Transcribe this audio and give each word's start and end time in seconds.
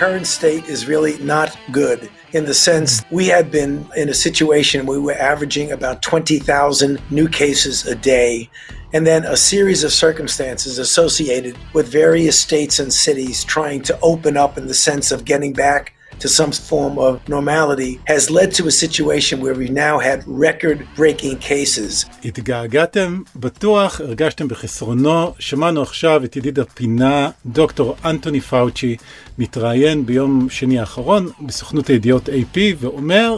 current 0.00 0.26
state 0.26 0.64
is 0.64 0.88
really 0.88 1.18
not 1.18 1.54
good 1.72 2.10
in 2.32 2.46
the 2.46 2.54
sense 2.54 3.04
we 3.10 3.26
had 3.26 3.50
been 3.50 3.86
in 3.98 4.08
a 4.08 4.14
situation 4.14 4.86
we 4.86 4.98
were 4.98 5.12
averaging 5.12 5.72
about 5.72 6.00
20,000 6.00 6.98
new 7.10 7.28
cases 7.28 7.84
a 7.84 7.94
day 7.94 8.48
and 8.94 9.06
then 9.06 9.26
a 9.26 9.36
series 9.36 9.84
of 9.84 9.92
circumstances 9.92 10.78
associated 10.78 11.54
with 11.74 11.86
various 11.86 12.40
states 12.40 12.78
and 12.78 12.90
cities 12.90 13.44
trying 13.44 13.82
to 13.82 13.98
open 14.00 14.38
up 14.38 14.56
in 14.56 14.68
the 14.68 14.72
sense 14.72 15.12
of 15.12 15.26
getting 15.26 15.52
back 15.52 15.92
to 16.20 16.28
some 16.28 16.52
form 16.70 16.94
of 16.98 17.12
normality 17.36 17.92
has 18.12 18.22
led 18.30 18.50
to 18.58 18.62
a 18.66 18.74
situation 18.84 19.40
where 19.44 19.56
we 19.62 19.68
now 19.68 19.98
had 19.98 20.18
record 20.26 20.78
breaking 20.96 21.36
cases. 21.38 22.06
התגעגעתם, 22.24 23.22
בטוח 23.36 24.00
הרגשתם 24.00 24.48
בחסרונו. 24.48 25.34
שמענו 25.38 25.82
עכשיו 25.82 26.24
את 26.24 26.36
ידיד 26.36 26.58
הפינה, 26.58 27.30
דוקטור 27.46 27.96
אנטוני 28.04 28.40
פאוצ'י, 28.40 28.96
מתראיין 29.38 30.06
ביום 30.06 30.46
שני 30.50 30.78
האחרון 30.78 31.28
בסוכנות 31.46 31.86
הידיעות 31.88 32.28
AP 32.28 32.58
ואומר, 32.78 33.36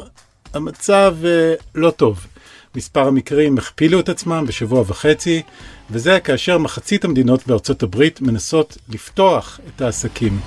המצב 0.55 1.17
uh, 1.23 1.63
לא 1.75 1.91
טוב. 1.91 2.27
מספר 2.75 3.09
המקרים 3.09 3.59
הכפילו 3.59 4.01
את 4.01 4.09
עצמם 4.09 4.45
בשבוע 4.49 4.81
וחצי, 4.87 5.43
וזה 5.91 6.21
כאשר 6.21 6.59
מחצית 6.59 7.05
המדינות 7.05 7.47
בארצות 7.47 7.83
הברית 7.83 8.21
מנסות 8.21 8.79
לפתוח 8.89 9.61
את 9.69 9.81
העסקים. 9.81 10.41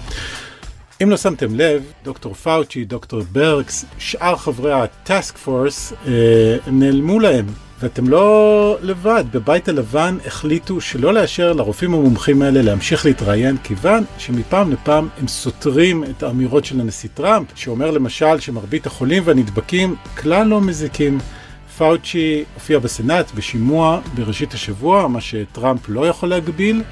אם 1.03 1.09
לא 1.09 1.17
שמתם 1.17 1.55
לב, 1.55 1.83
דוקטור 2.03 2.33
פאוצ'י, 2.33 2.85
דוקטור 2.85 3.21
ברקס, 3.31 3.85
שאר 3.97 4.35
חברי 4.35 4.73
הטאסק 4.73 5.37
פורס, 5.37 5.93
אה, 6.07 6.11
נעלמו 6.71 7.19
להם. 7.19 7.45
ואתם 7.79 8.07
לא 8.07 8.77
לבד, 8.81 9.23
בבית 9.31 9.67
הלבן 9.67 10.17
החליטו 10.25 10.81
שלא 10.81 11.13
לאשר 11.13 11.53
לרופאים 11.53 11.93
המומחים 11.93 12.41
האלה 12.41 12.61
להמשיך 12.61 13.05
להתראיין, 13.05 13.57
כיוון 13.63 14.03
שמפעם 14.17 14.71
לפעם 14.71 15.07
הם 15.19 15.27
סותרים 15.27 16.03
את 16.03 16.23
האמירות 16.23 16.65
של 16.65 16.79
הנשיא 16.81 17.09
טראמפ, 17.13 17.47
שאומר 17.55 17.91
למשל 17.91 18.39
שמרבית 18.39 18.85
החולים 18.85 19.23
והנדבקים 19.25 19.95
כלל 20.17 20.47
לא 20.47 20.61
מזיקים. 20.61 21.19
פאוצ'י 21.77 22.43
הופיע 22.53 22.79
בסנאט 22.79 23.31
בשימוע 23.31 23.99
בראשית 24.13 24.53
השבוע, 24.53 25.07
מה 25.07 25.21
שטראמפ 25.21 25.89
לא 25.89 26.07
יכול 26.07 26.29
להגביל, 26.29 26.83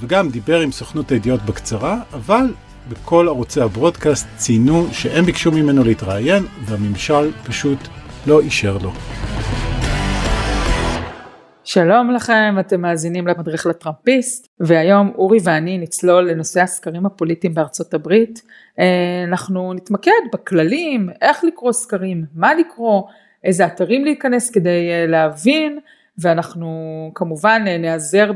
וגם 0.00 0.28
דיבר 0.28 0.60
עם 0.60 0.72
סוכנות 0.72 1.12
הידיעות 1.12 1.42
בקצרה, 1.42 1.98
אבל 2.12 2.46
בכל 2.88 3.28
ערוצי 3.28 3.60
הברודקאסט 3.60 4.26
ציינו 4.36 4.86
שהם 4.92 5.24
ביקשו 5.24 5.52
ממנו 5.52 5.84
להתראיין, 5.84 6.42
והממשל 6.64 7.32
פשוט 7.46 7.78
לא 8.26 8.40
אישר 8.40 8.78
לו. 8.82 8.90
שלום 11.64 12.10
לכם, 12.10 12.56
אתם 12.60 12.80
מאזינים 12.80 13.26
למדריך 13.26 13.66
לטראמפיסט, 13.66 14.48
והיום 14.60 15.12
אורי 15.14 15.38
ואני 15.44 15.78
נצלול 15.78 16.30
לנושא 16.30 16.60
הסקרים 16.60 17.06
הפוליטיים 17.06 17.54
בארצות 17.54 17.94
הברית. 17.94 18.42
אה, 18.78 19.24
אנחנו 19.28 19.72
נתמקד 19.72 20.10
בכללים, 20.32 21.08
איך 21.22 21.44
לקרוא 21.44 21.72
סקרים, 21.72 22.24
מה 22.34 22.54
לקרוא, 22.54 23.02
איזה 23.44 23.66
אתרים 23.66 24.04
להיכנס 24.04 24.50
כדי 24.50 24.90
אה, 24.90 25.06
להבין, 25.06 25.78
ואנחנו 26.18 26.70
כמובן 27.14 27.64
אה, 27.66 27.78
נעזר 27.78 28.30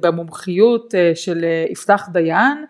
במומחיות 0.00 0.94
של 1.14 1.44
יפתח 1.70 2.08
דיין. 2.12 2.64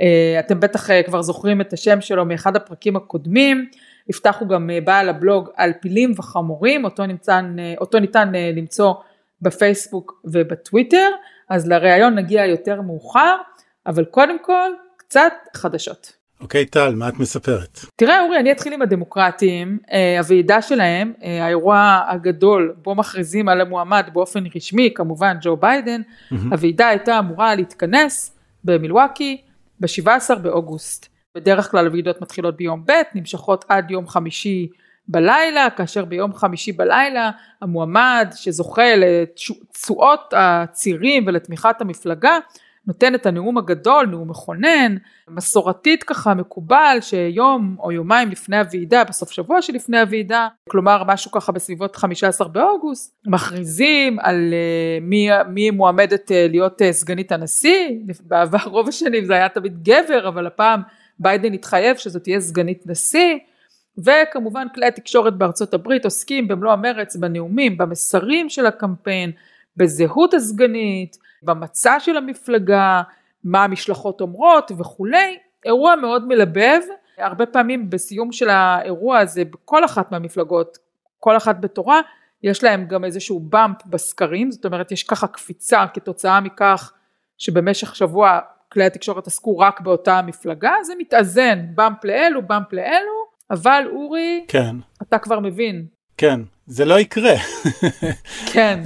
אה, 0.00 0.36
אתם 0.40 0.60
בטח 0.60 0.90
אה, 0.90 1.02
כבר 1.02 1.22
זוכרים 1.22 1.60
את 1.60 1.72
השם 1.72 2.00
שלו 2.00 2.24
מאחד 2.24 2.56
הפרקים 2.56 2.96
הקודמים, 2.96 3.68
יפתח 4.08 4.36
הוא 4.40 4.48
גם 4.48 4.70
אה, 4.70 4.80
בעל 4.80 5.08
הבלוג 5.08 5.48
על 5.56 5.72
פילים 5.80 6.12
וחמורים, 6.16 6.84
אותו, 6.84 7.06
ניתן, 7.06 7.56
אותו 7.78 7.98
ניתן 7.98 8.32
למצוא 8.56 8.94
בפייסבוק 9.42 10.20
ובטוויטר, 10.24 11.08
אז 11.48 11.68
לראיון 11.68 12.14
נגיע 12.14 12.46
יותר 12.46 12.80
מאוחר, 12.80 13.36
אבל 13.86 14.04
קודם 14.04 14.36
כל 14.42 14.70
קצת 14.96 15.32
חדשות. 15.56 16.12
אוקיי 16.40 16.62
okay, 16.62 16.70
טל, 16.70 16.94
מה 16.94 17.08
את 17.08 17.18
מספרת? 17.18 17.80
תראה 17.96 18.24
אורי, 18.24 18.38
אני 18.38 18.52
אתחיל 18.52 18.72
עם 18.72 18.82
הדמוקרטים, 18.82 19.78
הוועידה 20.18 20.62
שלהם, 20.62 21.12
האירוע 21.20 22.00
הגדול 22.08 22.74
בו 22.82 22.94
מכריזים 22.94 23.48
על 23.48 23.60
המועמד 23.60 24.10
באופן 24.12 24.44
רשמי, 24.56 24.90
כמובן 24.94 25.36
ג'ו 25.40 25.56
ביידן, 25.56 26.00
mm-hmm. 26.02 26.34
הוועידה 26.50 26.88
הייתה 26.88 27.18
אמורה 27.18 27.54
להתכנס 27.54 28.36
במילווקי, 28.64 29.40
ב-17 29.80 30.34
באוגוסט. 30.34 31.08
בדרך 31.34 31.70
כלל 31.70 31.86
הוועידות 31.86 32.20
מתחילות 32.20 32.56
ביום 32.56 32.84
ב', 32.86 32.92
נמשכות 33.14 33.64
עד 33.68 33.90
יום 33.90 34.08
חמישי 34.08 34.68
בלילה, 35.08 35.70
כאשר 35.70 36.04
ביום 36.04 36.34
חמישי 36.34 36.72
בלילה 36.72 37.30
המועמד 37.62 38.32
שזוכה 38.34 38.96
לתשואות 38.96 40.34
הצירים 40.36 41.24
ולתמיכת 41.26 41.80
המפלגה 41.80 42.38
נותן 42.86 43.14
את 43.14 43.26
הנאום 43.26 43.58
הגדול, 43.58 44.06
נאום 44.06 44.30
מכונן, 44.30 44.96
מסורתית 45.30 46.02
ככה 46.02 46.34
מקובל 46.34 46.98
שיום 47.00 47.76
או 47.80 47.92
יומיים 47.92 48.30
לפני 48.30 48.58
הוועידה, 48.58 49.04
בסוף 49.04 49.30
שבוע 49.30 49.62
שלפני 49.62 50.00
הוועידה, 50.00 50.48
כלומר 50.68 51.02
משהו 51.06 51.30
ככה 51.30 51.52
בסביבות 51.52 51.96
15 51.96 52.48
באוגוסט, 52.48 53.16
מכריזים 53.26 54.18
על 54.20 54.54
uh, 54.54 55.04
מי, 55.04 55.28
מי 55.48 55.70
מועמדת 55.70 56.30
uh, 56.30 56.34
להיות 56.50 56.82
uh, 56.82 56.92
סגנית 56.92 57.32
הנשיא, 57.32 57.88
בעבר 58.28 58.64
רוב 58.64 58.88
השנים 58.88 59.24
זה 59.24 59.34
היה 59.34 59.48
תמיד 59.48 59.82
גבר, 59.82 60.28
אבל 60.28 60.46
הפעם 60.46 60.82
ביידן 61.18 61.52
התחייב 61.52 61.96
שזאת 61.96 62.22
תהיה 62.22 62.40
סגנית 62.40 62.82
נשיא. 62.86 63.38
וכמובן 63.98 64.66
כלי 64.74 64.86
התקשורת 64.86 65.34
בארצות 65.38 65.74
הברית 65.74 66.04
עוסקים 66.04 66.48
במלוא 66.48 66.72
המרץ 66.72 67.16
בנאומים, 67.16 67.78
במסרים 67.78 68.48
של 68.48 68.66
הקמפיין, 68.66 69.32
בזהות 69.76 70.34
הסגנית, 70.34 71.16
במצע 71.42 72.00
של 72.00 72.16
המפלגה, 72.16 73.02
מה 73.44 73.64
המשלחות 73.64 74.20
אומרות 74.20 74.72
וכולי, 74.78 75.38
אירוע 75.64 75.96
מאוד 75.96 76.28
מלבב, 76.28 76.80
הרבה 77.18 77.46
פעמים 77.46 77.90
בסיום 77.90 78.32
של 78.32 78.48
האירוע 78.48 79.18
הזה 79.18 79.44
בכל 79.44 79.84
אחת 79.84 80.12
מהמפלגות, 80.12 80.78
כל 81.20 81.36
אחת 81.36 81.60
בתורה, 81.60 82.00
יש 82.42 82.64
להם 82.64 82.86
גם 82.86 83.04
איזשהו 83.04 83.40
באמפ 83.40 83.76
בסקרים, 83.86 84.50
זאת 84.50 84.64
אומרת 84.64 84.92
יש 84.92 85.02
ככה 85.02 85.26
קפיצה 85.26 85.84
כתוצאה 85.94 86.40
מכך 86.40 86.92
שבמשך 87.38 87.96
שבוע 87.96 88.40
כלי 88.72 88.84
התקשורת 88.84 89.26
עסקו 89.26 89.58
רק 89.58 89.80
באותה 89.80 90.18
המפלגה, 90.18 90.72
זה 90.82 90.92
מתאזן 90.98 91.66
באמפ 91.74 92.04
לאלו, 92.04 92.42
באמפ 92.42 92.72
לאלו, 92.72 93.26
אבל 93.50 93.82
אורי, 93.92 94.44
כן. 94.48 94.76
אתה 95.02 95.18
כבר 95.18 95.40
מבין. 95.40 95.86
כן, 96.16 96.40
זה 96.66 96.84
לא 96.84 97.00
יקרה. 97.00 97.34
כן. 98.52 98.82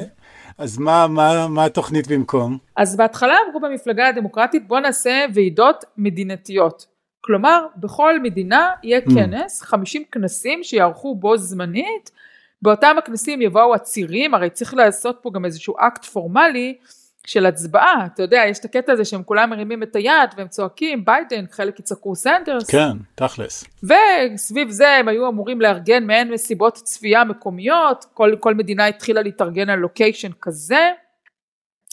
אז 0.61 0.79
מה, 0.79 1.07
מה, 1.07 1.49
מה 1.49 1.65
התוכנית 1.65 2.09
במקום? 2.09 2.59
אז 2.77 2.97
בהתחלה 2.97 3.35
אמרו 3.49 3.61
במפלגה 3.61 4.09
הדמוקרטית 4.09 4.69
בוא 4.69 4.81
נעשה 4.81 5.25
ועידות 5.35 5.85
מדינתיות. 5.97 6.87
כלומר 7.21 7.67
בכל 7.77 8.21
מדינה 8.21 8.71
יהיה 8.83 8.99
אמ. 8.99 9.15
כנס, 9.15 9.63
50 9.63 10.03
כנסים 10.13 10.63
שיערכו 10.63 11.15
בו 11.15 11.37
זמנית, 11.37 12.11
באותם 12.63 12.97
הכנסים 12.99 13.43
יבואו 13.43 13.75
צירים, 13.75 14.35
הרי 14.35 14.51
צריך 14.51 14.75
לעשות 14.75 15.19
פה 15.23 15.31
גם 15.35 15.45
איזשהו 15.45 15.75
אקט 15.79 16.05
פורמלי 16.05 16.79
של 17.27 17.47
הצבעה, 17.47 18.07
אתה 18.15 18.23
יודע, 18.23 18.43
יש 18.49 18.59
את 18.59 18.65
הקטע 18.65 18.93
הזה 18.93 19.05
שהם 19.05 19.23
כולם 19.23 19.51
מרימים 19.51 19.83
את 19.83 19.97
היד 19.97 20.31
והם 20.37 20.49
צועקים 20.49 21.05
ביידן, 21.05 21.45
חלק 21.51 21.81
יצעקו 21.81 22.17
סנדרס. 22.17 22.71
כן, 22.71 22.97
תכלס. 23.15 23.65
וסביב 23.83 24.71
זה 24.71 24.89
הם 24.89 25.09
היו 25.09 25.29
אמורים 25.29 25.61
לארגן 25.61 26.07
מעין 26.07 26.33
מסיבות 26.33 26.75
צפייה 26.75 27.25
מקומיות, 27.25 28.05
כל, 28.15 28.35
כל 28.41 28.55
מדינה 28.55 28.87
התחילה 28.87 29.23
להתארגן 29.23 29.71
על 29.71 29.79
לוקיישן 29.79 30.31
כזה, 30.41 30.91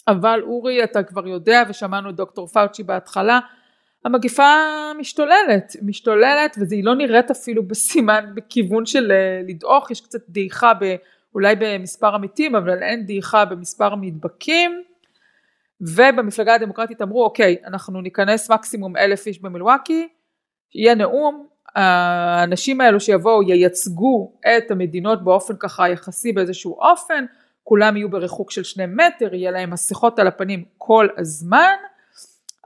אבל 0.08 0.42
אורי 0.42 0.84
אתה 0.84 1.02
כבר 1.02 1.28
יודע 1.28 1.62
ושמענו 1.68 2.10
את 2.10 2.16
דוקטור 2.16 2.46
פאוצ'י 2.46 2.82
בהתחלה, 2.82 3.40
המגפה 4.04 4.52
משתוללת, 4.98 5.76
משתוללת 5.82 6.56
והיא 6.68 6.84
לא 6.84 6.94
נראית 6.94 7.30
אפילו 7.30 7.68
בסימן 7.68 8.30
בכיוון 8.34 8.86
של 8.86 9.12
אה, 9.12 9.40
לדעוך, 9.48 9.90
יש 9.90 10.00
קצת 10.00 10.20
דעיכה 10.28 10.72
ב... 10.80 10.96
אולי 11.34 11.54
במספר 11.58 12.14
המתים 12.14 12.56
אבל 12.56 12.82
אין 12.82 13.06
דעיכה 13.06 13.44
במספר 13.44 13.92
המדבקים 13.92 14.82
ובמפלגה 15.80 16.54
הדמוקרטית 16.54 17.02
אמרו 17.02 17.24
אוקיי 17.24 17.56
אנחנו 17.66 18.00
ניכנס 18.00 18.50
מקסימום 18.50 18.96
אלף 18.96 19.26
איש 19.26 19.42
במילואקי, 19.42 20.08
יהיה 20.74 20.94
נאום, 20.94 21.46
האנשים 21.74 22.80
האלו 22.80 23.00
שיבואו 23.00 23.42
ייצגו 23.42 24.32
את 24.46 24.70
המדינות 24.70 25.24
באופן 25.24 25.54
ככה 25.58 25.88
יחסי 25.88 26.32
באיזשהו 26.32 26.78
אופן, 26.80 27.24
כולם 27.64 27.96
יהיו 27.96 28.10
בריחוק 28.10 28.50
של 28.50 28.62
שני 28.62 28.86
מטר, 28.86 29.34
יהיה 29.34 29.50
להם 29.50 29.70
מסכות 29.70 30.18
על 30.18 30.26
הפנים 30.26 30.64
כל 30.78 31.08
הזמן, 31.18 31.74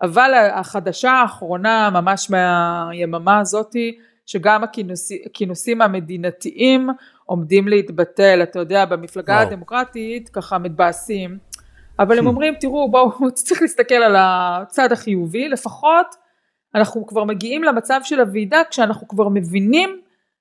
אבל 0.03 0.35
החדשה 0.53 1.11
האחרונה 1.11 1.91
ממש 1.91 2.31
מהיממה 2.31 3.39
הזאתי, 3.41 3.99
שגם 4.27 4.65
הכינוסים, 4.65 5.19
הכינוסים 5.27 5.83
המדינתיים 5.83 6.89
עומדים 7.27 7.69
להתבטל, 7.69 8.41
אתה 8.43 8.59
יודע 8.59 8.85
במפלגה 8.85 9.33
וואו. 9.33 9.47
הדמוקרטית 9.47 10.29
ככה 10.29 10.59
מתבאסים 10.59 11.39
אבל 11.99 12.19
הם 12.19 12.27
אומרים 12.27 12.55
תראו 12.61 12.91
בואו 12.91 13.31
צריך 13.35 13.63
להסתכל 13.63 13.95
על 13.95 14.15
הצד 14.19 14.93
החיובי. 14.93 15.49
לפחות 15.49 16.07
אנחנו 16.75 17.07
כבר 17.07 17.25
מגיעים 17.25 17.65
למצב 17.65 18.01
של 18.05 18.21
הוועידה 18.21 18.63
כשאנחנו 18.71 19.09
כבר 19.09 19.29
מבינים 19.29 20.01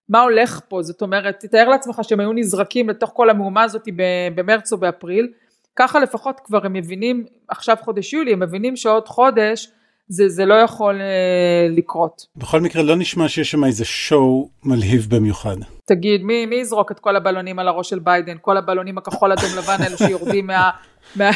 מה 0.10 0.22
הולך 0.22 0.62
פה. 0.68 0.82
זאת 0.82 1.02
אומרת 1.02 1.40
תתאר 1.40 1.70
לעצמך 1.70 2.00
שהם 2.04 2.20
היו 2.20 2.34
נזרקים 2.34 2.90
לתוך 2.90 3.12
כל 3.14 3.30
המהומה 3.30 3.64
הזאת 3.64 3.88
במרץ 4.36 4.74
או 4.74 4.78
באפריל. 4.78 5.28
ככה 5.76 6.00
לפחות 6.00 6.40
כבר 6.44 6.66
הם 6.66 6.74
מבינים 6.74 7.26
עכשיו 7.48 7.78
חודש 7.82 8.14
יולי 8.14 8.34
הם 8.34 8.40
מבינים 8.40 8.76
שעוד 8.76 9.08
חודש 9.08 9.72
זה, 10.12 10.30
זה 10.30 10.46
לא 10.46 10.54
יכול 10.54 11.02
אה, 11.02 11.68
לקרות. 11.70 12.26
בכל 12.36 12.62
מקרה 12.62 12.84
לא 12.84 12.96
נשמע 12.96 13.28
שיש 13.28 13.52
שם 13.52 13.64
איזה 13.64 13.86
show 13.86 14.50
מלהיב 14.64 15.08
במיוחד. 15.10 15.56
תגיד, 15.86 16.24
מי, 16.24 16.46
מי 16.46 16.56
יזרוק 16.56 16.92
את 16.92 17.00
כל 17.00 17.16
הבלונים 17.16 17.60
על 17.60 17.68
הראש 17.68 17.90
של 17.90 18.00
ביידן? 18.00 18.38
כל 18.42 18.58
הבלונים 18.58 18.98
הכחול 18.98 19.32
אדום 19.32 19.50
לבן 19.58 19.84
האלו 19.84 19.98
שיורדים 19.98 20.48
מה, 20.48 20.70
מה, 21.16 21.30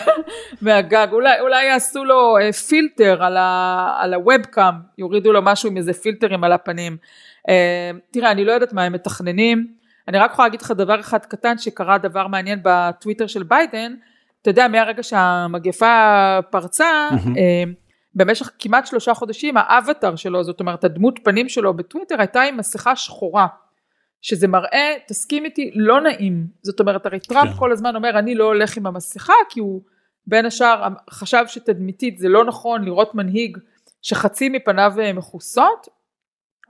מהגג. 0.62 1.08
אולי, 1.12 1.40
אולי 1.40 1.66
יעשו 1.66 2.06
לו 2.06 2.38
אה, 2.38 2.54
פילטר 2.54 3.24
על, 3.24 3.38
ה, 3.38 3.98
על 4.00 4.14
ה 4.14 4.21
webcam, 4.21 4.74
יורידו 4.98 5.34
לו 5.34 5.42
משהו 5.42 5.70
עם 5.70 5.78
איזה 5.78 5.94
פילטרים 5.94 6.44
על 6.44 6.52
הפנים. 6.52 6.98
אה, 7.50 7.92
תראה, 8.12 8.32
אני 8.32 8.46
לא 8.46 8.52
יודעת 8.52 8.74
מה 8.74 8.84
הם 8.84 8.94
מתכננים. 8.94 9.68
אני 10.08 10.18
רק 10.18 10.32
יכולה 10.32 10.48
להגיד 10.48 10.62
לך 10.62 10.72
דבר 10.72 11.00
אחד 11.00 11.26
קטן 11.26 11.58
שקרה 11.58 11.98
דבר 11.98 12.28
מעניין 12.28 12.60
בטוויטר 12.64 13.28
של 13.28 13.44
ביידן. 13.44 13.94
אתה 14.42 14.50
יודע, 14.50 14.68
מהרגע 14.68 15.04
שהמגפה 15.04 16.40
פרצה, 16.50 17.10
mm-hmm. 17.12 17.85
במשך 18.16 18.52
כמעט 18.60 18.86
שלושה 18.86 19.14
חודשים 19.14 19.58
האבטר 19.58 20.16
שלו, 20.16 20.44
זאת 20.44 20.60
אומרת 20.60 20.84
הדמות 20.84 21.20
פנים 21.24 21.50
שלו 21.50 21.74
בטוויטר 21.74 22.16
הייתה 22.20 22.42
עם 22.42 22.58
מסכה 22.58 22.96
שחורה. 22.96 23.48
שזה 24.22 24.48
מראה, 24.48 24.94
תסכים 25.08 25.46
איתי, 25.46 25.72
לא 25.76 26.02
נעים. 26.02 26.48
זאת 26.62 26.80
אומרת, 26.80 27.06
הרי 27.06 27.20
טראמפ 27.20 27.50
כן. 27.50 27.58
כל 27.58 27.72
הזמן 27.72 27.96
אומר, 27.96 28.20
אני 28.20 28.36
לא 28.36 28.44
הולך 28.44 28.78
עם 28.78 28.88
המסכה, 28.88 29.34
כי 29.50 29.60
הוא 29.60 29.82
בין 30.28 30.46
השאר 30.46 30.88
חשב 31.10 31.44
שתדמיתית 31.48 32.18
זה 32.18 32.30
לא 32.30 32.46
נכון 32.46 32.86
לראות 32.86 33.16
מנהיג 33.16 33.58
שחצי 34.02 34.50
מפניו 34.50 34.94
אה, 35.00 35.14
מכוסות. 35.14 35.88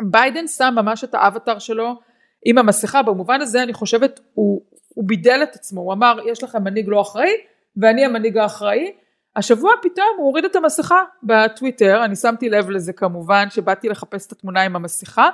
ביידן 0.01 0.47
שם 0.47 0.73
ממש 0.75 1.03
את 1.03 1.15
האווטאר 1.15 1.59
שלו 1.59 1.99
עם 2.45 2.57
המסכה, 2.57 3.03
במובן 3.03 3.41
הזה 3.41 3.63
אני 3.63 3.73
חושבת, 3.73 4.19
הוא, 4.33 4.61
הוא 4.87 5.07
בידל 5.07 5.39
את 5.43 5.55
עצמו, 5.55 5.81
הוא 5.81 5.93
אמר, 5.93 6.17
יש 6.25 6.43
לכם 6.43 6.63
מנהיג 6.63 6.85
לא 6.87 7.01
אחראי, 7.01 7.31
ואני 7.77 8.05
המנהיג 8.05 8.37
האחראי, 8.37 8.91
השבוע 9.35 9.71
פתאום 9.81 10.07
הוא 10.17 10.25
הוריד 10.25 10.45
את 10.45 10.55
המסכה 10.55 11.03
בטוויטר, 11.23 12.05
אני 12.05 12.15
שמתי 12.15 12.49
לב 12.49 12.69
לזה 12.69 12.93
כמובן 12.93 13.49
שבאתי 13.49 13.89
לחפש 13.89 14.27
את 14.27 14.31
התמונה 14.31 14.61
עם 14.61 14.75
המסכה, 14.75 15.29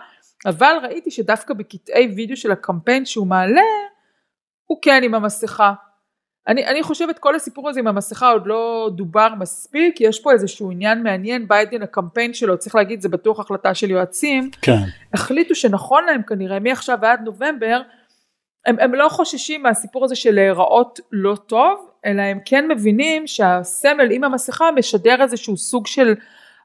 אבל 0.46 0.76
ראיתי 0.84 1.12
שדווקא 1.12 1.54
בקטעי 1.54 2.14
וידאו 2.16 2.38
של 2.38 2.52
הקמפיין 2.52 3.06
שהוא 3.06 3.28
מעלה, 3.28 3.62
הוא 4.66 4.78
כן 4.82 5.04
עם 5.04 5.16
המסכה. 5.16 5.74
אני, 6.48 6.66
אני 6.66 6.84
חושבת 6.84 7.20
כל 7.20 7.36
הסיפור 7.36 7.70
הזה 7.70 7.80
עם 7.80 7.88
המסכה 7.88 8.32
עוד 8.32 8.48
לא 8.48 8.90
דובר 8.96 9.28
מספיק, 9.40 10.02
יש 10.02 10.20
פה 10.20 10.32
איזשהו 10.32 10.72
עניין 10.72 11.04
מעניין, 11.04 11.48
ביידן 11.48 11.82
הקמפיין 11.82 12.34
שלו, 12.34 12.58
צריך 12.58 12.76
להגיד 12.76 13.02
זה 13.02 13.10
בטוח 13.10 13.40
החלטה 13.40 13.74
של 13.74 13.92
יועצים, 13.92 14.50
כן. 14.62 14.78
החליטו 15.14 15.56
שנכון 15.56 16.06
להם 16.06 16.24
כנראה 16.24 16.60
מעכשיו 16.60 16.98
ועד 17.02 17.22
נובמבר, 17.24 17.82
הם, 18.66 18.80
הם 18.80 18.96
לא 18.96 19.10
חוששים 19.10 19.64
מהסיפור 19.64 20.06
הזה 20.06 20.16
של 20.16 20.32
להיראות 20.32 21.00
לא 21.12 21.36
טוב, 21.36 21.91
אלא 22.06 22.22
הם 22.22 22.40
כן 22.46 22.68
מבינים 22.68 23.28
שהסמל 23.28 24.12
עם 24.12 24.24
המסכה 24.24 24.72
משדר 24.72 25.22
איזשהו 25.22 25.58
סוג 25.58 25.88
של 25.88 26.14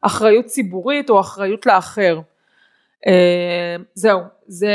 אחריות 0.02 0.46
ציבורית 0.46 1.10
או 1.10 1.20
אחריות 1.20 1.66
לאחר. 1.66 2.20
אה, 3.06 3.76
זהו, 3.94 4.20
זה, 4.46 4.70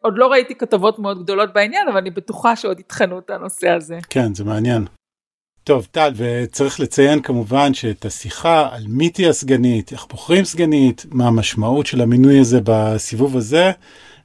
עוד 0.00 0.14
לא 0.16 0.26
ראיתי 0.26 0.54
כתבות 0.54 0.98
מאוד 0.98 1.22
גדולות 1.22 1.52
בעניין, 1.52 1.88
אבל 1.88 1.96
אני 1.96 2.10
בטוחה 2.10 2.56
שעוד 2.56 2.80
יטחנו 2.80 3.18
את 3.18 3.30
הנושא 3.30 3.70
הזה. 3.70 3.98
כן, 4.10 4.34
זה 4.34 4.44
מעניין. 4.44 4.84
טוב, 5.64 5.86
טל, 5.90 6.12
וצריך 6.16 6.80
לציין 6.80 7.22
כמובן 7.22 7.74
שאת 7.74 8.04
השיחה 8.04 8.68
על 8.72 8.82
מי 8.88 9.10
תהיה 9.10 9.28
הסגנית, 9.28 9.92
איך 9.92 10.06
בוחרים 10.10 10.44
סגנית, 10.44 11.06
מה 11.10 11.26
המשמעות 11.26 11.86
של 11.86 12.00
המינוי 12.00 12.40
הזה 12.40 12.60
בסיבוב 12.64 13.36
הזה, 13.36 13.70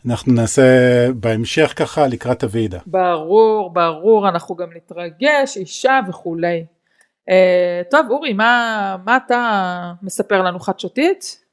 אנחנו 0.06 0.34
נעשה 0.34 0.62
בהמשך 1.16 1.74
ככה 1.76 2.08
לקראת 2.08 2.44
הוועידה. 2.44 2.80
ברור, 2.86 3.74
ברור, 3.74 4.30
אנחנו 4.30 4.56
גם 4.56 4.68
נתרגש, 4.76 5.58
אישה 5.58 6.00
וכולי. 6.10 6.66
Uh, 7.30 7.34
טוב, 7.92 8.06
אורי, 8.10 8.34
מה, 8.34 8.96
מה 9.06 9.18
אתה 9.18 9.92
מספר 10.02 10.42
לנו 10.42 10.60
חדשותית? 10.60 11.44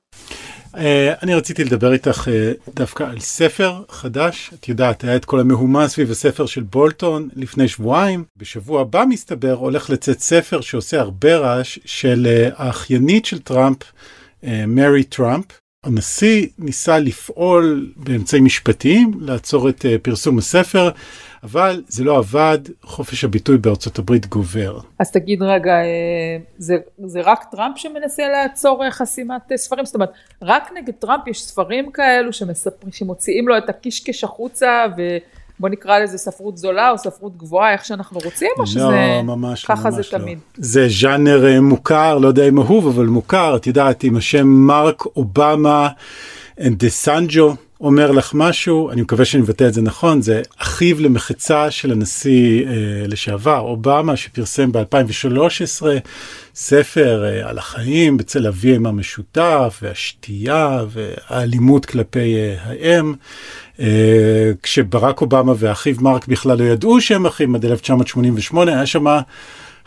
Uh, 0.74 0.78
אני 1.22 1.34
רציתי 1.34 1.64
לדבר 1.64 1.92
איתך 1.92 2.28
uh, 2.28 2.70
דווקא 2.74 3.04
על 3.04 3.20
ספר 3.20 3.82
חדש. 3.88 4.50
את 4.54 4.68
יודעת, 4.68 5.04
היה 5.04 5.16
את 5.16 5.24
כל 5.24 5.40
המהומה 5.40 5.88
סביב 5.88 6.10
הספר 6.10 6.46
של 6.46 6.62
בולטון 6.62 7.28
לפני 7.36 7.68
שבועיים. 7.68 8.24
בשבוע 8.36 8.80
הבא 8.80 9.04
מסתבר 9.08 9.52
הולך 9.52 9.90
לצאת 9.90 10.20
ספר 10.20 10.60
שעושה 10.60 11.00
הרבה 11.00 11.36
רעש 11.36 11.78
של 11.84 12.26
uh, 12.26 12.54
האחיינית 12.56 13.24
של 13.24 13.38
טראמפ, 13.38 13.78
מרי 14.66 15.00
uh, 15.00 15.16
טראמפ. 15.16 15.46
הנשיא 15.86 16.46
ניסה 16.58 16.98
לפעול 16.98 17.92
באמצעים 17.96 18.44
משפטיים, 18.44 19.12
לעצור 19.20 19.68
את 19.68 19.84
uh, 19.84 19.88
פרסום 20.02 20.38
הספר, 20.38 20.90
אבל 21.42 21.82
זה 21.88 22.04
לא 22.04 22.18
עבד, 22.18 22.58
חופש 22.82 23.24
הביטוי 23.24 23.58
בארצות 23.58 23.98
הברית 23.98 24.26
גובר. 24.26 24.78
אז 24.98 25.10
תגיד 25.10 25.42
רגע, 25.42 25.72
אה, 25.72 26.36
זה, 26.58 26.74
זה 27.04 27.20
רק 27.24 27.44
טראמפ 27.50 27.78
שמנסה 27.78 28.28
לעצור 28.28 28.84
אה, 28.84 28.90
חסימת 28.90 29.52
ספרים? 29.56 29.84
זאת 29.84 29.94
אומרת, 29.94 30.12
רק 30.42 30.70
נגד 30.76 30.92
טראמפ 30.94 31.28
יש 31.28 31.42
ספרים 31.42 31.90
כאלו 31.90 32.32
שמספרים, 32.32 32.92
שמוציאים 32.92 33.48
לו 33.48 33.58
את 33.58 33.68
הקישקש 33.68 34.24
החוצה 34.24 34.84
ו... 34.96 35.02
בוא 35.60 35.68
נקרא 35.68 35.98
לזה 35.98 36.18
ספרות 36.18 36.58
זולה 36.58 36.90
או 36.90 36.98
ספרות 36.98 37.36
גבוהה, 37.36 37.72
איך 37.72 37.84
שאנחנו 37.84 38.20
רוצים, 38.24 38.50
או 38.56 38.60
לא, 38.62 38.66
שזה... 38.66 39.20
ממש 39.24 39.70
לא, 39.70 39.76
ככה 39.76 39.90
ממש 39.90 39.94
זה 39.94 40.16
לא. 40.16 40.22
תמיד? 40.22 40.38
זה 40.56 40.86
ז'אנר 40.88 41.46
אה, 41.46 41.60
מוכר, 41.60 42.18
לא 42.18 42.28
יודע 42.28 42.48
אם 42.48 42.58
אהוב, 42.58 42.86
אבל 42.86 43.06
מוכר, 43.06 43.56
את 43.56 43.66
יודעת, 43.66 44.04
עם 44.04 44.16
השם 44.16 44.46
מרק 44.46 45.04
אובמה 45.06 45.88
דה 46.60 46.88
סנג'ו. 46.88 47.54
אומר 47.80 48.10
לך 48.10 48.30
משהו, 48.34 48.90
אני 48.90 49.02
מקווה 49.02 49.24
שאני 49.24 49.42
מבטא 49.42 49.64
את 49.64 49.74
זה 49.74 49.82
נכון, 49.82 50.22
זה 50.22 50.42
אחיו 50.58 51.00
למחצה 51.00 51.70
של 51.70 51.92
הנשיא 51.92 52.66
אה, 52.66 52.72
לשעבר, 53.08 53.58
אובמה, 53.58 54.16
שפרסם 54.16 54.72
ב-2013 54.72 55.82
ספר 56.54 57.24
אה, 57.24 57.48
על 57.48 57.58
החיים 57.58 58.16
בצל 58.16 58.46
אביהם 58.46 58.86
המשותף, 58.86 59.78
והשתייה, 59.82 60.84
והאלימות 60.88 61.86
כלפי 61.86 62.36
אה, 62.36 62.56
האם. 62.62 63.14
אה, 63.80 64.50
כשברק 64.62 65.20
אובמה 65.20 65.52
ואחיו 65.58 65.94
מרק 66.00 66.28
בכלל 66.28 66.58
לא 66.58 66.64
ידעו 66.64 67.00
שהם 67.00 67.26
אחים 67.26 67.54
עד 67.54 67.64
1988, 67.64 68.72
היה 68.72 68.86
שם 68.86 69.06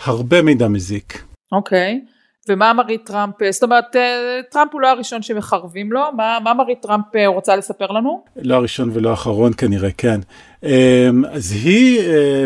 הרבה 0.04 0.42
מידע 0.42 0.68
מזיק. 0.68 1.24
אוקיי. 1.52 2.02
Okay. 2.06 2.19
ומה 2.50 2.74
מרי 2.74 3.06
טראמפ, 3.06 3.36
זאת 3.52 3.64
אומרת 3.64 3.96
אה, 3.96 4.40
טראמפ 4.52 4.74
הוא 4.74 4.82
לא 4.82 4.88
הראשון 4.88 5.22
שמחרבים 5.22 5.92
לו, 5.92 6.02
מה, 6.16 6.38
מה 6.44 6.54
מרי 6.54 6.82
טראמפ 6.82 7.16
אה, 7.16 7.28
רוצה 7.28 7.56
לספר 7.56 7.88
לנו? 7.88 8.24
לא 8.36 8.56
הראשון 8.56 8.90
ולא 8.94 9.10
האחרון 9.10 9.52
כנראה, 9.58 9.90
כן. 9.98 10.20
אמ, 10.64 11.26
אז 11.32 11.52
היא 11.52 12.02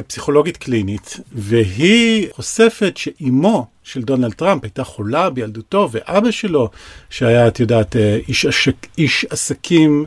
פסיכולוגית 0.08 0.58
קלינית, 0.58 1.20
והיא 1.32 2.28
חושפת 2.32 2.98
שאימו 2.98 3.66
של 3.84 4.02
דונלד 4.02 4.34
טראמפ 4.34 4.64
הייתה 4.64 4.84
חולה 4.84 5.30
בילדותו, 5.30 5.90
ואבא 5.92 6.32
שלו, 6.32 6.70
שהיה, 7.10 7.48
את 7.48 7.60
יודעת, 7.60 7.96
איש, 8.28 8.46
עשק, 8.46 8.88
איש 8.98 9.26
עסקים 9.30 10.06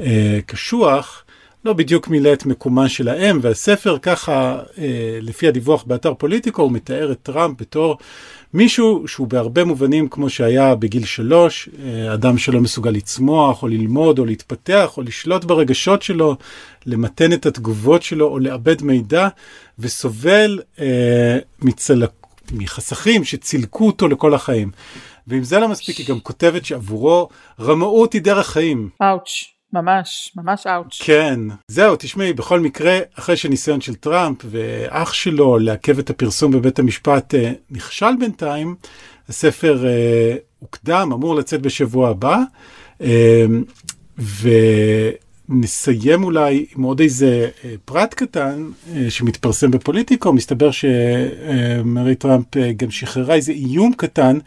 אה, 0.00 0.38
קשוח, 0.46 1.24
לא 1.64 1.72
בדיוק 1.72 2.08
מילא 2.08 2.32
את 2.32 2.46
מקומה 2.46 2.88
של 2.88 3.08
האם, 3.08 3.38
והספר 3.42 3.98
ככה, 3.98 4.58
אה, 4.78 5.18
לפי 5.20 5.48
הדיווח 5.48 5.82
באתר 5.82 6.14
פוליטיקו, 6.14 6.62
הוא 6.62 6.72
מתאר 6.72 7.12
את 7.12 7.18
טראמפ 7.22 7.60
בתור 7.60 7.98
מישהו 8.54 9.08
שהוא 9.08 9.26
בהרבה 9.26 9.64
מובנים 9.64 10.08
כמו 10.08 10.30
שהיה 10.30 10.74
בגיל 10.74 11.04
שלוש, 11.04 11.68
אה, 11.84 12.14
אדם 12.14 12.38
שלא 12.38 12.60
מסוגל 12.60 12.90
לצמוח, 12.90 13.62
או 13.62 13.68
ללמוד, 13.68 14.18
או 14.18 14.24
להתפתח, 14.24 14.96
או 14.96 15.02
לשלוט 15.02 15.44
ברגשות 15.44 16.02
שלו, 16.02 16.36
למתן 16.86 17.32
את 17.32 17.46
התגובות 17.46 18.02
שלו, 18.02 18.28
או 18.28 18.38
לאבד 18.38 18.82
מידע, 18.82 19.28
וסובל 19.78 20.60
אה, 20.80 21.38
מצלק... 21.62 22.10
מחסכים 22.52 23.24
שצילקו 23.24 23.86
אותו 23.86 24.08
לכל 24.08 24.34
החיים. 24.34 24.70
ואם 25.26 25.44
זה 25.44 25.58
לא 25.58 25.68
מספיק, 25.68 25.96
היא 25.96 26.06
גם 26.08 26.20
כותבת 26.20 26.64
שעבורו 26.64 27.28
רמאות 27.60 28.12
היא 28.12 28.22
דרך 28.22 28.46
חיים. 28.46 28.88
אאוץ'. 29.02 29.57
ממש, 29.72 30.32
ממש 30.36 30.66
אאוץ'. 30.66 30.98
כן, 31.02 31.40
זהו, 31.68 31.96
תשמעי, 31.98 32.32
בכל 32.32 32.60
מקרה, 32.60 32.98
אחרי 33.18 33.36
שניסיון 33.36 33.80
של 33.80 33.94
טראמפ 33.94 34.38
ואח 34.44 35.12
שלו 35.12 35.58
לעכב 35.58 35.98
את 35.98 36.10
הפרסום 36.10 36.52
בבית 36.52 36.78
המשפט 36.78 37.34
אה, 37.34 37.52
נכשל 37.70 38.16
בינתיים, 38.20 38.74
הספר 39.28 39.86
אה, 39.86 40.36
הוקדם, 40.58 41.10
אמור 41.12 41.34
לצאת 41.34 41.62
בשבוע 41.62 42.08
הבא, 42.08 42.38
אה, 43.00 43.46
ו... 44.18 44.48
נסיים 45.48 46.24
אולי 46.24 46.66
עם 46.76 46.82
עוד 46.82 47.00
איזה 47.00 47.48
אה, 47.64 47.74
פרט 47.84 48.14
קטן 48.14 48.70
אה, 48.94 49.10
שמתפרסם 49.10 49.70
בפוליטיקו, 49.70 50.32
מסתבר 50.32 50.70
שמרי 50.70 52.14
טראמפ 52.14 52.56
אה, 52.56 52.72
גם 52.72 52.90
שחררה 52.90 53.34
איזה 53.34 53.52
איום 53.52 53.92
קטן 53.96 54.38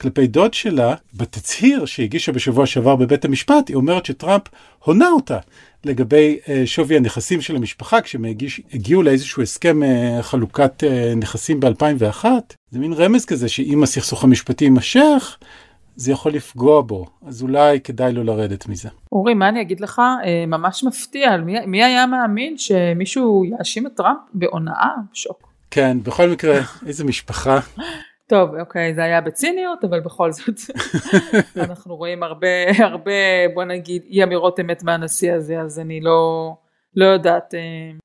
כלפי 0.00 0.26
דוד 0.26 0.54
שלה 0.54 0.94
בתצהיר 1.14 1.84
שהגישה 1.84 2.32
בשבוע 2.32 2.66
שעבר 2.66 2.96
בבית 2.96 3.24
המשפט, 3.24 3.68
היא 3.68 3.76
אומרת 3.76 4.06
שטראמפ 4.06 4.42
הונה 4.78 5.08
אותה 5.08 5.38
לגבי 5.84 6.38
שווי 6.64 6.96
הנכסים 6.96 7.40
של 7.40 7.56
המשפחה 7.56 8.00
כשהם 8.00 8.24
הגיעו 8.72 9.02
לאיזשהו 9.02 9.42
הסכם 9.42 9.80
חלוקת 10.20 10.84
נכסים 11.16 11.60
ב-2001. 11.60 12.24
זה 12.70 12.78
מין 12.78 12.92
רמז 12.92 13.24
כזה 13.24 13.48
שאם 13.48 13.82
הסכסוך 13.82 14.24
המשפטי 14.24 14.64
יימשך, 14.64 15.38
זה 15.96 16.12
יכול 16.12 16.32
לפגוע 16.32 16.82
בו, 16.82 17.06
אז 17.26 17.42
אולי 17.42 17.80
כדאי 17.80 18.12
לו 18.12 18.24
לרדת 18.24 18.68
מזה. 18.68 18.88
אורי, 19.12 19.34
מה 19.34 19.48
אני 19.48 19.60
אגיד 19.60 19.80
לך? 19.80 20.02
אה, 20.24 20.46
ממש 20.46 20.84
מפתיע, 20.84 21.36
מי, 21.36 21.66
מי 21.66 21.84
היה 21.84 22.06
מאמין 22.06 22.58
שמישהו 22.58 23.44
יאשים 23.44 23.86
את 23.86 23.92
טראמפ 23.96 24.18
בהונאה? 24.34 24.90
שוק. 25.12 25.52
כן, 25.70 25.98
בכל 26.02 26.28
מקרה, 26.28 26.58
איזה 26.86 27.04
משפחה. 27.04 27.58
טוב, 28.30 28.50
אוקיי, 28.60 28.94
זה 28.94 29.04
היה 29.04 29.20
בציניות, 29.20 29.84
אבל 29.84 30.00
בכל 30.00 30.32
זאת, 30.32 30.60
אנחנו 31.64 31.96
רואים 31.96 32.22
הרבה, 32.22 32.48
הרבה, 32.78 33.12
בוא 33.54 33.64
נגיד, 33.64 34.02
אי 34.10 34.22
אמירות 34.22 34.60
אמת 34.60 34.82
מהנשיא 34.82 35.32
הזה, 35.32 35.60
אז 35.60 35.78
אני 35.78 36.00
לא, 36.00 36.52
לא 36.96 37.04
יודעת, 37.04 37.54
אה, 37.54 37.60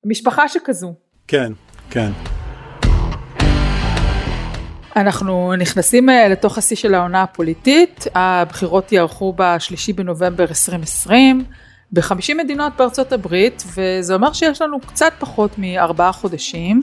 משפחה 0.05 0.47
שכזו. 0.47 0.93
כן, 1.27 1.51
כן. 1.89 2.40
אנחנו 4.95 5.53
נכנסים 5.55 6.09
אה, 6.09 6.27
לתוך 6.27 6.57
השיא 6.57 6.75
של 6.75 6.93
העונה 6.93 7.23
הפוליטית, 7.23 8.07
הבחירות 8.15 8.91
ייערכו 8.91 9.33
בשלישי 9.37 9.93
בנובמבר 9.93 10.43
2020 10.43 11.45
ב-50 11.91 12.33
מדינות 12.37 12.73
בארצות 12.77 13.11
הברית, 13.11 13.63
וזה 13.75 14.13
אומר 14.13 14.33
שיש 14.33 14.61
לנו 14.61 14.79
קצת 14.79 15.13
פחות 15.19 15.51
מארבעה 15.57 16.11
חודשים. 16.11 16.81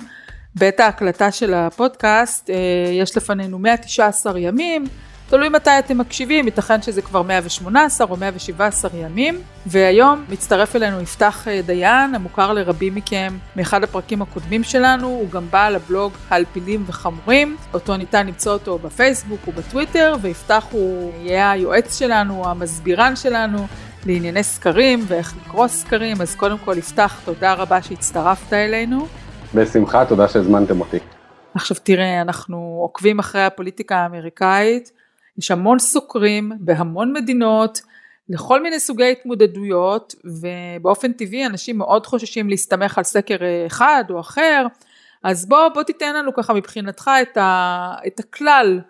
בעת 0.55 0.81
ההקלטה 0.81 1.33
של 1.33 1.55
הפודקאסט 1.55 2.51
אה, 2.51 2.57
יש 2.93 3.17
לפנינו 3.17 3.59
119 3.59 4.39
ימים, 4.39 4.85
תלוי 5.29 5.49
מתי 5.49 5.71
אתם 5.79 5.99
מקשיבים, 5.99 6.45
ייתכן 6.45 6.83
שזה 6.83 7.03
כבר 7.03 7.23
118 7.23 8.07
או 8.11 8.17
117 8.17 8.91
ימים, 8.95 9.41
והיום 9.67 10.25
מצטרף 10.29 10.77
אלינו 10.77 11.01
יפתח 11.01 11.49
אה, 11.49 11.61
דיין, 11.67 12.15
המוכר 12.15 12.53
לרבים 12.53 12.95
מכם 12.95 13.39
מאחד 13.57 13.85
הפרקים 13.85 14.23
הקודמים 14.23 14.65
שלנו, 14.65 15.07
הוא 15.07 15.31
גם 15.31 15.45
בעל 15.51 15.77
הבלוג 15.77 16.13
הלפילים 16.31 16.85
וחמורים, 16.87 17.57
אותו 17.75 17.97
ניתן 17.97 18.27
למצוא 18.27 18.53
אותו 18.53 18.79
בפייסבוק 18.79 19.49
ובטוויטר, 19.49 20.17
ויפתח 20.21 20.67
הוא 20.71 21.13
יהיה 21.23 21.51
היועץ 21.51 21.99
שלנו, 21.99 22.49
המסבירן 22.49 23.17
שלנו. 23.17 23.67
לענייני 24.07 24.43
סקרים 24.43 25.05
ואיך 25.07 25.35
לקרוא 25.37 25.69
סקרים, 25.69 26.21
אז 26.21 26.35
קודם 26.35 26.59
כל 26.59 26.75
יפתח, 26.79 27.21
תודה 27.25 27.55
רבה 27.55 27.83
שהצטרפת 27.83 28.53
אלינו. 28.53 29.07
בשמחה, 29.55 30.05
תודה 30.05 30.29
שהזמנתם 30.29 30.81
אותי. 30.81 30.99
עכשיו 31.55 31.77
תראה, 31.83 32.21
אנחנו 32.21 32.79
עוקבים 32.83 33.19
אחרי 33.19 33.45
הפוליטיקה 33.45 33.97
האמריקאית, 33.97 34.93
יש 35.39 35.51
המון 35.51 35.79
סוקרים 35.79 36.53
בהמון 36.61 37.13
מדינות, 37.13 37.81
לכל 38.29 38.63
מיני 38.63 38.81
סוגי 38.81 39.11
התמודדויות, 39.13 40.15
ובאופן 40.25 41.13
טבעי 41.13 41.47
אנשים 41.47 41.79
מאוד 41.79 42.07
חוששים 42.07 42.49
להסתמך 42.49 42.99
על 42.99 43.05
סקר 43.05 43.37
אחד 43.67 44.05
או 44.11 44.21
אחר, 44.21 44.67
אז 45.25 45.49
בוא, 45.49 45.69
בוא 45.69 45.83
תיתן 45.83 46.15
לנו 46.17 46.35
ככה 46.35 46.55
מבחינתך 46.55 47.11
את, 47.23 47.37
ה, 47.37 47.95
את 48.07 48.21
הכלל, 48.21 48.81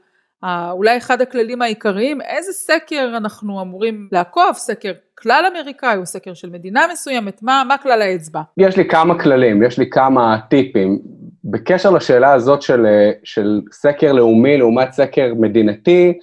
אולי 0.71 0.97
אחד 0.97 1.21
הכללים 1.21 1.63
העיקריים, 1.63 2.21
איזה 2.21 2.53
סקר 2.53 3.13
אנחנו 3.17 3.63
אמורים 3.63 4.09
לעקוב, 4.13 4.53
סקר 4.55 4.93
כלל 5.19 5.45
אמריקאי 5.53 5.97
או 5.97 6.07
סקר 6.07 6.35
של 6.35 6.51
מדינה 6.51 6.87
מסוימת, 6.93 7.43
מה, 7.43 7.63
מה 7.69 7.79
כלל 7.79 8.03
האצבע? 8.03 8.41
יש 8.57 8.77
לי 8.77 8.89
כמה 8.89 9.23
כללים, 9.23 9.63
יש 9.63 9.79
לי 9.79 9.91
כמה 9.91 10.39
טיפים. 10.51 10.99
בקשר 11.45 11.91
לשאלה 11.91 12.33
הזאת 12.33 12.63
של, 12.63 12.87
של 13.25 13.61
סקר 13.73 14.13
לאומי 14.13 14.57
לעומת 14.57 14.93
סקר 14.93 15.33
מדינתי, 15.39 16.19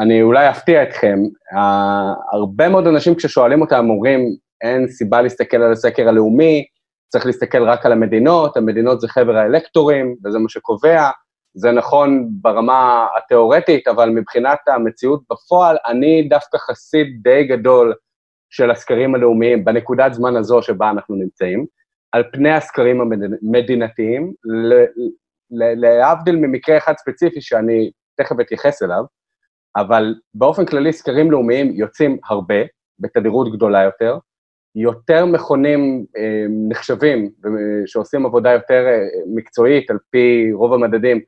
אני 0.00 0.22
אולי 0.22 0.50
אפתיע 0.50 0.82
אתכם, 0.82 1.18
הרבה 2.32 2.68
מאוד 2.68 2.86
אנשים 2.86 3.14
כששואלים 3.14 3.60
אותם 3.60 3.90
אומרים, 3.90 4.20
אין 4.60 4.88
סיבה 4.88 5.22
להסתכל 5.22 5.56
על 5.56 5.72
הסקר 5.72 6.08
הלאומי, 6.08 6.64
צריך 7.08 7.26
להסתכל 7.26 7.62
רק 7.62 7.86
על 7.86 7.92
המדינות, 7.92 8.56
המדינות 8.56 9.00
זה 9.00 9.08
חבר 9.08 9.36
האלקטורים, 9.36 10.16
וזה 10.24 10.38
מה 10.38 10.48
שקובע. 10.48 11.10
זה 11.54 11.72
נכון 11.72 12.28
ברמה 12.30 13.06
התיאורטית, 13.16 13.88
אבל 13.88 14.10
מבחינת 14.10 14.58
המציאות 14.66 15.22
בפועל, 15.30 15.76
אני 15.86 16.28
דווקא 16.30 16.58
חסיד 16.58 17.06
די 17.22 17.44
גדול 17.44 17.94
של 18.50 18.70
הסקרים 18.70 19.14
הלאומיים 19.14 19.64
בנקודת 19.64 20.14
זמן 20.14 20.36
הזו 20.36 20.62
שבה 20.62 20.90
אנחנו 20.90 21.14
נמצאים, 21.16 21.66
על 22.12 22.24
פני 22.32 22.52
הסקרים 22.52 23.00
המדינתיים, 23.00 24.32
להבדיל 25.50 26.36
ממקרה 26.36 26.76
אחד 26.76 26.94
ספציפי 26.96 27.40
שאני 27.40 27.90
תכף 28.16 28.36
אתייחס 28.40 28.82
אליו, 28.82 29.04
אבל 29.76 30.14
באופן 30.34 30.66
כללי 30.66 30.92
סקרים 30.92 31.30
לאומיים 31.30 31.70
יוצאים 31.74 32.18
הרבה, 32.24 32.54
בתדירות 32.98 33.52
גדולה 33.52 33.82
יותר, 33.82 34.18
יותר 34.74 35.26
מכונים 35.26 36.04
אה, 36.16 36.44
נחשבים 36.68 37.30
שעושים 37.86 38.26
עבודה 38.26 38.52
יותר 38.52 38.86
אה, 38.86 39.00
מקצועית 39.34 39.90
על 39.90 39.98
פי 40.10 40.52
רוב 40.52 40.72
המדדים, 40.72 41.20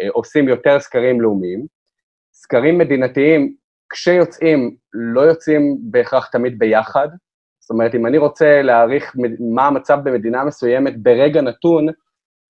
אה, 0.00 0.08
עושים 0.12 0.48
יותר 0.48 0.80
סקרים 0.80 1.20
לאומיים. 1.20 1.66
סקרים 2.32 2.78
מדינתיים, 2.78 3.54
כשיוצאים, 3.92 4.76
לא 4.92 5.20
יוצאים 5.20 5.78
בהכרח 5.80 6.28
תמיד 6.28 6.58
ביחד. 6.58 7.08
זאת 7.60 7.70
אומרת, 7.70 7.94
אם 7.94 8.06
אני 8.06 8.18
רוצה 8.18 8.62
להעריך 8.62 9.16
מה 9.54 9.66
המצב 9.66 9.98
במדינה 10.04 10.44
מסוימת 10.44 11.02
ברגע 11.02 11.40
נתון, 11.40 11.86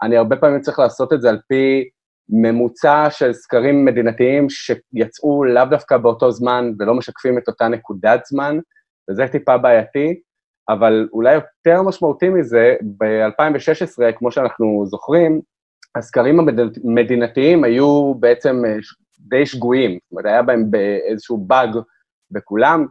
אני 0.02 0.16
הרבה 0.16 0.36
פעמים 0.36 0.60
צריך 0.60 0.78
לעשות 0.78 1.12
את 1.12 1.20
זה 1.22 1.28
על 1.28 1.38
פי 1.48 1.88
ממוצע 2.28 3.10
של 3.10 3.32
סקרים 3.32 3.84
מדינתיים 3.84 4.46
שיצאו 4.50 5.44
לאו 5.44 5.64
דווקא 5.64 5.96
באותו 5.96 6.30
זמן 6.30 6.72
ולא 6.78 6.94
משקפים 6.94 7.38
את 7.38 7.48
אותה 7.48 7.68
נקודת 7.68 8.24
זמן, 8.24 8.58
וזה 9.10 9.28
טיפה 9.28 9.58
בעייתי, 9.58 10.20
אבל 10.68 11.08
אולי 11.12 11.34
יותר 11.34 11.82
משמעותי 11.82 12.28
מזה, 12.28 12.74
ב-2016, 12.98 14.12
כמו 14.18 14.32
שאנחנו 14.32 14.84
זוכרים, 14.86 15.40
הסקרים 15.96 16.40
המדינתיים 16.84 17.64
היו 17.64 18.14
בעצם 18.14 18.62
אה, 18.66 18.76
די 19.18 19.46
שגויים, 19.46 19.90
זאת 19.90 20.12
אומרת, 20.12 20.26
היה 20.26 20.42
בהם 20.42 20.70
איזשהו 21.10 21.38
באג 21.38 21.70
בכולם, 22.30 22.86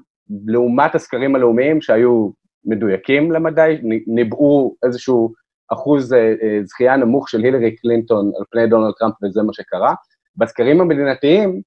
לעומת 0.47 0.95
הסקרים 0.95 1.35
הלאומיים 1.35 1.81
שהיו 1.81 2.29
מדויקים 2.65 3.31
למדי, 3.31 3.81
ניבאו 4.07 4.75
איזשהו 4.85 5.33
אחוז 5.73 6.13
אה, 6.13 6.33
אה, 6.43 6.59
זכייה 6.63 6.95
נמוך 6.95 7.29
של 7.29 7.43
הילרי 7.43 7.75
קלינטון 7.75 8.31
על 8.37 8.43
פני 8.51 8.67
דונלד 8.67 8.93
טראמפ, 8.99 9.13
וזה 9.23 9.43
מה 9.43 9.53
שקרה. 9.53 9.93
בסקרים 10.35 10.81
המדינתיים 10.81 11.61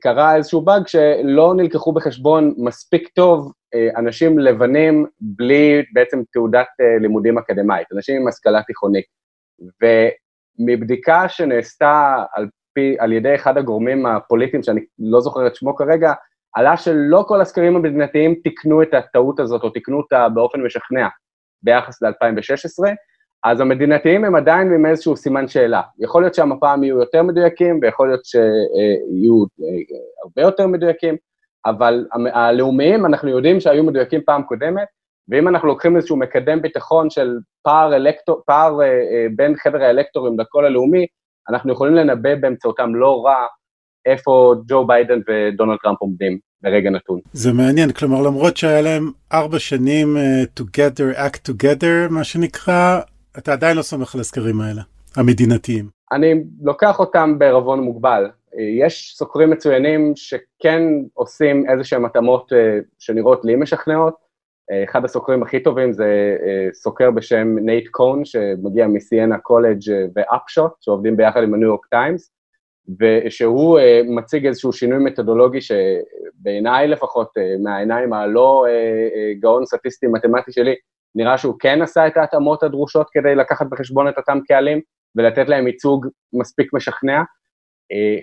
קרה 0.00 0.36
איזשהו 0.36 0.60
באג 0.60 0.86
שלא 0.86 1.54
נלקחו 1.56 1.92
בחשבון 1.92 2.54
מספיק 2.58 3.08
טוב 3.08 3.52
אנשים 3.96 4.38
לבנים 4.38 5.06
בלי 5.20 5.82
בעצם 5.92 6.22
תעודת 6.32 6.66
לימודים 7.00 7.38
אקדמית, 7.38 7.86
אנשים 7.92 8.22
עם 8.22 8.28
השכלה 8.28 8.62
תיכונית. 8.62 9.04
מבדיקה 10.58 11.28
שנעשתה 11.28 12.24
על, 12.34 12.48
פי, 12.72 12.96
על 12.98 13.12
ידי 13.12 13.34
אחד 13.34 13.58
הגורמים 13.58 14.06
הפוליטיים, 14.06 14.62
שאני 14.62 14.80
לא 14.98 15.20
זוכר 15.20 15.46
את 15.46 15.56
שמו 15.56 15.76
כרגע, 15.76 16.12
עלה 16.54 16.76
שלא 16.76 17.24
כל 17.28 17.40
הסקרים 17.40 17.76
המדינתיים 17.76 18.34
תיקנו 18.34 18.82
את 18.82 18.94
הטעות 18.94 19.40
הזאת, 19.40 19.62
או 19.62 19.70
תיקנו 19.70 19.96
אותה 19.96 20.28
באופן 20.28 20.60
משכנע 20.60 21.08
ביחס 21.62 22.02
ל-2016, 22.02 22.94
אז 23.44 23.60
המדינתיים 23.60 24.24
הם 24.24 24.36
עדיין 24.36 24.72
עם 24.72 24.86
איזשהו 24.86 25.16
סימן 25.16 25.48
שאלה. 25.48 25.82
יכול 25.98 26.22
להיות 26.22 26.34
שהם 26.34 26.52
הפעם 26.52 26.84
יהיו 26.84 26.98
יותר 26.98 27.22
מדויקים, 27.22 27.78
ויכול 27.82 28.08
להיות 28.08 28.24
שיהיו 28.24 29.44
אה, 29.62 29.96
הרבה 30.22 30.42
יותר 30.42 30.66
מדויקים, 30.66 31.16
אבל 31.66 32.06
הלאומיים, 32.32 33.06
אנחנו 33.06 33.28
יודעים 33.28 33.60
שהיו 33.60 33.84
מדויקים 33.84 34.20
פעם 34.26 34.42
קודמת, 34.42 34.88
ואם 35.28 35.48
אנחנו 35.48 35.68
לוקחים 35.68 35.96
איזשהו 35.96 36.16
מקדם 36.16 36.62
ביטחון 36.62 37.10
של 37.10 37.38
פער, 37.62 37.96
אלקטור, 37.96 38.42
פער 38.46 38.80
אה, 38.80 38.86
אה, 38.86 39.26
בין 39.36 39.56
חבר 39.56 39.82
האלקטורים 39.82 40.40
לקול 40.40 40.66
הלאומי, 40.66 41.06
אנחנו 41.50 41.72
יכולים 41.72 41.94
לנבא 41.94 42.34
באמצעותם 42.34 42.94
לא 42.94 43.24
רע 43.26 43.46
איפה 44.06 44.54
ג'ו 44.68 44.86
ביידן 44.86 45.20
ודונלד 45.28 45.78
טראמפ 45.82 46.00
עומדים 46.00 46.38
ברגע 46.62 46.90
נתון. 46.90 47.20
זה 47.32 47.52
מעניין, 47.52 47.92
כלומר 47.92 48.22
למרות 48.22 48.56
שהיה 48.56 48.82
להם 48.82 49.10
ארבע 49.32 49.58
שנים 49.58 50.16
uh, 50.16 50.60
to 50.62 50.73
get 50.73 50.89
their 50.89 51.16
act 51.16 51.50
together, 51.50 52.10
מה 52.10 52.24
שנקרא, 52.24 53.00
אתה 53.38 53.52
עדיין 53.52 53.76
לא 53.76 53.82
סומך 53.82 54.14
על 54.14 54.20
הסקרים 54.20 54.60
האלה, 54.60 54.82
המדינתיים. 55.16 55.88
אני 56.12 56.34
לוקח 56.62 56.98
אותם 56.98 57.38
בערבון 57.38 57.80
מוגבל. 57.80 58.30
יש 58.80 59.14
סוקרים 59.16 59.50
מצוינים 59.50 60.12
שכן 60.16 60.82
עושים 61.14 61.70
איזה 61.70 61.84
שהם 61.84 62.04
התאמות 62.04 62.52
uh, 62.52 62.56
שנראות 62.98 63.44
לי 63.44 63.56
משכנעות, 63.56 64.26
אחד 64.84 65.04
הסוקרים 65.04 65.42
הכי 65.42 65.60
טובים 65.60 65.92
זה 65.92 66.36
אה, 66.42 66.68
סוקר 66.72 67.10
בשם 67.10 67.58
נייט 67.58 67.88
קון, 67.88 68.24
שמגיע 68.24 68.86
מסיאנה 68.86 69.38
קולג' 69.38 69.90
אה, 69.90 70.04
ו 70.14 70.21
Upshot, 70.21 70.72
שעובדים 70.80 71.16
ביחד 71.16 71.42
עם 71.42 71.54
הניו 71.54 71.68
יורק 71.68 71.86
טיימס, 71.86 72.32
ושהוא 73.00 73.78
אה, 73.78 74.00
מציג 74.04 74.46
איזשהו 74.46 74.72
שינוי 74.72 74.98
מתודולוגי 74.98 75.58
שבעיניי 75.60 76.88
לפחות, 76.88 77.28
מהעיניים 77.62 78.12
הלא 78.12 78.64
גאון 79.40 79.66
סטטיסטי 79.66 80.06
מתמטי 80.06 80.52
שלי, 80.52 80.74
נראה 81.16 81.38
שהוא 81.38 81.54
כן 81.58 81.82
עשה 81.82 82.06
את 82.06 82.16
ההתאמות 82.16 82.62
הדרושות 82.62 83.06
כדי 83.12 83.34
לקחת 83.34 83.66
בחשבון 83.70 84.08
את 84.08 84.16
אותם 84.16 84.38
קהלים 84.48 84.80
ולתת 85.16 85.48
להם 85.48 85.66
ייצוג 85.66 86.06
מספיק 86.32 86.72
משכנע. 86.72 87.22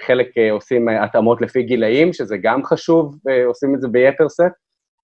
חלק 0.02 0.28
עושים 0.52 0.90
התאמות 0.90 1.42
לפי 1.42 1.64
גילאים, 1.64 2.14
שזה 2.14 2.38
גם 2.42 2.64
חשוב, 2.64 3.16
עושים 3.46 3.76
את 3.76 3.82
זה 3.82 3.88
ביתר 3.88 4.30
סט. 4.30 4.52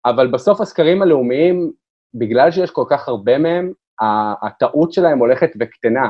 אבל 0.05 0.27
בסוף 0.27 0.61
הסקרים 0.61 1.01
הלאומיים, 1.01 1.71
בגלל 2.13 2.51
שיש 2.51 2.71
כל 2.71 2.83
כך 2.89 3.07
הרבה 3.07 3.37
מהם, 3.37 3.71
הטעות 4.41 4.93
שלהם 4.93 5.19
הולכת 5.19 5.49
וקטנה 5.59 6.05
אה, 6.05 6.09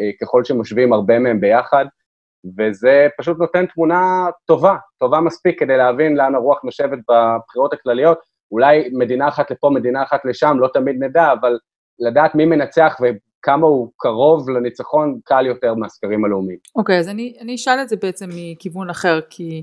אה, 0.00 0.10
ככל 0.20 0.44
שמשווים 0.44 0.92
הרבה 0.92 1.18
מהם 1.18 1.40
ביחד, 1.40 1.84
וזה 2.58 3.08
פשוט 3.18 3.38
נותן 3.38 3.66
תמונה 3.66 4.26
טובה, 4.46 4.76
טובה 4.98 5.20
מספיק 5.20 5.60
כדי 5.60 5.76
להבין 5.76 6.16
לאן 6.16 6.34
הרוח 6.34 6.64
נושבת 6.64 6.98
בבחירות 6.98 7.72
הכלליות. 7.72 8.18
אולי 8.52 8.88
מדינה 8.92 9.28
אחת 9.28 9.50
לפה, 9.50 9.70
מדינה 9.70 10.02
אחת 10.02 10.20
לשם, 10.24 10.56
לא 10.60 10.68
תמיד 10.74 10.96
נדע, 10.98 11.32
אבל 11.32 11.58
לדעת 11.98 12.34
מי 12.34 12.44
מנצח 12.44 12.96
כמה 13.42 13.66
הוא 13.66 13.92
קרוב 13.96 14.50
לניצחון 14.50 15.20
קל 15.24 15.46
יותר 15.46 15.74
מהסקרים 15.74 16.24
הלאומיים. 16.24 16.58
אוקיי, 16.76 16.96
okay, 16.96 17.00
אז 17.00 17.08
אני, 17.08 17.36
אני 17.40 17.54
אשאל 17.54 17.78
את 17.82 17.88
זה 17.88 17.96
בעצם 17.96 18.28
מכיוון 18.34 18.90
אחר, 18.90 19.20
כי 19.30 19.62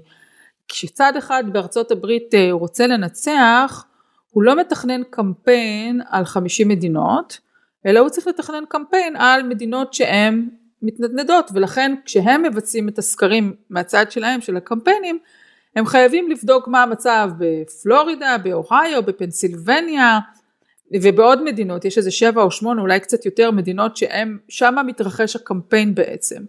כשצד 0.68 1.14
אחד 1.18 1.44
בארצות 1.52 1.92
הברית 1.92 2.34
אה, 2.34 2.48
רוצה 2.52 2.88
לנצח, 2.88 3.86
הוא 4.30 4.44
לא 4.44 4.60
מתכנן 4.60 5.02
קמפיין 5.10 6.02
על 6.10 6.26
50 6.26 6.68
מדינות, 6.68 7.40
אלא 7.86 8.00
הוא 8.00 8.10
צריך 8.10 8.28
לתכנן 8.28 8.64
קמפיין 8.70 9.16
על 9.16 9.44
מדינות 9.44 9.94
שהן 9.94 10.50
מתנדנדות, 10.82 11.52
ולכן 11.54 11.96
כשהם 12.06 12.44
מבצעים 12.44 12.90
את 12.90 12.98
הסקרים 12.98 13.56
מהצד 13.70 14.12
שלהם, 14.12 14.42
של 14.42 14.58
הקמפיינים, 14.58 15.20
הם 15.76 15.86
חייבים 15.86 16.32
לבדוק 16.32 16.68
מה 16.68 16.84
המצב 16.84 17.30
בפלורידה, 17.38 18.38
באוהיו, 18.44 19.04
בפנסילבניה 19.04 20.20
ובעוד 21.02 21.44
מדינות, 21.44 21.86
יש 21.86 21.98
איזה 21.98 22.12
שבע 22.12 22.42
או 22.42 22.52
שמונה, 22.52 22.82
אולי 22.82 23.00
קצת 23.00 23.26
יותר 23.26 23.52
מדינות 23.52 23.98
שהם, 23.98 24.38
שם 24.50 24.76
מתרחש 24.86 25.36
הקמפיין 25.36 25.96
בעצם. 25.96 26.42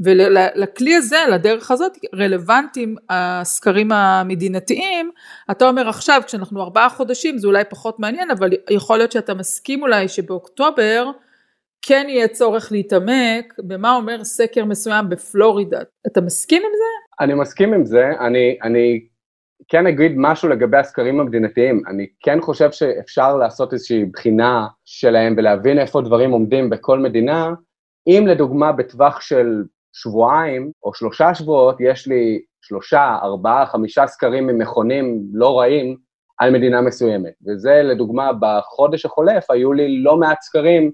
ולכלי 0.00 0.94
הזה, 0.94 1.18
לדרך 1.32 1.70
הזאת, 1.70 1.98
רלוונטיים 2.14 2.96
הסקרים 3.10 3.92
המדינתיים. 3.92 5.10
אתה 5.50 5.68
אומר 5.68 5.88
עכשיו, 5.88 6.22
כשאנחנו 6.26 6.62
ארבעה 6.62 6.88
חודשים, 6.88 7.38
זה 7.38 7.46
אולי 7.46 7.64
פחות 7.70 8.00
מעניין, 8.00 8.30
אבל 8.30 8.50
יכול 8.70 8.98
להיות 8.98 9.12
שאתה 9.12 9.34
מסכים 9.34 9.82
אולי 9.82 10.08
שבאוקטובר 10.08 11.10
כן 11.82 12.06
יהיה 12.08 12.28
צורך 12.28 12.72
להתעמק 12.72 13.54
במה 13.58 13.96
אומר 13.96 14.24
סקר 14.24 14.64
מסוים 14.64 15.08
בפלורידה. 15.08 15.80
אתה 16.06 16.20
מסכים 16.20 16.62
עם 16.62 16.70
זה? 16.72 17.24
אני 17.24 17.34
מסכים 17.34 17.74
עם 17.74 17.84
זה, 17.84 18.10
אני, 18.20 18.58
אני 18.62 19.00
כן 19.68 19.86
אגיד 19.86 20.12
משהו 20.16 20.48
לגבי 20.48 20.76
הסקרים 20.76 21.20
המדינתיים. 21.20 21.82
אני 21.88 22.06
כן 22.20 22.40
חושב 22.40 22.72
שאפשר 22.72 23.36
לעשות 23.36 23.72
איזושהי 23.72 24.04
בחינה 24.04 24.66
שלהם 24.84 25.34
ולהבין 25.36 25.78
איפה 25.78 26.00
דברים 26.00 26.30
עומדים 26.30 26.70
בכל 26.70 26.98
מדינה, 26.98 27.50
אם 28.06 28.24
לדוגמה 28.26 28.72
בטווח 28.72 29.20
של 29.20 29.64
שבועיים 29.92 30.70
או 30.82 30.94
שלושה 30.94 31.34
שבועות 31.34 31.76
יש 31.80 32.06
לי 32.06 32.40
שלושה, 32.62 33.18
ארבעה, 33.22 33.66
חמישה 33.66 34.06
סקרים 34.06 34.46
ממכונים 34.46 35.20
לא 35.32 35.58
רעים 35.58 35.96
על 36.38 36.50
מדינה 36.50 36.80
מסוימת. 36.80 37.32
וזה 37.46 37.82
לדוגמה 37.84 38.30
בחודש 38.40 39.04
החולף 39.06 39.50
היו 39.50 39.72
לי 39.72 40.02
לא 40.02 40.16
מעט 40.16 40.40
סקרים 40.40 40.90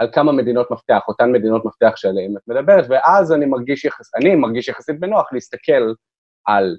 על 0.00 0.08
כמה 0.12 0.32
מדינות 0.32 0.70
מפתח, 0.70 1.00
אותן 1.08 1.32
מדינות 1.32 1.64
מפתח 1.64 1.92
שעליהן 1.96 2.36
את 2.36 2.42
מדברת, 2.48 2.84
ואז 2.88 3.32
אני 3.32 3.46
מרגיש, 3.46 3.84
יחס, 3.84 4.14
אני 4.14 4.34
מרגיש 4.34 4.68
יחסית 4.68 5.00
בנוח 5.00 5.32
להסתכל 5.32 5.92
על 6.46 6.76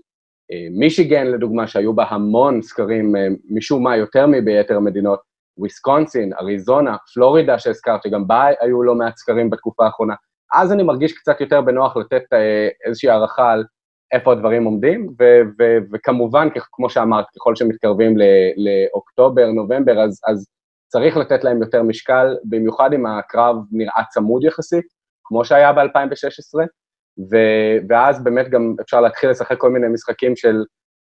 אה, 0.51 0.67
מישיגן 0.71 1.27
לדוגמה, 1.27 1.67
שהיו 1.67 1.93
בה 1.93 2.03
המון 2.03 2.61
סקרים 2.61 3.15
אה, 3.15 3.27
משום 3.49 3.83
מה 3.83 3.97
יותר 3.97 4.27
מביתר 4.27 4.77
המדינות, 4.77 5.19
וויסקונסין, 5.57 6.33
אריזונה, 6.33 6.95
פלורידה 7.13 7.59
שהזכרת, 7.59 8.03
שגם 8.03 8.27
בה 8.27 8.45
היו 8.61 8.83
לא 8.83 8.95
מעט 8.95 9.17
סקרים 9.17 9.49
בתקופה 9.49 9.85
האחרונה, 9.85 10.13
אז 10.53 10.71
אני 10.71 10.83
מרגיש 10.83 11.13
קצת 11.13 11.41
יותר 11.41 11.61
בנוח 11.61 11.97
לתת 11.97 12.23
אה, 12.33 12.69
איזושהי 12.85 13.09
הערכה 13.09 13.51
על 13.51 13.63
איפה 14.11 14.31
הדברים 14.31 14.63
עומדים, 14.63 15.07
ו- 15.19 15.41
ו- 15.59 15.77
וכמובן, 15.93 16.47
כמו 16.71 16.89
שאמרת, 16.89 17.25
ככל 17.35 17.55
שמתקרבים 17.55 18.15
לאוקטובר, 18.57 19.51
נובמבר, 19.51 19.99
אז, 19.99 20.21
אז 20.27 20.47
צריך 20.91 21.17
לתת 21.17 21.43
להם 21.43 21.62
יותר 21.62 21.83
משקל, 21.83 22.38
במיוחד 22.43 22.93
אם 22.93 23.05
הקרב 23.05 23.55
נראה 23.71 24.03
צמוד 24.10 24.43
יחסית, 24.43 24.86
כמו 25.24 25.45
שהיה 25.45 25.74
ב-2016, 25.74 26.60
ו- 27.31 27.77
ואז 27.89 28.24
באמת 28.24 28.50
גם 28.50 28.75
אפשר 28.81 29.01
להתחיל 29.01 29.29
לשחק 29.29 29.57
כל 29.57 29.69
מיני 29.69 29.88
משחקים 29.88 30.36
של 30.36 30.63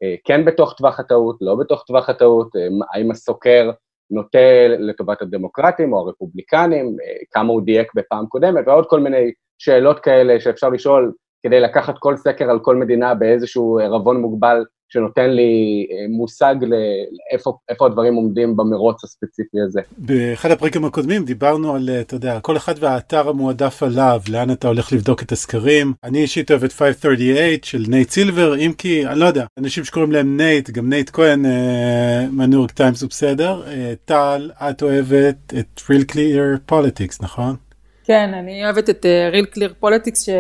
אה, 0.04 0.16
כן 0.26 0.46
בתוך 0.46 0.74
טווח 0.74 1.00
הטעות, 1.00 1.38
לא 1.42 1.56
בתוך 1.56 1.84
טווח 1.88 2.10
הטעות, 2.10 2.56
אה, 2.56 2.68
האם 2.94 3.12
הסוקר 3.12 3.72
נוטה 4.12 4.68
לטובת 4.80 5.22
הדמוקרטים 5.22 5.94
או 5.94 6.00
הרפובליקנים, 6.00 6.86
אה, 6.86 7.18
כמה 7.32 7.54
הוא 7.54 7.62
דייק 7.62 7.92
בפעם 7.96 8.26
קודמת, 8.26 8.68
ועוד 8.68 8.86
כל 8.90 9.00
מיני 9.00 9.32
שאלות 9.58 10.00
כאלה 10.00 10.40
שאפשר 10.40 10.70
לשאול 10.70 11.14
כדי 11.44 11.60
לקחת 11.60 11.96
כל 12.00 12.16
סקר 12.16 12.50
על 12.50 12.60
כל 12.60 12.76
מדינה 12.76 13.16
באיזשהו 13.16 13.80
ערבון 13.80 14.22
מוגבל 14.22 14.66
שנותן 14.90 15.30
לי 15.30 15.86
אה, 15.92 16.06
מושג 16.10 16.56
לאיפה 16.62 17.86
הדברים 17.86 18.16
עומדים 18.16 18.58
במרוץ 18.58 19.04
הספציפי 19.04 19.58
הזה. 19.68 19.82
באחד 19.98 20.52
הפרקים 20.52 20.86
הקודמים 20.86 21.26
דיברנו 21.26 21.76
על, 21.76 21.90
אתה 22.02 22.16
יודע, 22.16 22.40
כל 22.40 22.58
אחד 22.58 22.74
והאתר 22.80 23.30
המועדף 23.30 23.84
עליו, 23.84 24.22
לאן 24.30 24.52
אתה 24.52 24.68
הולך 24.68 24.94
לבדוק 24.94 25.24
את 25.24 25.32
הסקרים. 25.32 25.94
אני 26.04 26.22
אישית 26.22 26.52
אוהב 26.52 26.64
את 26.64 26.74
538 26.74 27.40
של 27.64 27.84
נייט 27.88 28.10
סילבר, 28.10 28.58
אם 28.58 28.72
כי, 28.78 29.08
אני 29.08 29.20
לא 29.20 29.26
יודע, 29.26 29.46
אנשים 29.60 29.84
שקוראים 29.84 30.12
להם 30.12 30.38
נייט, 30.38 30.70
גם 30.70 30.90
נייט 30.90 31.10
כהן 31.10 31.46
אה, 31.46 32.26
מהניו 32.32 32.60
יורק 32.60 32.72
טיימס 32.72 33.02
הוא 33.02 33.10
בסדר. 33.10 33.64
אה, 33.68 33.94
טל, 34.06 34.52
את 34.70 34.82
אוהבת 34.82 35.54
את 35.60 35.82
real 35.92 36.12
clear 36.12 36.72
politics, 36.72 37.18
נכון? 37.22 37.56
כן, 38.04 38.34
אני 38.34 38.64
אוהבת 38.66 38.90
את 38.90 39.06
uh, 39.06 39.36
real 39.36 39.56
clear 39.56 39.86
politics 39.86 40.32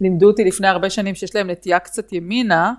שלימדו 0.00 0.26
אותי 0.26 0.44
לפני 0.44 0.68
הרבה 0.68 0.90
שנים 0.90 1.14
שיש 1.14 1.34
להם 1.34 1.50
נטייה 1.50 1.78
קצת 1.78 2.12
ימינה. 2.12 2.72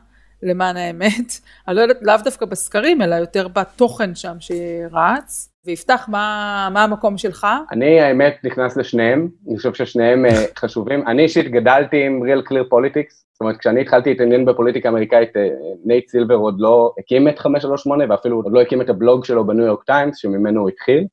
למען 0.46 0.78
האמת, 0.78 1.40
אני 1.68 1.76
לא 1.76 1.82
יודעת, 1.82 1.98
לאו 2.02 2.16
דווקא 2.24 2.46
בסקרים, 2.46 3.02
אלא 3.02 3.16
יותר 3.16 3.48
בתוכן 3.48 4.16
שם 4.16 4.36
שרץ. 4.40 5.52
ויפתח, 5.66 6.06
מה, 6.12 6.70
מה 6.74 6.84
המקום 6.84 7.18
שלך? 7.18 7.48
אני, 7.72 8.02
האמת, 8.02 8.38
נכנס 8.44 8.78
לשניהם, 8.78 9.28
אני 9.48 9.58
חושב 9.58 9.74
ששניהם 9.74 10.26
אה, 10.26 10.46
חשובים. 10.60 11.08
אני 11.08 11.24
אישית 11.24 11.52
גדלתי 11.52 12.06
עם 12.06 12.22
real 12.24 12.50
clear 12.50 12.74
politics, 12.74 13.14
זאת 13.32 13.42
אומרת, 13.42 13.58
כשאני 13.58 13.82
התחלתי 13.82 14.10
להתעניין 14.10 14.46
בפוליטיקה 14.46 14.90
האמריקאית, 14.90 15.38
אה, 15.38 15.48
נייט 15.86 16.08
סילבר 16.10 16.36
עוד 16.36 16.56
לא 16.60 16.94
הקים 17.00 17.28
את 17.28 17.40
538, 17.40 18.06
ואפילו 18.10 18.42
עוד 18.42 18.54
לא 18.54 18.62
הקים 18.62 18.82
את 18.82 18.90
הבלוג 18.90 19.26
שלו 19.26 19.48
בניו 19.48 19.66
יורק 19.66 19.84
טיימס, 19.84 20.18
שממנו 20.18 20.62
הוא 20.62 20.70
התחיל. 20.70 21.08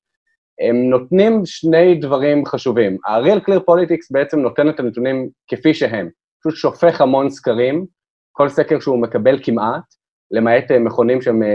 הם 0.69 0.77
נותנים 0.77 1.43
שני 1.45 1.95
דברים 1.95 2.47
חשובים. 2.47 2.97
ה-real 3.07 3.41
clear 3.49 3.61
politics 3.61 4.07
בעצם 4.11 4.41
נותן 4.41 4.69
את 4.69 4.81
הנתונים 4.81 5.29
כפי 5.49 5.75
שהם, 5.75 6.09
פשוט 6.41 6.55
שופך 6.55 7.01
המון 7.01 7.31
סקרים, 7.31 7.87
כל 8.33 8.49
סקר 8.49 8.81
שהוא 8.81 9.03
מקבל 9.03 9.39
כמעט, 9.43 9.83
למעט 10.31 10.71
אה, 10.71 10.79
מכונים 10.79 11.23
שהם 11.23 11.43
אה, 11.43 11.49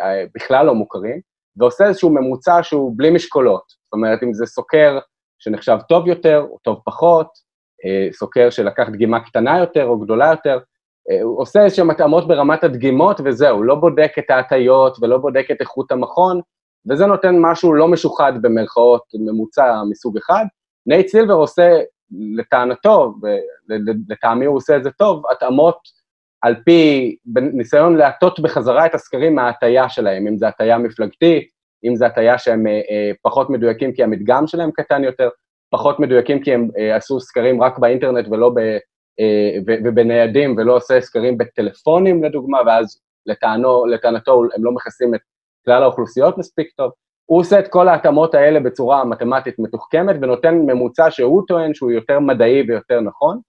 אה, 0.00 0.24
בכלל 0.34 0.66
לא 0.66 0.74
מוכרים, 0.74 1.20
ועושה 1.56 1.86
איזשהו 1.86 2.10
ממוצע 2.10 2.62
שהוא 2.62 2.92
בלי 2.96 3.10
משקולות. 3.10 3.62
זאת 3.84 3.92
אומרת, 3.92 4.22
אם 4.22 4.34
זה 4.34 4.46
סוקר 4.46 4.98
שנחשב 5.38 5.78
טוב 5.88 6.06
יותר 6.06 6.46
או 6.50 6.58
טוב 6.62 6.80
פחות, 6.84 7.44
סוקר 8.12 8.50
שלקח 8.50 8.88
דגימה 8.88 9.20
קטנה 9.20 9.58
יותר 9.58 9.84
או 9.84 9.98
גדולה 9.98 10.30
יותר, 10.30 10.58
הוא 11.22 11.40
עושה 11.40 11.64
איזשהם 11.64 11.90
התאמות 11.90 12.28
ברמת 12.28 12.64
הדגימות 12.64 13.20
וזהו, 13.24 13.62
לא 13.62 13.74
בודק 13.74 14.12
את 14.18 14.30
ההטיות 14.30 14.96
ולא 15.02 15.18
בודק 15.18 15.46
את 15.50 15.56
איכות 15.60 15.92
המכון, 15.92 16.40
וזה 16.90 17.06
נותן 17.06 17.34
משהו 17.40 17.74
לא 17.74 17.88
משוחד 17.88 18.32
במרכאות 18.42 19.02
ממוצע 19.14 19.82
מסוג 19.90 20.16
אחד. 20.16 20.44
נייט 20.86 21.08
סילבר 21.08 21.34
עושה, 21.34 21.70
לטענתו, 22.38 23.14
ולטעמי 23.68 24.44
הוא 24.44 24.56
עושה 24.56 24.76
את 24.76 24.84
זה 24.84 24.90
טוב, 24.90 25.22
התאמות 25.30 25.78
על 26.44 26.54
פי 26.64 27.16
ניסיון 27.52 27.96
להטות 27.96 28.40
בחזרה 28.40 28.86
את 28.86 28.94
הסקרים 28.94 29.34
מההטייה 29.34 29.88
שלהם, 29.88 30.26
אם 30.26 30.38
זה 30.38 30.48
הטייה 30.48 30.78
מפלגתית, 30.78 31.48
אם 31.84 31.96
זה 31.96 32.06
הטייה 32.06 32.38
שהם 32.38 32.66
אה, 32.66 32.72
אה, 32.72 33.10
פחות 33.22 33.50
מדויקים 33.50 33.92
כי 33.92 34.02
המדגם 34.02 34.46
שלהם 34.46 34.70
קטן 34.70 35.04
יותר, 35.04 35.28
פחות 35.70 36.00
מדויקים 36.00 36.42
כי 36.42 36.54
הם 36.54 36.68
אה, 36.78 36.96
עשו 36.96 37.20
סקרים 37.20 37.62
רק 37.62 37.78
באינטרנט 37.78 38.26
ולא 38.30 38.50
ב, 38.50 38.58
אה, 39.20 39.58
ו, 39.66 39.72
ובניידים 39.84 40.56
ולא 40.56 40.76
עושה 40.76 41.00
סקרים 41.00 41.38
בטלפונים 41.38 42.24
לדוגמה, 42.24 42.58
ואז 42.66 43.00
לטענו, 43.26 43.86
לטענתו 43.86 44.42
הם 44.56 44.64
לא 44.64 44.72
מכסים 44.72 45.14
את 45.14 45.20
כלל 45.64 45.82
האוכלוסיות 45.82 46.38
מספיק 46.38 46.68
טוב. 46.76 46.92
הוא 47.26 47.40
עושה 47.40 47.58
את 47.58 47.68
כל 47.68 47.88
ההתאמות 47.88 48.34
האלה 48.34 48.60
בצורה 48.60 49.04
מתמטית 49.04 49.58
מתוחכמת 49.58 50.16
ונותן 50.22 50.54
ממוצע 50.54 51.10
שהוא 51.10 51.42
טוען 51.48 51.74
שהוא 51.74 51.90
יותר 51.90 52.20
מדעי 52.20 52.62
ויותר 52.68 53.00
נכון. 53.00 53.40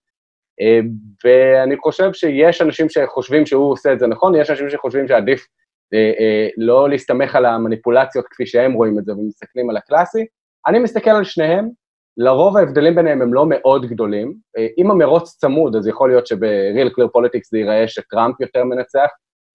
אה, 0.62 0.80
ואני 1.24 1.78
חושב 1.78 2.14
שיש 2.14 2.62
אנשים 2.62 2.90
שחושבים 2.90 3.46
שהוא 3.46 3.72
עושה 3.72 3.94
את 3.94 4.00
זה 4.00 4.08
נכון, 4.08 4.36
יש 4.36 4.50
אנשים 4.50 4.70
שחושבים 4.70 5.08
שעדיף 5.08 5.46
אה, 5.94 6.12
אה, 6.20 6.48
לא 6.58 6.90
להסתמך 6.90 7.36
על 7.36 7.46
המניפולציות 7.46 8.26
כפי 8.30 8.46
שהם 8.46 8.74
רואים 8.74 9.00
את 9.00 9.06
זה 9.06 9.14
ומסתכלים 9.14 9.70
על 9.70 9.78
הקלאסי. 9.78 10.26
אני 10.68 10.80
מסתכל 10.80 11.10
על 11.10 11.24
שניהם, 11.24 11.70
לרוב 12.18 12.58
ההבדלים 12.58 12.96
ביניהם 12.96 13.22
הם 13.22 13.34
לא 13.34 13.46
מאוד 13.50 13.86
גדולים. 13.86 14.34
אם 14.78 14.92
המרוץ 14.92 15.38
צמוד, 15.38 15.76
אז 15.76 15.88
יכול 15.88 16.10
להיות 16.10 16.28
שב-real 16.28 16.90
clear 16.90 17.08
politics 17.08 17.48
זה 17.52 17.58
ייראה 17.58 17.88
שטראמפ 17.88 18.42
יותר 18.42 18.64
מנצח, 18.64 19.10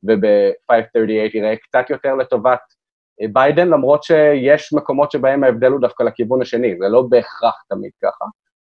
וב-538 0.09 1.35
ייראה 1.35 1.57
קצת 1.57 1.91
יותר 1.91 2.15
לטובת 2.15 2.61
ביידן, 3.33 3.69
למרות 3.69 4.03
שיש 4.03 4.73
מקומות 4.73 5.11
שבהם 5.11 5.45
ההבדל 5.45 5.71
הוא 5.71 5.81
דווקא 5.81 6.03
לכיוון 6.03 6.43
השני, 6.43 6.77
זה 6.79 6.89
לא 6.89 7.03
בהכרח 7.03 7.65
תמיד 7.69 7.91
ככה. 8.03 8.25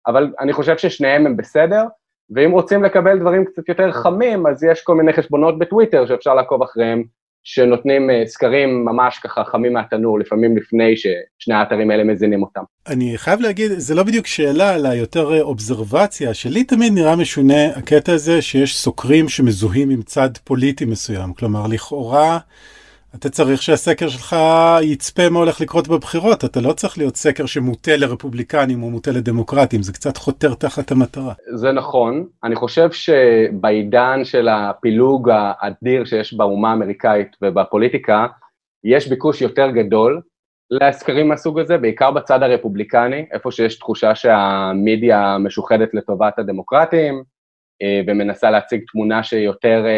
אבל 0.08 0.34
אני 0.40 0.54
חושב 0.54 0.78
ששניהם 0.78 1.26
הם 1.26 1.38
בסדר, 1.38 1.84
ואם 2.30 2.52
רוצים 2.52 2.84
לקבל 2.84 3.20
דברים 3.20 3.46
קצת 3.46 3.70
יותר 3.70 3.92
חמים, 3.92 4.48
אז 4.48 4.64
יש 4.64 4.82
כל 4.82 4.96
מיני 4.96 5.14
חשבונות 5.14 5.60
בטוויטר 5.60 6.06
שאפשר 6.08 6.34
לעקוב 6.34 6.64
אחריהם, 6.64 7.04
שנותנים 7.44 8.10
אה, 8.10 8.24
סקרים 8.26 8.86
ממש 8.86 9.20
ככה 9.24 9.44
חמים 9.44 9.74
מהתנור, 9.74 10.20
לפעמים 10.20 10.58
לפני 10.58 10.94
ששני 10.98 11.56
האתרים 11.56 11.92
האלה 11.92 12.04
מזינים 12.04 12.44
אותם. 12.44 12.62
אני 12.88 13.18
חייב 13.18 13.40
להגיד, 13.42 13.72
זה 13.72 13.96
לא 13.96 14.04
בדיוק 14.04 14.28
שאלה, 14.28 14.76
אלא 14.76 14.88
יותר 14.88 15.34
אה, 15.34 15.42
אובזרבציה, 15.42 16.34
שלי 16.34 16.64
תמיד 16.64 16.94
נראה 16.94 17.16
משונה 17.16 17.66
הקטע 17.76 18.14
הזה 18.14 18.42
שיש 18.42 18.78
סוקרים 18.78 19.30
שמזוהים 19.30 19.90
עם 19.90 20.02
צד 20.02 20.30
פוליטי 20.44 20.86
מסוים. 20.86 21.34
כלומר, 21.34 21.68
לכאורה... 21.68 22.38
אתה 23.20 23.30
צריך 23.30 23.62
שהסקר 23.62 24.08
שלך 24.08 24.36
יצפה 24.82 25.30
מה 25.30 25.40
הולך 25.40 25.62
לקרות 25.62 25.88
בבחירות, 25.88 26.46
אתה 26.46 26.62
לא 26.62 26.74
צריך 26.74 26.98
להיות 26.98 27.16
סקר 27.16 27.46
שמוטה 27.46 27.98
לרפובליקנים 27.98 28.84
או 28.84 28.90
מוטה 28.90 29.12
לדמוקרטים, 29.12 29.84
זה 29.84 29.94
קצת 29.94 30.18
חותר 30.18 30.54
תחת 30.54 30.92
המטרה. 30.92 31.34
זה 31.56 31.72
נכון, 31.72 32.28
אני 32.44 32.56
חושב 32.56 32.92
שבעידן 32.92 34.20
של 34.24 34.48
הפילוג 34.48 35.30
האדיר 35.34 36.06
שיש 36.06 36.34
באומה 36.34 36.70
האמריקאית 36.70 37.36
ובפוליטיקה, 37.42 38.28
יש 38.84 39.08
ביקוש 39.08 39.42
יותר 39.42 39.72
גדול 39.72 40.22
לסקרים 40.72 41.28
מהסוג 41.28 41.60
הזה, 41.60 41.78
בעיקר 41.78 42.12
בצד 42.12 42.44
הרפובליקני, 42.44 43.26
איפה 43.32 43.52
שיש 43.52 43.80
תחושה 43.80 44.16
שהמידיה 44.16 45.38
משוחדת 45.38 45.94
לטובת 45.94 46.40
הדמוקרטים, 46.40 47.24
אה, 47.82 48.02
ומנסה 48.08 48.52
להציג 48.52 48.82
תמונה 48.92 49.24
שיותר 49.24 49.84
אה, 49.86 49.92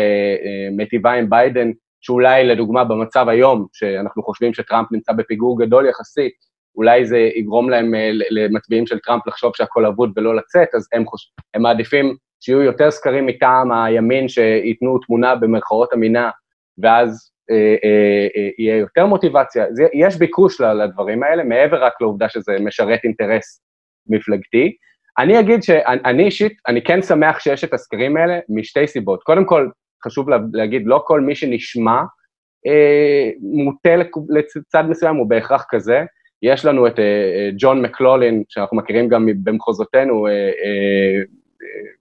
אה, 0.45 0.69
מטיבה 0.77 1.11
עם 1.11 1.29
ביידן, 1.29 1.71
שאולי 2.07 2.43
לדוגמה 2.43 2.83
במצב 2.83 3.29
היום, 3.29 3.65
שאנחנו 3.73 4.23
חושבים 4.23 4.53
שטראמפ 4.53 4.91
נמצא 4.91 5.13
בפיגור 5.13 5.59
גדול 5.59 5.89
יחסית, 5.89 6.33
אולי 6.75 7.05
זה 7.05 7.17
יגרום 7.17 7.69
להם 7.69 7.93
למצביעים 8.29 8.87
של 8.87 8.99
טראמפ 8.99 9.27
לחשוב 9.27 9.51
שהכל 9.55 9.85
אבוד 9.85 10.11
ולא 10.15 10.35
לצאת, 10.35 10.67
אז 10.75 10.87
הם, 10.93 11.05
חוש... 11.05 11.31
הם 11.53 11.61
מעדיפים 11.61 12.15
שיהיו 12.39 12.61
יותר 12.61 12.91
סקרים 12.91 13.25
מטעם 13.25 13.71
הימין 13.71 14.27
שייתנו 14.27 14.99
תמונה 14.99 15.35
במרכאות 15.35 15.93
אמינה, 15.93 16.29
ואז 16.77 17.31
אה, 17.51 17.75
אה, 17.83 18.27
אה, 18.37 18.49
יהיה 18.57 18.77
יותר 18.77 19.05
מוטיבציה. 19.05 19.65
זה, 19.71 19.83
יש 19.93 20.17
ביקוש 20.17 20.61
לדברים 20.61 21.23
האלה, 21.23 21.43
מעבר 21.43 21.83
רק 21.83 21.93
לעובדה 22.01 22.29
שזה 22.29 22.57
משרת 22.59 22.99
אינטרס 23.03 23.61
מפלגתי. 24.07 24.75
אני 25.19 25.39
אגיד 25.39 25.63
שאני 25.63 26.25
אישית, 26.25 26.53
אני 26.67 26.83
כן 26.83 27.01
שמח 27.01 27.39
שיש 27.39 27.63
את 27.63 27.73
הסקרים 27.73 28.17
האלה 28.17 28.39
משתי 28.49 28.87
סיבות. 28.87 29.23
קודם 29.23 29.45
כל, 29.45 29.69
חשוב 30.07 30.27
להגיד, 30.53 30.81
לא 30.85 31.03
כל 31.05 31.21
מי 31.21 31.35
שנשמע 31.35 32.01
אה, 32.67 33.29
מוטה 33.41 33.89
לצד 34.29 34.83
מסוים 34.89 35.15
הוא 35.15 35.29
בהכרח 35.29 35.65
כזה. 35.69 36.03
יש 36.41 36.65
לנו 36.65 36.87
את 36.87 36.99
אה, 36.99 37.03
אה, 37.03 37.49
ג'ון 37.57 37.81
מקלולין, 37.81 38.43
שאנחנו 38.49 38.77
מכירים 38.77 39.07
גם 39.07 39.27
במחוזותינו, 39.43 40.27
אה, 40.27 40.31
אה, 40.31 41.21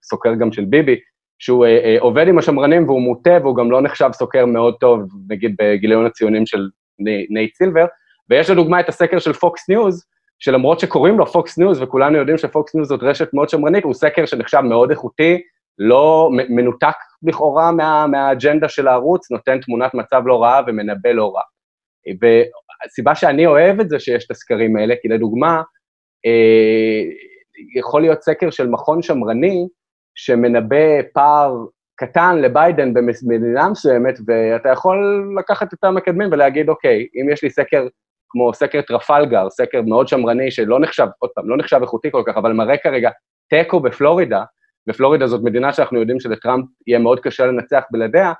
סוקר 0.03 0.35
גם 0.35 0.53
של 0.53 0.65
ביבי, 0.65 0.97
שהוא 1.39 1.65
אה, 1.65 1.79
אה, 1.85 1.97
עובד 2.01 2.29
עם 2.29 2.39
השמרנים 2.39 2.89
והוא 2.89 3.03
מוטה 3.03 3.39
והוא 3.43 3.57
גם 3.57 3.71
לא 3.71 3.83
נחשב 3.83 4.11
סוקר 4.13 4.47
מאוד 4.47 4.75
טוב, 4.81 5.03
נגיד 5.29 5.55
בגיליון 5.59 6.07
הציונים 6.07 6.47
של 6.47 6.69
נייט 7.31 7.55
סילבר, 7.55 7.87
ויש 8.31 8.51
לדוגמה 8.51 8.81
את 8.81 8.89
הסקר 8.89 9.19
של 9.19 9.33
פוקס 9.33 9.69
ניוז, 9.69 10.05
שלמרות 10.39 10.81
שקוראים 10.81 11.19
לו 11.19 11.27
פוקס 11.27 11.59
ניוז 11.59 11.83
וכולנו 11.83 12.17
יודעים 12.17 12.39
שפוקס 12.39 12.75
ניוז 12.75 12.89
זאת 12.89 13.03
רשת 13.03 13.35
מאוד 13.35 13.49
שמרנית, 13.49 13.85
הוא 13.85 13.95
סקר 13.95 14.27
שנחשב 14.27 14.61
מאוד 14.61 14.91
איכותי, 14.91 15.39
לא 15.79 16.31
מנותק 16.49 16.95
לכאורה 17.23 17.73
מה, 17.73 18.07
מהאג'נדה 18.07 18.69
של 18.69 18.89
הערוץ, 18.89 19.31
נותן 19.31 19.61
תמונת 19.61 19.95
מצב 19.95 20.23
לא 20.27 20.43
רעה 20.43 20.63
ומנבא 20.67 21.11
לא 21.11 21.33
רע. 21.35 21.43
והסיבה 22.21 23.15
שאני 23.15 23.47
אוהב 23.47 23.81
את 23.81 23.89
זה 23.89 24.01
שיש 24.01 24.27
את 24.27 24.31
הסקרים 24.31 24.77
האלה, 24.77 24.95
כי 25.03 25.09
לדוגמה, 25.09 25.63
אה, 26.27 27.03
יכול 27.79 28.01
להיות 28.01 28.23
סקר 28.23 28.51
של 28.51 28.69
מכון 28.69 29.03
שמרני, 29.03 29.67
שמנבא 30.15 31.03
פער 31.15 31.57
קטן 31.97 32.39
לביידן 32.39 32.95
במדינה 32.95 33.69
מסוימת, 33.69 34.15
ואתה 34.27 34.69
יכול 34.69 35.31
לקחת 35.39 35.75
את 35.75 35.85
המקדמים 35.85 36.29
ולהגיד, 36.33 36.69
אוקיי, 36.69 37.07
אם 37.15 37.29
יש 37.33 37.43
לי 37.43 37.51
סקר 37.51 37.87
כמו 38.29 38.55
סקר 38.55 38.81
טרפלגר, 38.83 39.51
סקר 39.51 39.83
מאוד 39.83 40.09
שמרני 40.09 40.51
שלא 40.51 40.81
נחשב, 40.81 41.07
עוד 41.19 41.31
פעם, 41.35 41.49
לא 41.49 41.57
נחשב 41.57 41.79
איכותי 41.83 42.11
כל 42.11 42.23
כך, 42.27 42.37
אבל 42.37 42.53
מראה 42.53 42.77
כרגע 42.77 43.11
תיקו 43.49 43.81
בפלורידה, 43.81 44.45
ופלורידה 44.89 45.27
זאת 45.27 45.43
מדינה 45.43 45.73
שאנחנו 45.73 46.01
יודעים 46.01 46.21
שלטראמפ 46.21 46.65
יהיה 46.87 46.99
מאוד 46.99 47.21
קשה 47.21 47.47
לנצח 47.47 47.83
בלעדיה, 47.91 48.33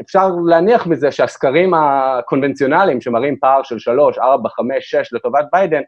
אפשר 0.00 0.28
להניח 0.46 0.86
מזה 0.86 1.12
שהסקרים 1.12 1.74
הקונבנציונליים 1.74 3.00
שמראים 3.00 3.36
פער 3.40 3.62
של 3.62 3.78
3, 3.78 4.18
4, 4.18 4.48
5, 4.48 4.90
6 4.90 5.12
לטובת 5.12 5.44
ביידן, 5.52 5.82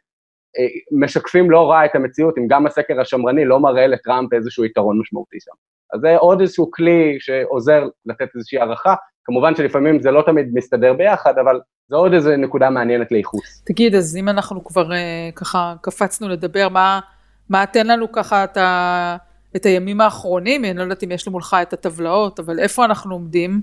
אה, 0.58 0.98
משקפים 1.00 1.50
לא 1.50 1.70
רע 1.70 1.84
את 1.84 1.94
המציאות, 1.94 2.38
אם 2.38 2.46
גם 2.48 2.66
הסקר 2.66 3.00
השמרני 3.00 3.44
לא 3.44 3.60
מראה 3.60 3.86
לטראמפ 3.86 4.32
איזשהו 4.32 4.64
יתרון 4.64 5.00
משמעותי 5.00 5.36
שם. 5.40 5.52
אז 5.94 6.00
זה 6.00 6.16
עוד 6.16 6.40
איזשהו 6.40 6.70
כלי 6.70 7.16
שעוזר 7.20 7.88
לתת 8.06 8.28
איזושהי 8.34 8.58
הערכה, 8.58 8.94
כמובן 9.24 9.54
שלפעמים 9.54 10.00
זה 10.00 10.10
לא 10.10 10.22
תמיד 10.26 10.50
מסתדר 10.54 10.92
ביחד, 10.92 11.38
אבל 11.38 11.60
זה 11.88 11.96
עוד 11.96 12.12
איזו 12.12 12.36
נקודה 12.36 12.70
מעניינת 12.70 13.12
לייחוס. 13.12 13.62
תגיד, 13.66 13.94
אז 13.94 14.16
אם 14.16 14.28
אנחנו 14.28 14.64
כבר 14.64 14.90
uh, 14.90 15.34
ככה 15.34 15.74
קפצנו 15.82 16.28
לדבר, 16.28 16.68
מה, 16.68 17.00
מה 17.48 17.66
תן 17.66 17.86
לנו 17.86 18.12
ככה 18.12 18.44
את, 18.44 18.56
ה, 18.56 19.16
את 19.56 19.66
הימים 19.66 20.00
האחרונים, 20.00 20.64
אני 20.64 20.76
לא 20.76 20.82
יודעת 20.82 21.04
אם 21.04 21.12
יש 21.12 21.28
למולך 21.28 21.56
את 21.62 21.72
הטבלאות, 21.72 22.40
אבל 22.40 22.58
איפה 22.58 22.84
אנחנו 22.84 23.14
עומדים? 23.14 23.60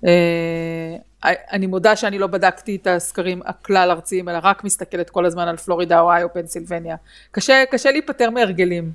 Uh, 0.00 0.06
אני 1.52 1.66
מודה 1.66 1.96
שאני 1.96 2.18
לא 2.18 2.26
בדקתי 2.26 2.76
את 2.76 2.86
הסקרים 2.86 3.40
הכלל 3.44 3.90
ארציים, 3.90 4.28
אלא 4.28 4.38
רק 4.42 4.64
מסתכלת 4.64 5.10
כל 5.10 5.26
הזמן 5.26 5.48
על 5.48 5.56
פלורידה, 5.56 6.00
אוהיו, 6.00 6.32
פנסילבניה. 6.32 6.96
קשה, 7.30 7.62
קשה 7.70 7.90
להיפטר 7.90 8.30
מהרגלים, 8.30 8.90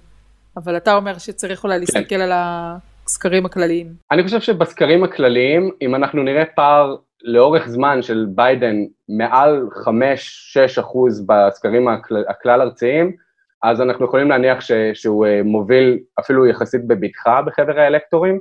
אבל 0.57 0.77
אתה 0.77 0.95
אומר 0.95 1.17
שצריך 1.17 1.63
אולי 1.63 1.79
להסתכל 1.79 2.05
כן. 2.09 2.21
על 2.21 2.31
הסקרים 2.33 3.45
הכלליים. 3.45 3.87
אני 4.11 4.23
חושב 4.23 4.39
שבסקרים 4.41 5.03
הכלליים, 5.03 5.71
אם 5.81 5.95
אנחנו 5.95 6.23
נראה 6.23 6.45
פער 6.55 6.95
לאורך 7.23 7.67
זמן 7.67 8.01
של 8.01 8.25
ביידן 8.29 8.75
מעל 9.09 9.67
5-6 9.85 10.79
אחוז 10.79 11.25
בסקרים 11.25 11.87
הכלל, 11.87 12.23
הכלל 12.29 12.61
ארציים, 12.61 13.15
אז 13.63 13.81
אנחנו 13.81 14.05
יכולים 14.05 14.29
להניח 14.29 14.61
ש, 14.61 14.71
שהוא 14.93 15.25
אה, 15.25 15.41
מוביל 15.43 15.99
אפילו 16.19 16.47
יחסית 16.47 16.87
בבטחה 16.87 17.41
בחבר 17.41 17.79
האלקטורים. 17.79 18.39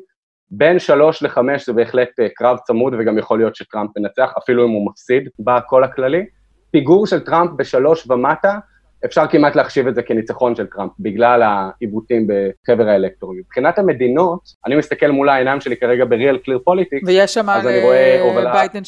בין 0.50 0.78
שלוש 0.78 1.22
לחמש 1.22 1.66
זה 1.66 1.72
בהחלט 1.72 2.08
אה, 2.20 2.26
קרב 2.34 2.58
צמוד 2.58 2.94
וגם 2.98 3.18
יכול 3.18 3.38
להיות 3.38 3.56
שטראמפ 3.56 3.96
ינצח, 3.96 4.32
אפילו 4.38 4.66
אם 4.66 4.70
הוא 4.70 4.90
מפסיד 4.90 5.28
בקול 5.38 5.84
הכללי. 5.84 6.26
פיגור 6.70 7.06
של 7.06 7.20
טראמפ 7.20 7.50
בשלוש 7.56 8.10
ומטה, 8.10 8.58
אפשר 9.04 9.26
כמעט 9.26 9.56
להחשיב 9.56 9.86
את 9.86 9.94
זה 9.94 10.02
כניצחון 10.02 10.54
של 10.54 10.66
טראמפ, 10.66 10.92
בגלל 11.00 11.42
העיוותים 11.42 12.26
בחבר 12.26 12.88
האלקטורים. 12.88 13.38
מבחינת 13.38 13.78
המדינות, 13.78 14.40
אני 14.66 14.76
מסתכל 14.76 15.10
מול 15.10 15.28
העיניים 15.28 15.60
שלי 15.60 15.76
כרגע 15.76 16.04
ב-real 16.04 16.36
clear 16.46 16.70
politics, 16.70 17.06
ויש 17.06 17.34
שם 17.34 17.46
ביידן 18.52 18.82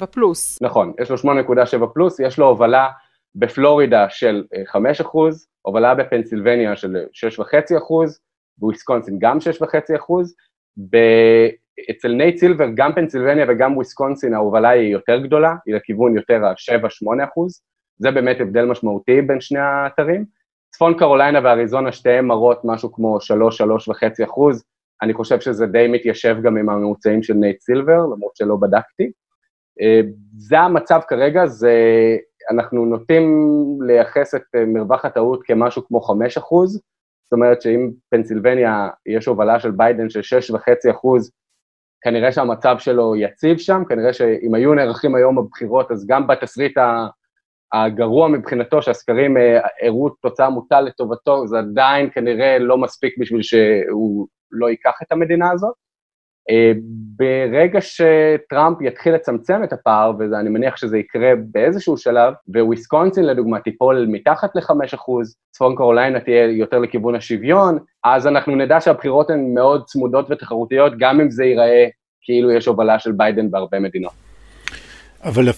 8.7 0.00 0.06
פלוס. 0.06 0.58
נכון, 0.62 0.92
יש 1.00 1.10
לו 1.10 1.16
8.7 1.16 1.86
פלוס, 1.94 2.20
יש 2.20 2.38
לו 2.38 2.46
הובלה 2.46 2.88
בפלורידה 3.36 4.06
של 4.10 4.44
5 4.66 5.00
אה, 5.00 5.06
אחוז, 5.06 5.46
הובלה 5.62 5.94
בפנסילבניה 5.94 6.76
של 6.76 6.96
6.5 7.40 7.78
אחוז, 7.78 8.20
בוויסקונסין 8.58 9.16
גם 9.20 9.38
6.5 9.38 9.96
אחוז, 9.96 10.34
אצל 11.90 12.12
נייט 12.12 12.36
סילבר 12.36 12.66
גם 12.74 12.92
פנסילבניה 12.94 13.46
וגם 13.48 13.76
וויסקונסין 13.76 14.34
ההובלה 14.34 14.68
היא 14.68 14.92
יותר 14.92 15.18
גדולה, 15.18 15.54
היא 15.66 15.74
לכיוון 15.74 16.16
יותר 16.16 16.44
ה-7-8 16.44 17.24
אחוז, 17.24 17.62
זה 17.98 18.10
באמת 18.10 18.40
הבדל 18.40 18.64
משמעותי 18.64 19.22
בין 19.22 19.40
שני 19.40 19.58
האתרים. 19.58 20.24
צפון 20.70 20.98
קרוליינה 20.98 21.40
ואריזונה 21.44 21.92
שתיהן 21.92 22.24
מראות 22.26 22.60
משהו 22.64 22.92
כמו 22.92 23.18
3-3.5 23.18 24.24
אחוז, 24.24 24.64
אני 25.02 25.14
חושב 25.14 25.40
שזה 25.40 25.66
די 25.66 25.88
מתיישב 25.88 26.36
גם 26.42 26.56
עם 26.56 26.68
הממוצעים 26.68 27.22
של 27.22 27.34
נייט 27.34 27.60
סילבר, 27.60 27.98
למרות 27.98 28.36
שלא 28.36 28.56
בדקתי. 28.56 29.10
אה, 29.80 30.00
זה 30.36 30.58
המצב 30.58 31.00
כרגע, 31.08 31.46
זה, 31.46 31.72
אנחנו 32.50 32.84
נוטים 32.86 33.24
לייחס 33.86 34.34
את 34.34 34.42
אה, 34.54 34.64
מרווח 34.66 35.04
הטעות 35.04 35.40
כמשהו 35.44 35.86
כמו 35.86 36.00
5 36.00 36.38
אחוז, 36.38 36.74
זאת 37.24 37.32
אומרת 37.32 37.62
שאם 37.62 37.90
פנסילבניה 38.10 38.88
יש 39.06 39.26
הובלה 39.26 39.60
של 39.60 39.70
ביידן 39.70 40.10
של 40.10 40.20
6.5 40.54 40.90
אחוז, 40.90 41.32
כנראה 42.00 42.32
שהמצב 42.32 42.76
שלו 42.78 43.16
יציב 43.16 43.58
שם, 43.58 43.82
כנראה 43.88 44.12
שאם 44.12 44.54
היו 44.54 44.74
נערכים 44.74 45.14
היום 45.14 45.36
בבחירות, 45.36 45.90
אז 45.90 46.06
גם 46.06 46.26
בתסריט 46.26 46.78
הגרוע 47.72 48.28
מבחינתו, 48.28 48.82
שהסקרים 48.82 49.36
אה, 49.36 49.60
הראו 49.82 50.08
תוצאה 50.08 50.50
מוטה 50.50 50.80
לטובתו, 50.80 51.46
זה 51.46 51.58
עדיין 51.58 52.10
כנראה 52.10 52.58
לא 52.58 52.78
מספיק 52.78 53.18
בשביל 53.18 53.42
שהוא 53.42 54.26
לא 54.50 54.70
ייקח 54.70 54.98
את 55.02 55.12
המדינה 55.12 55.50
הזאת. 55.50 55.85
אה, 56.50 56.72
ברגע 57.16 57.78
שטראמפ 57.80 58.80
יתחיל 58.80 59.14
לצמצם 59.14 59.64
את 59.64 59.72
הפער, 59.72 60.12
ואני 60.18 60.48
מניח 60.48 60.76
שזה 60.76 60.98
יקרה 60.98 61.32
באיזשהו 61.38 61.96
שלב, 61.96 62.34
וויסקונסין 62.48 63.24
לדוגמה 63.24 63.60
תיפול 63.60 64.06
מתחת 64.08 64.56
ל-5%, 64.56 65.02
צפון 65.50 65.76
קרוליינה 65.76 66.20
תהיה 66.20 66.50
יותר 66.50 66.78
לכיוון 66.78 67.14
השוויון, 67.14 67.78
אז 68.04 68.26
אנחנו 68.26 68.56
נדע 68.56 68.80
שהבחירות 68.80 69.30
הן 69.30 69.54
מאוד 69.54 69.84
צמודות 69.84 70.30
ותחרותיות, 70.30 70.92
גם 70.98 71.20
אם 71.20 71.30
זה 71.30 71.44
ייראה 71.44 71.86
כאילו 72.22 72.50
יש 72.50 72.66
הובלה 72.66 72.98
של 72.98 73.12
ביידן 73.12 73.50
בהרבה 73.50 73.80
מדינות. 73.80 74.12
אבל 75.24 75.48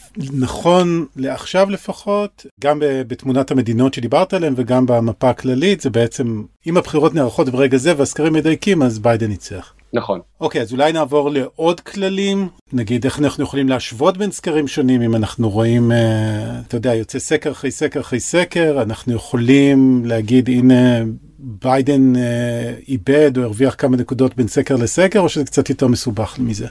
נכון 0.40 1.06
לעכשיו 1.16 1.70
לפחות, 1.70 2.46
גם 2.60 2.78
בתמונת 2.82 3.50
המדינות 3.50 3.94
שדיברת 3.94 4.34
עליהן 4.34 4.52
וגם 4.56 4.86
במפה 4.86 5.30
הכללית, 5.30 5.80
זה 5.80 5.90
בעצם, 5.90 6.42
אם 6.66 6.76
הבחירות 6.76 7.14
נערכות 7.14 7.48
ברגע 7.48 7.76
זה 7.76 7.92
והסקרים 7.96 8.32
מדייקים, 8.32 8.82
אז 8.82 8.98
ביידן 8.98 9.26
ניצח. 9.26 9.77
נכון. 9.92 10.20
אוקיי, 10.40 10.60
אז 10.60 10.72
אולי 10.72 10.92
נעבור 10.92 11.30
לעוד 11.30 11.80
כללים, 11.80 12.48
נגיד 12.72 13.04
איך 13.04 13.18
אנחנו 13.20 13.44
יכולים 13.44 13.68
להשוות 13.68 14.16
בין 14.16 14.30
סקרים 14.30 14.68
שונים, 14.68 15.02
אם 15.02 15.14
אנחנו 15.16 15.50
רואים, 15.50 15.92
אה, 15.92 16.60
אתה 16.66 16.76
יודע, 16.76 16.94
יוצא 16.94 17.18
סקר 17.18 17.50
אחרי 17.50 17.70
סקר 17.70 18.00
אחרי 18.00 18.20
סקר, 18.20 18.82
אנחנו 18.82 19.12
יכולים 19.14 20.02
להגיד, 20.04 20.48
הנה, 20.48 21.02
ביידן 21.38 22.16
אה, 22.16 22.74
איבד 22.88 23.38
או 23.38 23.42
הרוויח 23.42 23.74
כמה 23.78 23.96
נקודות 23.96 24.36
בין 24.36 24.46
סקר 24.46 24.76
לסקר, 24.76 25.20
או 25.20 25.28
שזה 25.28 25.44
קצת 25.44 25.70
יותר 25.70 25.86
מסובך 25.86 26.38
מזה? 26.38 26.66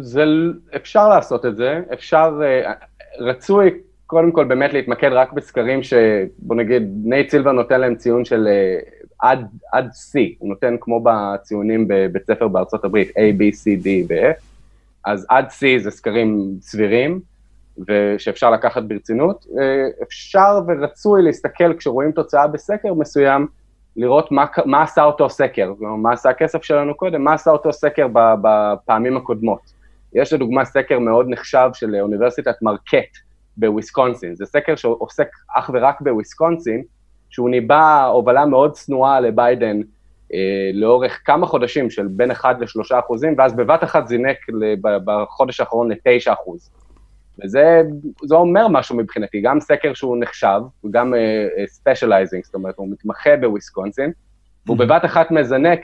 זה, 0.00 0.24
אפשר 0.76 1.08
לעשות 1.08 1.46
את 1.46 1.56
זה, 1.56 1.80
אפשר, 1.92 2.40
אה, 2.42 2.72
רצוי 3.20 3.70
קודם 4.06 4.32
כל 4.32 4.44
באמת 4.44 4.72
להתמקד 4.72 5.10
רק 5.12 5.32
בסקרים 5.32 5.82
שבוא 5.82 6.56
נגיד 6.56 6.82
נייט 7.04 7.30
סילבר 7.30 7.52
נותן 7.52 7.80
להם 7.80 7.94
ציון 7.94 8.24
של 8.24 8.48
אה, 8.48 8.78
עד, 9.22 9.46
עד 9.72 9.86
C, 9.86 10.18
הוא 10.38 10.48
נותן 10.48 10.76
כמו 10.80 11.04
בציונים 11.04 11.88
בבית 11.88 12.26
ספר 12.26 12.48
בארצות 12.48 12.84
הברית, 12.84 13.08
A, 13.08 13.12
B, 13.12 13.40
C, 13.54 13.84
D 13.84 13.88
ו-F, 14.08 14.42
אז 15.04 15.26
עד 15.28 15.46
C 15.46 15.82
זה 15.82 15.90
סקרים 15.90 16.56
סבירים, 16.60 17.20
ושאפשר 17.88 18.50
לקחת 18.50 18.82
ברצינות. 18.82 19.46
אה, 19.60 20.02
אפשר 20.02 20.60
ורצוי 20.66 21.22
להסתכל 21.22 21.74
כשרואים 21.74 22.12
תוצאה 22.12 22.46
בסקר 22.46 22.94
מסוים, 22.94 23.46
לראות 23.96 24.32
מה, 24.32 24.44
מה 24.64 24.82
עשה 24.82 25.04
אותו 25.04 25.30
סקר, 25.30 25.72
מה 25.80 26.12
עשה 26.12 26.30
הסקר 26.30 26.62
שלו 26.62 26.94
קודם, 26.94 27.24
מה 27.24 27.34
עשה 27.34 27.50
אותו 27.50 27.72
סקר 27.72 28.06
בפעמים 28.42 29.16
הקודמות. 29.16 29.72
יש 30.14 30.32
לדוגמה 30.32 30.64
סקר 30.64 30.98
מאוד 30.98 31.26
נחשב 31.28 31.68
של 31.74 31.96
אוניברסיטת 32.00 32.62
מרקט 32.62 33.18
בוויסקונסין, 33.56 34.34
זה 34.34 34.46
סקר 34.46 34.76
שעוסק 34.76 35.28
אך 35.56 35.70
ורק 35.74 36.00
בוויסקונסין, 36.00 36.82
שהוא 37.32 37.50
ניבא 37.50 38.06
הובלה 38.06 38.46
מאוד 38.46 38.72
צנועה 38.72 39.20
לביידן 39.20 39.80
אה, 40.34 40.70
לאורך 40.74 41.20
כמה 41.24 41.46
חודשים 41.46 41.90
של 41.90 42.06
בין 42.06 42.30
1 42.30 42.56
ל-3 42.60 42.98
אחוזים, 42.98 43.34
ואז 43.38 43.56
בבת 43.56 43.84
אחת 43.84 44.06
זינק 44.06 44.36
בחודש 44.82 45.60
האחרון 45.60 45.92
ל-9 45.92 46.32
אחוז. 46.32 46.70
וזה 47.44 47.82
אומר 48.32 48.68
משהו 48.68 48.96
מבחינתי, 48.96 49.40
גם 49.40 49.60
סקר 49.60 49.94
שהוא 49.94 50.16
נחשב, 50.20 50.60
וגם 50.84 51.14
specializing, 51.66 52.42
אה, 52.42 52.46
זאת 52.46 52.54
אומרת, 52.54 52.74
הוא 52.76 52.88
מתמחה 52.90 53.36
בוויסקונסין, 53.36 54.12
והוא 54.66 54.78
בבת 54.78 55.04
אחת 55.04 55.30
מזנק 55.30 55.80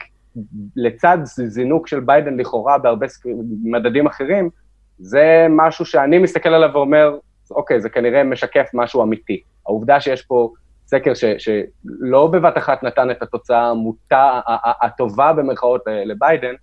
לצד 0.76 1.18
זינוק 1.24 1.88
של 1.88 2.00
ביידן 2.00 2.37
לכאורה 2.37 2.78
בהרבה 2.78 3.06
מדדים 3.64 4.06
אחרים, 4.06 4.50
זה 4.98 5.46
משהו 5.50 5.84
שאני 5.84 6.18
מסתכל 6.18 6.48
עליו 6.48 6.70
ואומר, 6.72 7.18
אוקיי, 7.50 7.80
זה 7.80 7.88
כנראה 7.88 8.24
משקף 8.24 8.70
משהו 8.74 9.02
אמיתי. 9.02 9.42
העובדה 9.66 10.00
שיש 10.00 10.22
פה 10.22 10.52
סקר 10.90 11.14
ש, 11.14 11.24
שלא 11.24 12.27
בבת 12.27 12.59
אחת 12.59 12.83
נתן 12.83 13.11
את 13.11 13.22
התוצאה 13.22 13.66
המוטה, 13.66 14.40
הטובה 14.83 15.33
במרכאות 15.33 15.83
לביידן, 16.05 16.55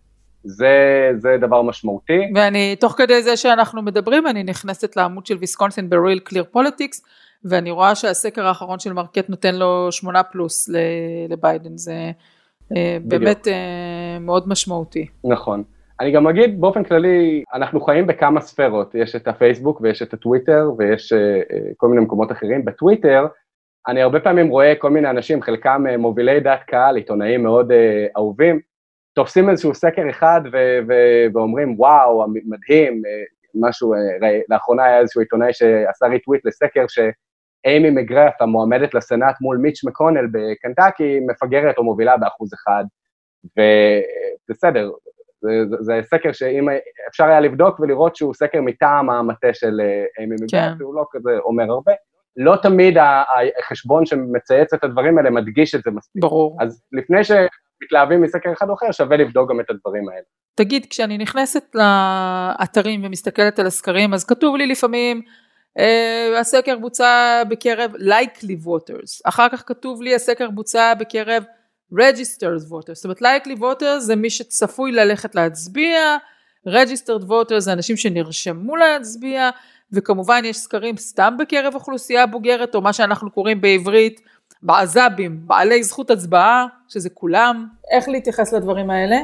זה, 0.43 1.11
זה 1.17 1.37
דבר 1.41 1.61
משמעותי. 1.61 2.19
ואני, 2.35 2.75
תוך 2.75 2.93
כדי 2.97 3.21
זה 3.21 3.37
שאנחנו 3.37 3.81
מדברים, 3.81 4.27
אני 4.27 4.43
נכנסת 4.43 4.95
לעמוד 4.95 5.25
של 5.25 5.37
ויסקונסין 5.37 5.89
ב-real 5.89 6.29
clear 6.29 6.57
politics, 6.57 7.01
ואני 7.45 7.71
רואה 7.71 7.95
שהסקר 7.95 8.47
האחרון 8.47 8.79
של 8.79 8.93
מרקט 8.93 9.29
נותן 9.29 9.55
לו 9.55 9.91
שמונה 9.91 10.23
פלוס 10.23 10.69
לביידן, 11.29 11.77
זה 11.77 12.11
אה, 12.77 12.97
בדיוק. 13.01 13.21
באמת 13.21 13.47
אה, 13.47 14.17
מאוד 14.19 14.49
משמעותי. 14.49 15.07
נכון. 15.23 15.63
אני 15.99 16.11
גם 16.11 16.27
אגיד 16.27 16.61
באופן 16.61 16.83
כללי, 16.83 17.43
אנחנו 17.53 17.81
חיים 17.81 18.07
בכמה 18.07 18.41
ספירות, 18.41 18.95
יש 18.95 19.15
את 19.15 19.27
הפייסבוק 19.27 19.81
ויש 19.81 20.01
את 20.01 20.13
הטוויטר 20.13 20.71
ויש 20.77 21.13
אה, 21.13 21.41
כל 21.77 21.87
מיני 21.87 22.01
מקומות 22.01 22.31
אחרים. 22.31 22.65
בטוויטר, 22.65 23.25
אני 23.87 24.01
הרבה 24.01 24.19
פעמים 24.19 24.47
רואה 24.47 24.73
כל 24.77 24.89
מיני 24.89 25.09
אנשים, 25.09 25.41
חלקם 25.41 25.83
מובילי 25.97 26.39
דעת 26.39 26.63
קהל, 26.63 26.95
עיתונאים 26.95 27.43
מאוד 27.43 27.71
אהובים, 28.17 28.59
תופסים 29.13 29.49
איזשהו 29.49 29.75
סקר 29.75 30.09
אחד 30.09 30.41
ו- 30.51 30.79
ו- 30.87 31.25
ואומרים, 31.33 31.75
וואו, 31.79 32.25
מדהים, 32.27 33.01
אה, 33.05 33.23
משהו, 33.67 33.93
אה, 33.93 34.39
לאחרונה 34.49 34.83
היה 34.83 34.99
איזשהו 34.99 35.21
עיתונאי 35.21 35.53
שעשה 35.53 36.05
ריטוויט 36.05 36.45
לסקר 36.45 36.85
שאימי 36.87 37.89
מגרף, 37.89 38.41
המועמדת 38.41 38.93
לסנאט 38.93 39.35
מול 39.41 39.57
מיץ' 39.57 39.83
מקונל 39.83 40.27
בקנטקי, 40.31 41.19
מפגרת 41.19 41.77
או 41.77 41.83
מובילה 41.83 42.17
באחוז 42.17 42.53
אחד, 42.53 42.83
ובסדר, 43.45 44.91
זה, 45.41 45.49
זה, 45.69 45.75
זה 45.79 45.99
סקר 46.03 46.31
שאם 46.31 46.67
אפשר 47.09 47.25
היה 47.25 47.39
לבדוק 47.39 47.79
ולראות 47.79 48.15
שהוא 48.15 48.33
סקר 48.33 48.61
מטעם 48.61 49.09
המטה 49.09 49.53
של 49.53 49.81
אימי 50.19 50.35
מגרף, 50.35 50.77
כן. 50.77 50.83
הוא 50.83 50.95
לא 50.95 51.05
כזה 51.11 51.31
אומר 51.37 51.63
הרבה. 51.63 51.91
לא 52.37 52.55
תמיד 52.61 52.97
החשבון 53.59 54.05
שמצייץ 54.05 54.73
את 54.73 54.83
הדברים 54.83 55.17
האלה 55.17 55.29
מדגיש 55.29 55.75
את 55.75 55.83
זה 55.83 55.91
מספיק. 55.91 56.21
ברור. 56.21 56.57
אז 56.61 56.83
לפני 56.91 57.23
ש... 57.23 57.31
מתלהבים 57.83 58.21
מסקר 58.21 58.53
אחד 58.53 58.69
או 58.69 58.73
אחר, 58.73 58.91
שווה 58.91 59.17
לבדוק 59.17 59.49
גם 59.49 59.59
את 59.59 59.69
הדברים 59.69 60.09
האלה. 60.09 60.21
תגיד, 60.55 60.85
כשאני 60.89 61.17
נכנסת 61.17 61.75
לאתרים 61.75 63.05
ומסתכלת 63.05 63.59
על 63.59 63.67
הסקרים, 63.67 64.13
אז 64.13 64.23
כתוב 64.23 64.55
לי 64.55 64.67
לפעמים, 64.67 65.21
uh, 65.79 66.39
הסקר 66.39 66.77
בוצע 66.77 67.43
בקרב 67.49 67.91
likely 67.95 68.65
voters, 68.65 69.21
אחר 69.25 69.49
כך 69.49 69.63
כתוב 69.65 70.01
לי 70.01 70.15
הסקר 70.15 70.49
בוצע 70.49 70.93
בקרב 70.93 71.43
registered 71.93 72.71
voters, 72.71 72.93
זאת 72.93 73.05
אומרת 73.05 73.21
likely 73.21 73.59
voters 73.59 73.99
זה 73.99 74.15
מי 74.15 74.29
שצפוי 74.29 74.91
ללכת 74.91 75.35
להצביע, 75.35 76.17
registered 76.67 77.23
voters 77.29 77.59
זה 77.59 77.73
אנשים 77.73 77.97
שנרשמו 77.97 78.75
להצביע, 78.75 79.49
וכמובן 79.93 80.41
יש 80.45 80.57
סקרים 80.57 80.97
סתם 80.97 81.35
בקרב 81.39 81.75
אוכלוסייה 81.75 82.27
בוגרת, 82.27 82.75
או 82.75 82.81
מה 82.81 82.93
שאנחנו 82.93 83.31
קוראים 83.31 83.61
בעברית 83.61 84.21
בעזבים, 84.61 85.47
בעלי 85.47 85.83
זכות 85.83 86.11
הצבעה, 86.11 86.65
שזה 86.87 87.09
כולם, 87.09 87.67
איך 87.91 88.09
להתייחס 88.09 88.53
לדברים 88.53 88.89
האלה? 88.89 89.15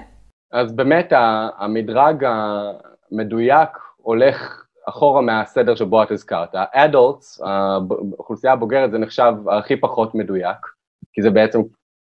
אז 0.52 0.71
באמת 0.71 1.13
המדרג 1.58 2.26
המדויק 3.12 3.69
הולך 3.97 4.65
אחורה 4.89 5.21
מהסדר 5.21 5.76
שבו 5.76 6.04
את 6.04 6.12
הזכרת. 6.12 6.50
האדולטס, 6.54 7.41
האוכלוסייה 7.41 8.54
הבוגרת, 8.54 8.91
זה 8.91 8.97
נחשב 8.97 9.34
הכי 9.52 9.76
פחות 9.76 10.15
מדויק, 10.15 10.58
כי 11.13 11.21
זה 11.21 11.30
בעצם 11.30 11.60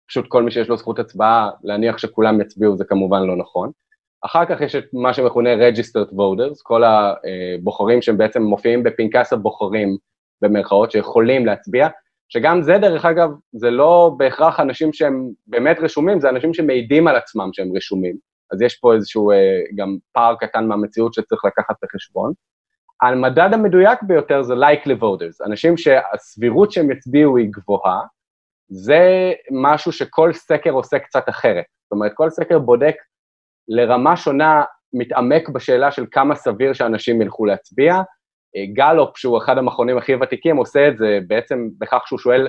פשוט 0.07 0.25
כל 0.27 0.43
מי 0.43 0.51
שיש 0.51 0.69
לו 0.69 0.77
זכות 0.77 0.99
הצבעה, 0.99 1.49
להניח 1.63 1.97
שכולם 1.97 2.41
יצביעו 2.41 2.77
זה 2.77 2.85
כמובן 2.85 3.21
לא 3.23 3.37
נכון. 3.37 3.71
אחר 4.25 4.45
כך 4.45 4.62
יש 4.62 4.75
את 4.75 4.86
מה 4.93 5.13
שמכונה 5.13 5.49
registered 5.69 6.12
voters, 6.12 6.62
כל 6.63 6.84
הבוחרים 6.84 8.01
שהם 8.01 8.17
בעצם 8.17 8.41
מופיעים 8.41 8.84
בפנקס 8.84 9.34
הבוחרים 9.34 9.97
במרכאות 10.41 10.91
שיכולים 10.91 11.45
להצביע, 11.45 11.88
שגם 12.29 12.62
זה 12.62 12.77
דרך 12.77 13.05
אגב, 13.05 13.29
זה 13.53 13.71
לא 13.71 14.12
בהכרח 14.17 14.60
אנשים 14.60 14.93
שהם 14.93 15.29
באמת 15.47 15.77
רשומים, 15.79 16.19
זה 16.19 16.29
אנשים 16.29 16.53
שמעידים 16.53 17.07
על 17.07 17.15
עצמם 17.15 17.49
שהם 17.53 17.75
רשומים. 17.75 18.15
אז 18.51 18.62
יש 18.62 18.75
פה 18.75 18.93
איזשהו 18.93 19.31
אה, 19.31 19.62
גם 19.75 19.97
פער 20.13 20.36
קטן 20.36 20.67
מהמציאות 20.67 21.13
שצריך 21.13 21.45
לקחת 21.45 21.75
בחשבון. 21.84 22.34
המדד 23.01 23.49
המדויק 23.53 23.99
ביותר 24.03 24.41
זה 24.43 24.53
likely 24.53 25.01
voters, 25.01 25.45
אנשים 25.45 25.77
שהסבירות 25.77 26.71
שהם 26.71 26.91
יצביעו 26.91 27.38
היא 27.38 27.47
גבוהה, 27.51 28.01
זה 28.69 29.34
משהו 29.51 29.91
שכל 29.91 30.34
סקר 30.34 30.71
עושה 30.71 30.99
קצת 30.99 31.29
אחרת. 31.29 31.65
זאת 31.84 31.91
אומרת, 31.91 32.12
כל 32.15 32.29
סקר 32.29 32.60
בודק 32.60 32.95
לרמה 33.73 34.17
שונה, 34.17 34.63
מתעמק 34.93 35.49
בשאלה 35.49 35.91
של 35.91 36.05
כמה 36.12 36.36
סביר 36.36 36.73
שאנשים 36.73 37.21
ילכו 37.21 37.45
להצביע, 37.45 38.01
גלופ, 38.73 39.17
שהוא 39.17 39.38
אחד 39.38 39.57
המכונים 39.57 39.97
הכי 39.97 40.15
ותיקים, 40.15 40.57
עושה 40.57 40.88
את 40.88 40.97
זה 40.97 41.19
בעצם 41.27 41.67
בכך 41.77 42.03
שהוא 42.07 42.19
שואל 42.19 42.47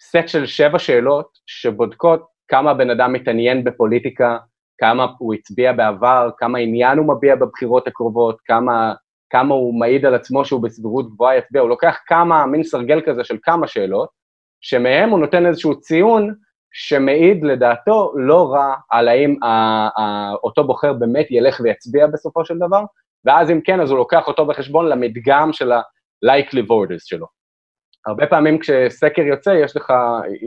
סט 0.00 0.28
של 0.28 0.46
שבע 0.46 0.78
שאלות 0.78 1.28
שבודקות 1.46 2.26
כמה 2.48 2.74
בן 2.74 2.90
אדם 2.90 3.12
מתעניין 3.12 3.64
בפוליטיקה, 3.64 4.38
כמה 4.78 5.06
הוא 5.18 5.34
הצביע 5.34 5.72
בעבר, 5.72 6.30
כמה 6.38 6.58
עניין 6.58 6.98
הוא 6.98 7.14
מביע 7.14 7.36
בבחירות 7.36 7.88
הקרובות, 7.88 8.40
כמה, 8.44 8.94
כמה 9.30 9.54
הוא 9.54 9.80
מעיד 9.80 10.06
על 10.06 10.14
עצמו 10.14 10.44
שהוא 10.44 10.62
בסבירות 10.62 11.10
גבוהה 11.10 11.36
יצביע, 11.36 11.62
הוא 11.62 11.68
לוקח 11.68 11.98
כמה, 12.06 12.46
מין 12.46 12.62
סרגל 12.62 13.00
כזה 13.06 13.24
של 13.24 13.36
כמה 13.42 13.66
שאלות, 13.66 14.08
שמהם 14.60 15.10
הוא 15.10 15.18
נותן 15.18 15.46
איזשהו 15.46 15.80
ציון 15.80 16.34
שמעיד 16.72 17.44
לדעתו 17.44 18.12
לא 18.16 18.52
רע 18.52 18.74
על 18.90 19.08
האם 19.08 19.36
אותו 20.44 20.64
בוחר 20.64 20.92
באמת 20.92 21.26
ילך 21.30 21.60
ויצביע 21.64 22.06
בסופו 22.06 22.44
של 22.44 22.58
דבר, 22.58 22.84
ואז 23.24 23.50
אם 23.50 23.60
כן, 23.60 23.80
אז 23.80 23.90
הוא 23.90 23.98
לוקח 23.98 24.28
אותו 24.28 24.46
בחשבון 24.46 24.88
למדגם 24.88 25.52
של 25.52 25.72
ה-likely 25.72 26.62
voters 26.68 27.04
שלו. 27.04 27.26
הרבה 28.06 28.26
פעמים 28.26 28.58
כשסקר 28.58 29.22
יוצא, 29.22 29.50
יש 29.50 29.76
לך, 29.76 29.92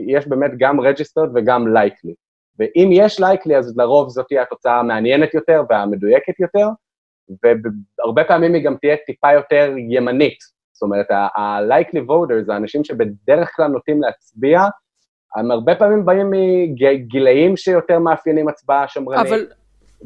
יש 0.06 0.28
באמת 0.28 0.50
גם 0.58 0.80
registered 0.80 1.30
וגם 1.34 1.76
likely. 1.76 2.12
ואם 2.58 2.88
יש 2.92 3.20
likely, 3.20 3.54
אז 3.58 3.78
לרוב 3.78 4.08
זאת 4.08 4.26
תהיה 4.28 4.42
התוצאה 4.42 4.78
המעניינת 4.78 5.34
יותר 5.34 5.62
והמדויקת 5.70 6.40
יותר, 6.40 6.68
והרבה 7.98 8.24
פעמים 8.24 8.54
היא 8.54 8.64
גם 8.64 8.76
תהיה 8.76 8.96
טיפה 9.06 9.32
יותר 9.32 9.72
ימנית. 9.88 10.38
זאת 10.72 10.82
אומרת, 10.82 11.10
ה-likely 11.10 12.00
voters, 12.08 12.52
האנשים 12.52 12.84
שבדרך 12.84 13.50
כלל 13.56 13.66
נוטים 13.66 14.02
להצביע, 14.02 14.60
הם 15.36 15.50
הרבה 15.50 15.74
פעמים 15.74 16.04
באים 16.04 16.30
מגילאים 16.30 17.56
שיותר 17.56 17.98
מאפיינים 17.98 18.48
הצבעה 18.48 18.88
שמרנית. 18.88 19.26
אבל 19.26 19.46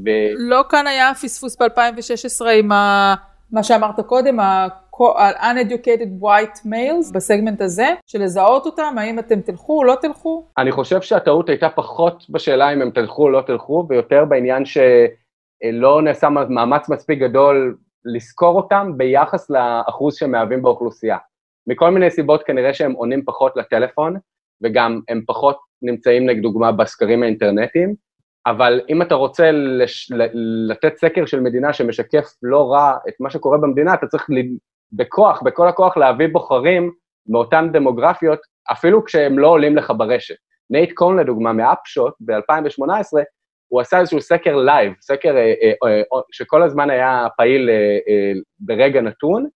ו... 0.04 0.10
לא 0.36 0.64
כאן 0.68 0.86
היה 0.86 1.14
פספוס 1.14 1.56
ב-2016 1.62 2.46
עם 2.48 2.72
ה... 2.72 3.14
מה 3.52 3.62
שאמרת 3.62 4.00
קודם, 4.00 4.40
ה-uneducated 4.40 6.22
white 6.22 6.58
males 6.66 7.12
בסגמנט 7.14 7.60
הזה, 7.60 7.86
של 8.06 8.22
לזהות 8.22 8.66
אותם, 8.66 8.94
האם 8.98 9.18
אתם 9.18 9.40
תלכו 9.40 9.78
או 9.78 9.84
לא 9.84 9.94
תלכו? 10.00 10.46
אני 10.58 10.72
חושב 10.72 11.02
שהטעות 11.02 11.48
הייתה 11.48 11.68
פחות 11.68 12.30
בשאלה 12.30 12.72
אם 12.72 12.82
הם 12.82 12.90
תלכו 12.90 13.22
או 13.22 13.30
לא 13.30 13.40
תלכו, 13.46 13.86
ויותר 13.88 14.24
בעניין 14.24 14.62
שלא 14.64 16.02
נעשה 16.02 16.28
מאמץ 16.28 16.88
מספיק 16.88 17.18
גדול 17.18 17.76
לזכור 18.04 18.56
אותם 18.56 18.92
ביחס 18.96 19.50
לאחוז 19.50 20.16
שהם 20.16 20.30
מהווים 20.30 20.62
באוכלוסייה. 20.62 21.16
מכל 21.66 21.90
מיני 21.90 22.10
סיבות 22.10 22.42
כנראה 22.42 22.74
שהם 22.74 22.92
עונים 22.92 23.24
פחות 23.24 23.56
לטלפון, 23.56 24.16
וגם 24.62 25.00
הם 25.08 25.22
פחות 25.26 25.58
נמצאים, 25.82 26.26
נגיד 26.26 26.42
דוגמה, 26.42 26.72
בסקרים 26.72 27.22
האינטרנטיים, 27.22 27.94
אבל 28.46 28.80
אם 28.88 29.02
אתה 29.02 29.14
רוצה 29.14 29.50
לש, 29.52 30.12
לתת 30.68 30.96
סקר 30.96 31.26
של 31.26 31.40
מדינה 31.40 31.72
שמשקף 31.72 32.24
לא 32.42 32.72
רע 32.72 32.96
את 33.08 33.14
מה 33.20 33.30
שקורה 33.30 33.58
במדינה, 33.58 33.94
אתה 33.94 34.06
צריך 34.06 34.26
בכוח, 34.92 35.42
בכל 35.42 35.68
הכוח 35.68 35.96
להביא 35.96 36.28
בוחרים 36.32 36.92
מאותן 37.28 37.68
דמוגרפיות, 37.72 38.38
אפילו 38.72 39.04
כשהם 39.04 39.38
לא 39.38 39.48
עולים 39.48 39.76
לך 39.76 39.92
ברשת. 39.96 40.34
נייט 40.70 40.92
קון 40.92 41.18
לדוגמה 41.18 41.52
מה-Upshot 41.52 42.14
ב-2018, 42.20 43.18
הוא 43.68 43.80
עשה 43.80 44.00
איזשהו 44.00 44.20
סקר 44.20 44.56
live, 44.56 44.92
סקר 45.00 45.36
אה, 45.36 45.54
אה, 45.62 45.72
אה, 45.88 46.20
שכל 46.32 46.62
הזמן 46.62 46.90
היה 46.90 47.26
פעיל 47.36 47.70
ברגע 48.60 49.00
נתון, 49.00 49.48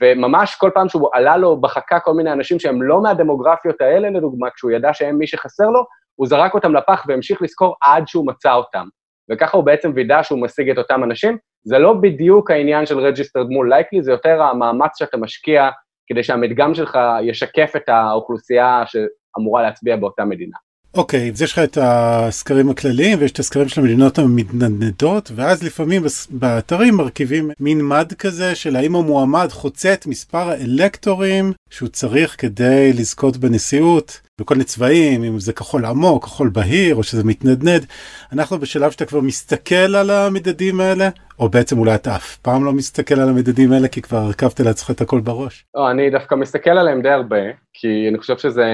וממש 0.00 0.54
כל 0.54 0.70
פעם 0.74 0.88
שהוא 0.88 1.08
עלה 1.12 1.36
לו 1.36 1.60
בחכה 1.60 2.00
כל 2.00 2.14
מיני 2.14 2.32
אנשים 2.32 2.58
שהם 2.60 2.82
לא 2.82 3.02
מהדמוגרפיות 3.02 3.80
האלה, 3.80 4.10
לדוגמה, 4.10 4.50
כשהוא 4.50 4.70
ידע 4.70 4.94
שהם 4.94 5.18
מי 5.18 5.26
שחסר 5.26 5.66
לו, 5.66 5.84
הוא 6.14 6.26
זרק 6.26 6.54
אותם 6.54 6.74
לפח 6.74 7.04
והמשיך 7.08 7.42
לסקור 7.42 7.74
עד 7.82 8.08
שהוא 8.08 8.26
מצא 8.26 8.54
אותם. 8.54 8.86
וככה 9.30 9.56
הוא 9.56 9.64
בעצם 9.64 9.92
וידא 9.94 10.22
שהוא 10.22 10.42
משיג 10.42 10.70
את 10.70 10.78
אותם 10.78 11.04
אנשים. 11.04 11.38
זה 11.64 11.78
לא 11.78 11.92
בדיוק 11.92 12.50
העניין 12.50 12.86
של 12.86 12.98
registered 12.98 13.46
מול 13.50 13.72
likely, 13.74 14.00
זה 14.00 14.10
יותר 14.12 14.42
המאמץ 14.42 14.98
שאתה 14.98 15.16
משקיע 15.16 15.70
כדי 16.06 16.22
שהמדגם 16.22 16.74
שלך 16.74 16.98
ישקף 17.22 17.72
את 17.76 17.88
האוכלוסייה 17.88 18.82
שאמורה 18.86 19.62
להצביע 19.62 19.96
באותה 19.96 20.24
מדינה. 20.24 20.56
אוקיי, 20.94 21.28
okay, 21.28 21.32
אז 21.32 21.42
יש 21.42 21.52
לך 21.52 21.58
את 21.58 21.78
הסקרים 21.80 22.70
הכלליים 22.70 23.18
ויש 23.20 23.32
את 23.32 23.38
הסקרים 23.38 23.68
של 23.68 23.80
המדינות 23.80 24.18
המתנדנדות, 24.18 25.30
ואז 25.34 25.62
לפעמים 25.62 26.02
באתרים 26.30 26.94
מרכיבים 26.94 27.50
מין 27.60 27.82
מד 27.82 28.12
כזה 28.18 28.54
של 28.54 28.76
האם 28.76 28.96
המועמד 28.96 29.48
חוצה 29.52 29.92
את 29.92 30.06
מספר 30.06 30.50
האלקטורים 30.50 31.52
שהוא 31.70 31.88
צריך 31.88 32.34
כדי 32.38 32.92
לזכות 32.92 33.36
בנשיאות. 33.36 34.20
בכל 34.40 34.54
מיני 34.54 34.64
צבעים, 34.64 35.24
אם 35.24 35.40
זה 35.40 35.52
כחול 35.52 35.84
עמוק, 35.84 36.24
כחול 36.24 36.48
בהיר, 36.48 36.96
או 36.96 37.02
שזה 37.02 37.24
מתנדנד. 37.24 37.86
אנחנו 38.32 38.58
בשלב 38.58 38.90
שאתה 38.90 39.04
כבר 39.04 39.20
מסתכל 39.20 39.74
על 39.74 40.10
המדדים 40.10 40.80
האלה, 40.80 41.08
או 41.42 41.48
בעצם 41.48 41.78
אולי 41.78 41.94
אתה 41.94 42.16
אף 42.16 42.36
פעם 42.36 42.64
לא 42.64 42.72
מסתכל 42.72 43.14
על 43.14 43.28
המדדים 43.28 43.72
האלה, 43.72 43.88
כי 43.88 44.02
כבר 44.02 44.18
הרכבת 44.18 44.60
לעצמך 44.60 44.90
את 44.90 45.00
הכל 45.00 45.20
בראש. 45.20 45.66
לא, 45.74 45.90
אני 45.90 46.10
דווקא 46.10 46.34
מסתכל 46.34 46.70
עליהם 46.70 47.02
די 47.02 47.08
הרבה, 47.08 47.42
כי 47.72 48.08
אני 48.08 48.18
חושב 48.18 48.38
שזה 48.38 48.66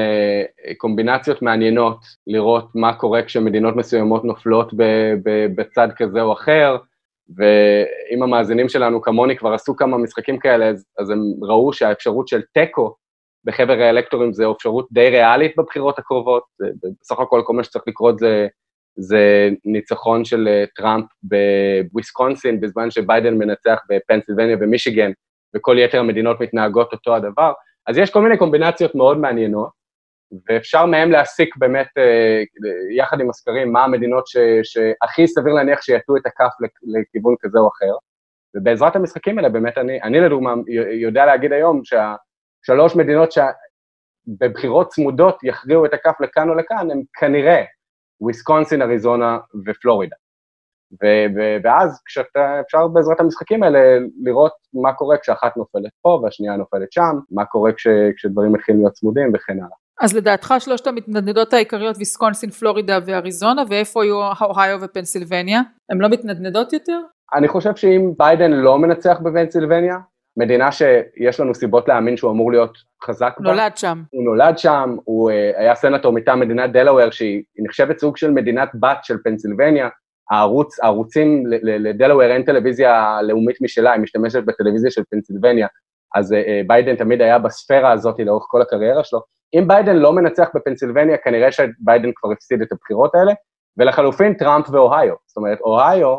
קומבינציות 0.76 1.42
מעניינות 1.42 1.98
לראות 2.26 2.68
מה 2.74 2.94
קורה 2.94 3.22
כשמדינות 3.22 3.76
מסוימות 3.76 4.24
נופלות 4.24 4.72
בצד 5.56 5.88
כזה 5.96 6.22
או 6.22 6.32
אחר. 6.32 6.76
ואם 7.36 8.22
המאזינים 8.22 8.68
שלנו 8.68 9.02
כמוני 9.02 9.36
כבר 9.36 9.52
עשו 9.52 9.76
כמה 9.76 9.98
משחקים 9.98 10.38
כאלה, 10.38 10.68
אז, 10.68 10.84
אז 10.98 11.10
הם 11.10 11.18
ראו 11.42 11.72
שהאפשרות 11.72 12.28
של 12.28 12.42
תיקו 12.52 12.94
בחבר 13.44 13.72
האלקטורים 13.72 14.32
זה 14.32 14.44
אפשרות 14.56 14.88
די 14.92 15.08
ריאלית 15.08 15.52
בבחירות 15.58 15.98
הקרובות, 15.98 16.42
בסך 17.02 17.20
הכל 17.20 17.42
כל 17.44 17.52
מה 17.52 17.64
שצריך 17.64 17.84
לקרות 17.86 18.18
זה, 18.18 18.46
זה 18.98 19.48
ניצחון 19.64 20.24
של 20.24 20.48
אה, 20.48 20.64
טראמפ 20.76 21.04
בוויסקונסין, 21.22 22.60
בזמן 22.60 22.90
שביידן 22.90 23.34
מנצח 23.34 23.78
בפנסילבניה 23.88 24.56
ומישיגן, 24.60 25.10
וכל 25.56 25.76
יתר 25.78 26.00
המדינות 26.00 26.40
מתנהגות 26.40 26.92
אותו 26.92 27.16
הדבר. 27.16 27.52
אז 27.86 27.98
יש 27.98 28.10
כל 28.10 28.22
מיני 28.22 28.38
קומבינציות 28.38 28.94
מאוד 28.94 29.18
מעניינות, 29.18 29.70
ואפשר 30.48 30.86
מהם 30.86 31.10
להסיק 31.10 31.56
באמת, 31.56 31.88
אה, 31.98 32.42
יחד 32.96 33.20
עם 33.20 33.30
הסקרים, 33.30 33.72
מה 33.72 33.84
המדינות 33.84 34.26
ש, 34.26 34.36
שהכי 34.62 35.26
סביר 35.26 35.54
להניח 35.54 35.82
שיטו 35.82 36.16
את 36.16 36.26
הכף 36.26 36.52
לכיוון 36.82 37.34
כזה 37.40 37.58
או 37.58 37.68
אחר. 37.68 37.92
ובעזרת 38.56 38.96
המשחקים 38.96 39.38
האלה, 39.38 39.48
באמת, 39.48 39.78
אני, 39.78 40.02
אני 40.02 40.20
לדוגמה 40.20 40.54
יודע 41.00 41.26
להגיד 41.26 41.52
היום 41.52 41.80
שה... 41.84 42.14
שלוש 42.66 42.96
מדינות 42.96 43.28
שבבחירות 43.32 44.88
צמודות 44.88 45.38
יכריעו 45.42 45.86
את 45.86 45.94
הכף 45.94 46.20
לכאן 46.20 46.48
או 46.48 46.54
לכאן, 46.54 46.90
הם 46.90 47.02
כנראה 47.20 47.64
וויסקונסין, 48.20 48.82
אריזונה 48.82 49.38
ופלורידה. 49.66 50.16
ו- 51.02 51.58
ואז 51.64 52.02
כשאתה, 52.06 52.60
אפשר 52.60 52.88
בעזרת 52.88 53.20
המשחקים 53.20 53.62
האלה 53.62 53.78
לראות 54.22 54.52
מה 54.82 54.92
קורה 54.92 55.16
כשאחת 55.18 55.56
נופלת 55.56 55.90
פה 56.02 56.20
והשנייה 56.22 56.56
נופלת 56.56 56.92
שם, 56.92 57.18
מה 57.30 57.44
קורה 57.44 57.72
כש- 57.72 57.86
כשדברים 58.16 58.52
מתחילים 58.52 58.80
להיות 58.80 58.92
צמודים 58.92 59.30
וכן 59.34 59.52
הלאה. 59.52 59.76
אז 60.00 60.16
לדעתך 60.16 60.54
שלושת 60.58 60.86
המתנדנדות 60.86 61.52
העיקריות 61.52 61.96
ויסקונסין, 61.96 62.50
פלורידה 62.50 62.98
ואריזונה, 63.06 63.62
ואיפה 63.68 64.02
היו 64.02 64.20
אוהיו 64.40 64.80
ופנסילבניה? 64.80 65.60
הן 65.90 65.98
לא 65.98 66.08
מתנדנדות 66.08 66.72
יותר? 66.72 67.00
אני 67.34 67.48
חושב 67.48 67.76
שאם 67.76 68.12
ביידן 68.18 68.50
לא 68.50 68.78
מנצח 68.78 69.18
בפנסילבניה, 69.22 69.96
מדינה 70.38 70.72
שיש 70.72 71.40
לנו 71.40 71.54
סיבות 71.54 71.88
להאמין 71.88 72.16
שהוא 72.16 72.30
אמור 72.30 72.52
להיות 72.52 72.78
חזק 73.04 73.34
בה. 73.38 73.50
נולד 73.50 73.76
שם. 73.76 74.02
הוא 74.10 74.24
נולד 74.24 74.58
שם, 74.58 74.96
הוא 75.04 75.30
אה, 75.30 75.34
היה 75.60 75.74
סנטור 75.74 76.12
מטעם 76.12 76.40
מדינת 76.40 76.72
דלאוור, 76.72 77.10
שהיא 77.10 77.42
נחשבת 77.58 77.98
סוג 77.98 78.16
של 78.16 78.30
מדינת 78.30 78.68
בת 78.80 78.98
של 79.02 79.16
פנסילבניה. 79.24 79.88
הערוץ, 80.30 80.80
הערוצים 80.80 81.44
לדלאוור 81.62 82.22
אין 82.22 82.42
טלוויזיה 82.42 83.18
לאומית 83.22 83.60
משלה, 83.60 83.92
היא 83.92 84.00
משתמשת 84.00 84.44
בטלוויזיה 84.44 84.90
של 84.90 85.02
פנסילבניה, 85.10 85.66
אז 86.14 86.32
אה, 86.32 86.36
ביידן 86.66 86.96
תמיד 86.96 87.22
היה 87.22 87.38
בספירה 87.38 87.92
הזאת 87.92 88.18
לאורך 88.18 88.44
כל 88.48 88.62
הקריירה 88.62 89.04
שלו. 89.04 89.20
אם 89.54 89.68
ביידן 89.68 89.96
לא 89.96 90.12
מנצח 90.12 90.48
בפנסילבניה, 90.54 91.16
כנראה 91.16 91.52
שביידן 91.52 92.10
כבר 92.14 92.32
הפסיד 92.32 92.62
את 92.62 92.72
הבחירות 92.72 93.14
האלה, 93.14 93.32
ולחלופין 93.78 94.34
טראמפ 94.34 94.70
ואוהיו. 94.70 95.14
זאת 95.26 95.36
אומרת, 95.36 95.60
אוהיו 95.60 96.16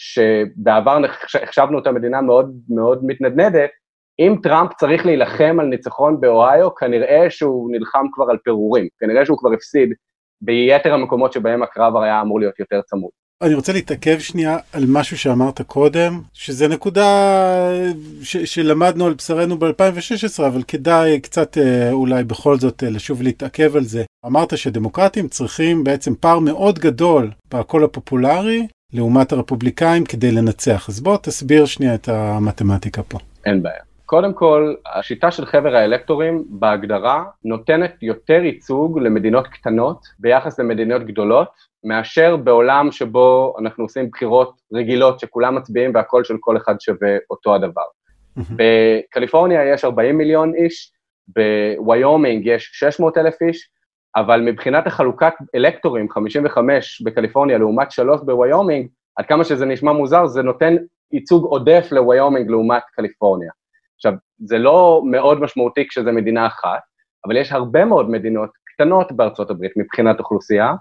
שבעבר 0.00 0.98
החשבנו 1.04 1.78
אותה 1.78 1.92
מדינה 1.92 2.20
מאוד 2.20 2.52
מאוד 2.68 3.04
מתנדנדת, 3.04 3.70
אם 4.18 4.36
טראמפ 4.42 4.70
צריך 4.74 5.06
להילחם 5.06 5.56
על 5.60 5.66
ניצחון 5.66 6.20
באוהיו, 6.20 6.74
כנראה 6.74 7.26
שהוא 7.30 7.72
נלחם 7.72 8.06
כבר 8.12 8.24
על 8.30 8.36
פירורים, 8.44 8.88
כנראה 8.98 9.26
שהוא 9.26 9.38
כבר 9.38 9.52
הפסיד 9.52 9.88
ביתר 10.42 10.94
המקומות 10.94 11.32
שבהם 11.32 11.62
הקרב 11.62 11.96
היה 11.96 12.20
אמור 12.20 12.40
להיות 12.40 12.60
יותר 12.60 12.80
צמוד. 12.82 13.10
אני 13.42 13.54
רוצה 13.54 13.72
להתעכב 13.72 14.18
שנייה 14.18 14.58
על 14.72 14.84
משהו 14.88 15.18
שאמרת 15.18 15.60
קודם, 15.60 16.20
שזה 16.32 16.68
נקודה 16.68 17.30
ש- 18.22 18.36
שלמדנו 18.36 19.06
על 19.06 19.14
בשרנו 19.14 19.58
ב-2016, 19.58 20.46
אבל 20.46 20.62
כדאי 20.62 21.20
קצת 21.20 21.58
אה, 21.58 21.92
אולי 21.92 22.24
בכל 22.24 22.56
זאת 22.56 22.82
אה, 22.84 22.90
לשוב 22.90 23.22
להתעכב 23.22 23.76
על 23.76 23.82
זה. 23.84 24.04
אמרת 24.26 24.58
שדמוקרטים 24.58 25.28
צריכים 25.28 25.84
בעצם 25.84 26.14
פער 26.14 26.38
מאוד 26.38 26.78
גדול 26.78 27.30
בקול 27.54 27.84
הפופולרי 27.84 28.66
לעומת 28.92 29.32
הרפובליקאים 29.32 30.04
כדי 30.04 30.30
לנצח. 30.32 30.88
אז 30.88 31.00
בוא 31.00 31.16
תסביר 31.16 31.66
שנייה 31.66 31.94
את 31.94 32.08
המתמטיקה 32.08 33.02
פה. 33.02 33.18
אין 33.46 33.62
בעיה. 33.62 33.82
קודם 34.06 34.32
כל, 34.32 34.74
השיטה 34.94 35.30
של 35.30 35.46
חבר 35.46 35.76
האלקטורים 35.76 36.44
בהגדרה 36.48 37.24
נותנת 37.44 38.02
יותר 38.02 38.42
ייצוג 38.44 38.98
למדינות 38.98 39.46
קטנות 39.46 39.98
ביחס 40.18 40.58
למדינות 40.58 41.02
גדולות, 41.02 41.48
מאשר 41.84 42.36
בעולם 42.36 42.92
שבו 42.92 43.54
אנחנו 43.60 43.84
עושים 43.84 44.10
בחירות 44.10 44.52
רגילות 44.72 45.20
שכולם 45.20 45.54
מצביעים 45.56 45.94
והקול 45.94 46.24
של 46.24 46.36
כל 46.40 46.56
אחד 46.56 46.80
שווה 46.80 47.16
אותו 47.30 47.54
הדבר. 47.54 47.82
בקליפורניה 48.36 49.72
יש 49.72 49.84
40 49.84 50.18
מיליון 50.18 50.54
איש, 50.54 50.92
בוויומינג 51.28 52.46
יש 52.46 52.70
600 52.72 53.18
אלף 53.18 53.34
איש, 53.42 53.68
אבל 54.16 54.40
מבחינת 54.40 54.86
החלוקת 54.86 55.32
אלקטורים, 55.54 56.10
55 56.10 57.02
בקליפורניה 57.02 57.58
לעומת 57.58 57.90
3 57.90 58.20
בוויומינג, 58.20 58.88
עד 59.16 59.26
כמה 59.26 59.44
שזה 59.44 59.66
נשמע 59.66 59.92
מוזר, 59.92 60.26
זה 60.26 60.42
נותן 60.42 60.76
ייצוג 61.12 61.44
עודף 61.44 61.88
לוויומינג 61.92 62.50
לעומת 62.50 62.82
קליפורניה. 62.92 63.50
עכשיו, 63.96 64.12
זה 64.44 64.58
לא 64.58 65.02
מאוד 65.10 65.40
משמעותי 65.40 65.88
כשזה 65.88 66.12
מדינה 66.12 66.46
אחת, 66.46 66.80
אבל 67.26 67.36
יש 67.36 67.52
הרבה 67.52 67.84
מאוד 67.84 68.10
מדינות 68.10 68.50
קטנות 68.64 69.12
בארצות 69.12 69.50
הברית 69.50 69.72
מבחינת 69.76 70.18
אוכלוסייה, 70.18 70.74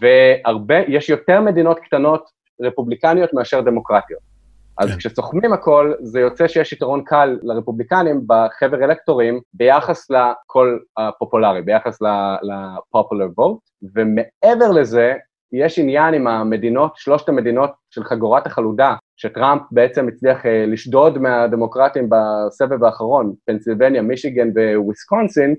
והרבה, 0.00 0.78
יש 0.88 1.08
יותר 1.08 1.40
מדינות 1.40 1.80
קטנות 1.80 2.30
רפובליקניות 2.62 3.34
מאשר 3.34 3.60
דמוקרטיות. 3.60 4.29
אז 4.78 4.90
כן. 4.90 4.96
כשסוכמים 4.96 5.52
הכל, 5.52 5.92
זה 6.00 6.20
יוצא 6.20 6.48
שיש 6.48 6.72
יתרון 6.72 7.04
קל 7.04 7.38
לרפובליקנים 7.42 8.20
בחבר 8.26 8.84
אלקטורים 8.84 9.40
ביחס 9.54 10.10
לקול 10.10 10.82
הפופולרי, 10.96 11.62
ביחס 11.62 12.02
ל-popular 12.02 13.40
vote, 13.40 13.88
ומעבר 13.94 14.70
לזה, 14.70 15.14
יש 15.52 15.78
עניין 15.78 16.14
עם 16.14 16.26
המדינות, 16.26 16.92
שלושת 16.96 17.28
המדינות 17.28 17.70
של 17.90 18.04
חגורת 18.04 18.46
החלודה, 18.46 18.94
שטראמפ 19.16 19.62
בעצם 19.70 20.08
הצליח 20.08 20.46
אה, 20.46 20.64
לשדוד 20.66 21.18
מהדמוקרטים 21.18 22.08
בסבב 22.10 22.84
האחרון, 22.84 23.34
פנסילבניה, 23.46 24.02
מישיגן 24.02 24.48
וויסקונסין, 24.76 25.54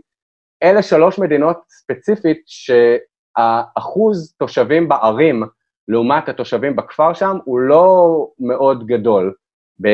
אלה 0.64 0.82
שלוש 0.82 1.20
מדינות 1.20 1.58
ספציפית 1.70 2.42
שהאחוז 2.46 4.34
תושבים 4.38 4.90
בערים 4.90 5.44
לעומת 5.88 6.30
התושבים 6.30 6.76
בכפר 6.76 7.14
שם 7.14 7.38
הוא 7.46 7.60
לא 7.60 8.28
מאוד 8.40 8.88
גדול. 8.88 9.34
ב, 9.82 9.88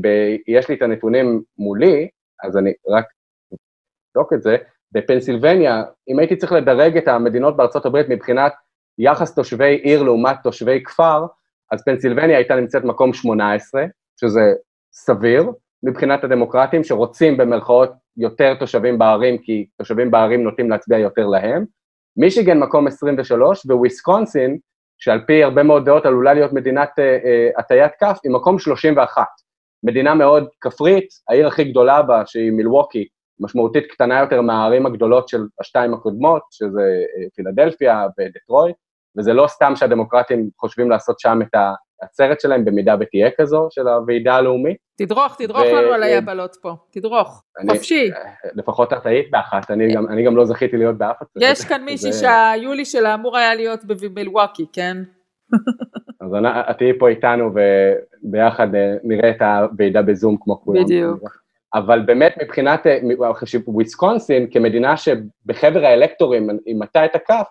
ב, 0.00 0.08
יש 0.48 0.68
לי 0.68 0.74
את 0.74 0.82
הנתונים 0.82 1.42
מולי, 1.58 2.08
אז 2.44 2.56
אני 2.56 2.72
רק 2.88 3.04
אבדוק 4.16 4.32
את 4.32 4.42
זה. 4.42 4.56
בפנסילבניה, 4.92 5.82
אם 6.08 6.18
הייתי 6.18 6.36
צריך 6.36 6.52
לדרג 6.52 6.96
את 6.96 7.08
המדינות 7.08 7.56
בארצות 7.56 7.86
הברית 7.86 8.08
מבחינת 8.08 8.52
יחס 8.98 9.34
תושבי 9.34 9.74
עיר 9.74 10.02
לעומת 10.02 10.36
תושבי 10.42 10.82
כפר, 10.84 11.26
אז 11.72 11.84
פנסילבניה 11.84 12.36
הייתה 12.36 12.54
נמצאת 12.54 12.84
מקום 12.84 13.12
18, 13.12 13.84
שזה 14.20 14.54
סביר, 14.92 15.50
מבחינת 15.82 16.24
הדמוקרטים 16.24 16.84
שרוצים 16.84 17.36
במרכאות 17.36 17.92
יותר 18.16 18.54
תושבים 18.54 18.98
בערים, 18.98 19.38
כי 19.38 19.66
תושבים 19.78 20.10
בערים 20.10 20.42
נוטים 20.42 20.70
להצביע 20.70 20.98
יותר 20.98 21.26
להם. 21.26 21.64
מישיגן 22.16 22.58
מקום 22.58 22.86
23, 22.86 23.66
וויסקונסין 23.66 24.58
שעל 24.98 25.20
פי 25.26 25.44
הרבה 25.44 25.62
מאוד 25.62 25.84
דעות 25.84 26.06
עלולה 26.06 26.34
להיות 26.34 26.52
מדינת 26.52 26.90
הטיית 27.58 27.92
כף, 28.00 28.18
היא 28.24 28.32
מקום 28.32 28.58
31. 28.58 29.26
מדינה 29.82 30.14
מאוד 30.14 30.48
כפרית, 30.60 31.08
העיר 31.28 31.46
הכי 31.46 31.64
גדולה 31.64 32.02
בה, 32.02 32.22
שהיא 32.26 32.52
מילווקי, 32.52 33.06
משמעותית 33.40 33.84
קטנה 33.90 34.20
יותר 34.20 34.40
מהערים 34.40 34.86
הגדולות 34.86 35.28
של 35.28 35.46
השתיים 35.60 35.94
הקודמות, 35.94 36.42
שזה 36.50 36.82
פילדלפיה 37.36 38.06
ודטרויט, 38.18 38.76
וזה 39.18 39.32
לא 39.32 39.46
סתם 39.46 39.76
שהדמוקרטים 39.76 40.50
חושבים 40.60 40.90
לעשות 40.90 41.20
שם 41.20 41.38
את 41.42 41.54
העצרת 42.04 42.40
שלהם, 42.40 42.64
במידה 42.64 42.96
ותהיה 43.00 43.30
כזו, 43.38 43.68
של 43.70 43.88
הוועידה 43.88 44.34
הלאומית. 44.34 44.76
תדרוך, 44.98 45.36
תדרוך 45.38 45.60
ו... 45.60 45.72
לנו 45.72 45.92
על 45.92 46.02
היבלות 46.02 46.56
פה, 46.62 46.72
תדרוך, 46.90 47.42
אני, 47.58 47.72
חופשי. 47.72 48.10
לפחות 48.54 48.92
את 48.92 49.06
היית 49.06 49.30
באחת, 49.30 49.70
אני 49.70 49.94
גם, 49.94 50.06
אני 50.08 50.24
גם 50.24 50.36
לא 50.36 50.44
זכיתי 50.44 50.76
להיות 50.76 50.98
באף 50.98 51.16
עצרת. 51.22 51.42
יש 51.42 51.64
כאן 51.64 51.84
מישהי 51.84 52.12
זה... 52.12 52.18
שהיולי 52.18 52.84
שלה 52.84 53.14
אמור 53.14 53.36
היה 53.36 53.54
להיות 53.54 53.84
במילווקי, 53.84 54.66
כן? 54.72 54.96
אז 56.20 56.30
את 56.70 56.78
תהיי 56.78 56.98
פה 56.98 57.08
איתנו 57.08 57.50
וביחד 58.24 58.74
אה, 58.74 58.94
נראה 59.02 59.30
את 59.30 59.42
הוועידה 59.42 60.02
בזום 60.02 60.36
כמו 60.40 60.60
כולם. 60.60 60.84
בדיוק. 60.84 61.38
אבל 61.74 62.00
באמת 62.00 62.34
מבחינת 62.42 62.86
אה, 62.86 62.98
וויסקונסין 63.66 64.46
כמדינה 64.50 64.96
שבחבר 64.96 65.84
האלקטורים, 65.84 66.50
מטה 66.66 67.04
את 67.04 67.14
הכף, 67.14 67.46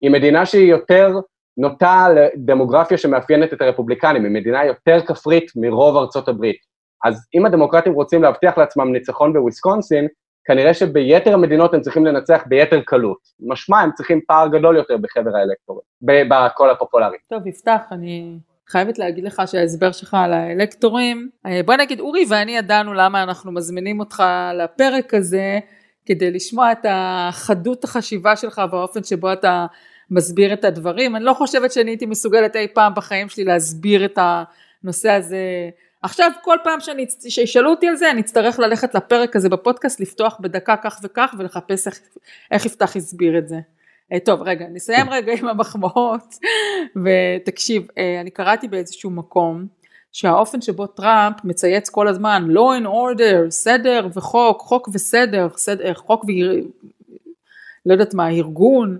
היא 0.00 0.10
מדינה 0.10 0.46
שהיא 0.46 0.70
יותר 0.70 1.14
נוטה 1.56 2.06
לדמוגרפיה 2.08 2.98
שמאפיינת 2.98 3.52
את 3.52 3.60
הרפובליקנים, 3.60 4.24
היא 4.24 4.32
מדינה 4.32 4.64
יותר 4.64 5.00
כפרית 5.06 5.50
מרוב 5.56 5.96
ארצות 5.96 6.28
הברית. 6.28 6.56
אז 7.04 7.26
אם 7.34 7.46
הדמוקרטים 7.46 7.92
רוצים 7.92 8.22
להבטיח 8.22 8.58
לעצמם 8.58 8.92
ניצחון 8.92 9.32
בוויסקונסין, 9.32 10.08
כנראה 10.44 10.74
שביתר 10.74 11.34
המדינות 11.34 11.74
הם 11.74 11.80
צריכים 11.80 12.06
לנצח 12.06 12.42
ביתר 12.46 12.80
קלות. 12.80 13.18
משמע, 13.40 13.80
הם 13.80 13.90
צריכים 13.92 14.20
פער 14.26 14.48
גדול 14.48 14.76
יותר 14.76 14.96
בחבר 14.96 15.36
האלקטורים, 15.36 15.82
בקול 16.02 16.70
הפופולרי. 16.70 17.16
טוב, 17.30 17.46
יפתח, 17.46 17.80
אני 17.92 18.38
חייבת 18.68 18.98
להגיד 18.98 19.24
לך 19.24 19.42
שההסבר 19.46 19.92
שלך 19.92 20.14
על 20.14 20.32
האלקטורים, 20.32 21.28
אה, 21.46 21.60
בוא 21.64 21.74
נגיד 21.74 22.00
אורי 22.00 22.24
ואני 22.30 22.56
ידענו 22.56 22.94
למה 22.94 23.22
אנחנו 23.22 23.52
מזמינים 23.52 24.00
אותך 24.00 24.22
לפרק 24.54 25.14
הזה, 25.14 25.58
כדי 26.06 26.30
לשמוע 26.30 26.72
את 26.72 26.86
החדות 26.88 27.84
החשיבה 27.84 28.36
שלך 28.36 28.62
והאופן 28.72 29.04
שבו 29.04 29.32
אתה 29.32 29.66
מסביר 30.10 30.52
את 30.52 30.64
הדברים. 30.64 31.16
אני 31.16 31.24
לא 31.24 31.32
חושבת 31.32 31.72
שאני 31.72 31.90
הייתי 31.90 32.06
מסוגלת 32.06 32.56
אי 32.56 32.68
פעם 32.74 32.94
בחיים 32.94 33.28
שלי 33.28 33.44
להסביר 33.44 34.04
את 34.04 34.18
הנושא 34.82 35.10
הזה. 35.10 35.70
עכשיו 36.02 36.30
כל 36.42 36.56
פעם 36.64 36.80
שאני, 36.80 37.06
שישאלו 37.28 37.70
אותי 37.70 37.88
על 37.88 37.96
זה 37.96 38.10
אני 38.10 38.20
אצטרך 38.20 38.58
ללכת 38.58 38.94
לפרק 38.94 39.36
הזה 39.36 39.48
בפודקאסט, 39.48 40.00
לפתוח 40.00 40.36
בדקה 40.40 40.76
כך 40.76 41.00
וכך 41.02 41.34
ולחפש 41.38 41.86
איך, 41.86 42.00
איך 42.50 42.66
יפתח 42.66 42.96
הסביר 42.96 43.38
את 43.38 43.48
זה. 43.48 43.56
אה, 44.12 44.20
טוב 44.20 44.42
רגע 44.42 44.66
נסיים 44.72 45.10
רגע 45.10 45.32
עם 45.38 45.48
המחמאות 45.48 46.34
ותקשיב 47.04 47.86
אה, 47.98 48.20
אני 48.20 48.30
קראתי 48.30 48.68
באיזשהו 48.68 49.10
מקום 49.10 49.66
שהאופן 50.12 50.60
שבו 50.60 50.86
טראמפ 50.86 51.36
מצייץ 51.44 51.90
כל 51.90 52.08
הזמן 52.08 52.48
law 52.50 52.82
and 52.82 52.86
order 52.86 53.50
סדר 53.50 54.08
וחוק 54.14 54.60
חוק 54.60 54.88
וסדר 54.92 55.48
סדר, 55.56 55.94
חוק 55.94 56.24
ו... 56.24 56.28
לא 57.86 57.92
יודעת 57.92 58.14
מה 58.14 58.28
ארגון 58.28 58.98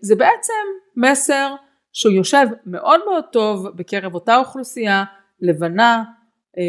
זה 0.00 0.14
בעצם 0.14 0.52
מסר 0.96 1.54
שהוא 1.92 2.12
יושב 2.12 2.46
מאוד 2.66 3.00
מאוד 3.04 3.24
טוב 3.32 3.68
בקרב 3.76 4.14
אותה 4.14 4.36
אוכלוסייה 4.36 5.04
לבנה 5.40 6.04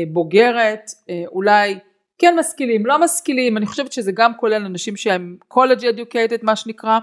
בוגרת 0.07 0.91
אולי 1.28 1.80
כן 2.18 2.36
משכילים 2.39 2.86
לא 2.86 2.99
משכילים 2.99 3.57
אני 3.57 3.65
חושבת 3.65 3.91
שזה 3.91 4.11
גם 4.11 4.32
כולל 4.38 4.65
אנשים 4.65 4.95
שהם 4.95 5.38
college 5.53 5.82
educated 5.82 6.39
מה 6.43 6.55
שנקרא 6.55 6.99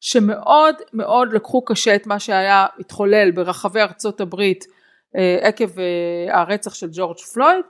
שמאוד 0.00 0.74
מאוד 0.92 1.32
לקחו 1.32 1.64
קשה 1.64 1.94
את 1.94 2.06
מה 2.06 2.18
שהיה 2.18 2.66
התחולל 2.80 3.30
ברחבי 3.30 3.80
ארצות 3.80 4.20
הברית 4.20 4.64
אה, 5.16 5.38
עקב 5.40 5.78
אה, 5.78 6.40
הרצח 6.40 6.74
של 6.74 6.88
ג'ורג' 6.92 7.18
פלויד 7.18 7.64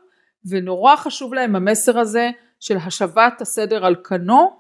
ונורא 0.48 0.96
חשוב 0.96 1.34
להם 1.34 1.56
המסר 1.56 1.98
הזה 1.98 2.30
של 2.60 2.76
השבת 2.76 3.40
הסדר 3.40 3.86
על 3.86 3.96
כנו 4.04 4.57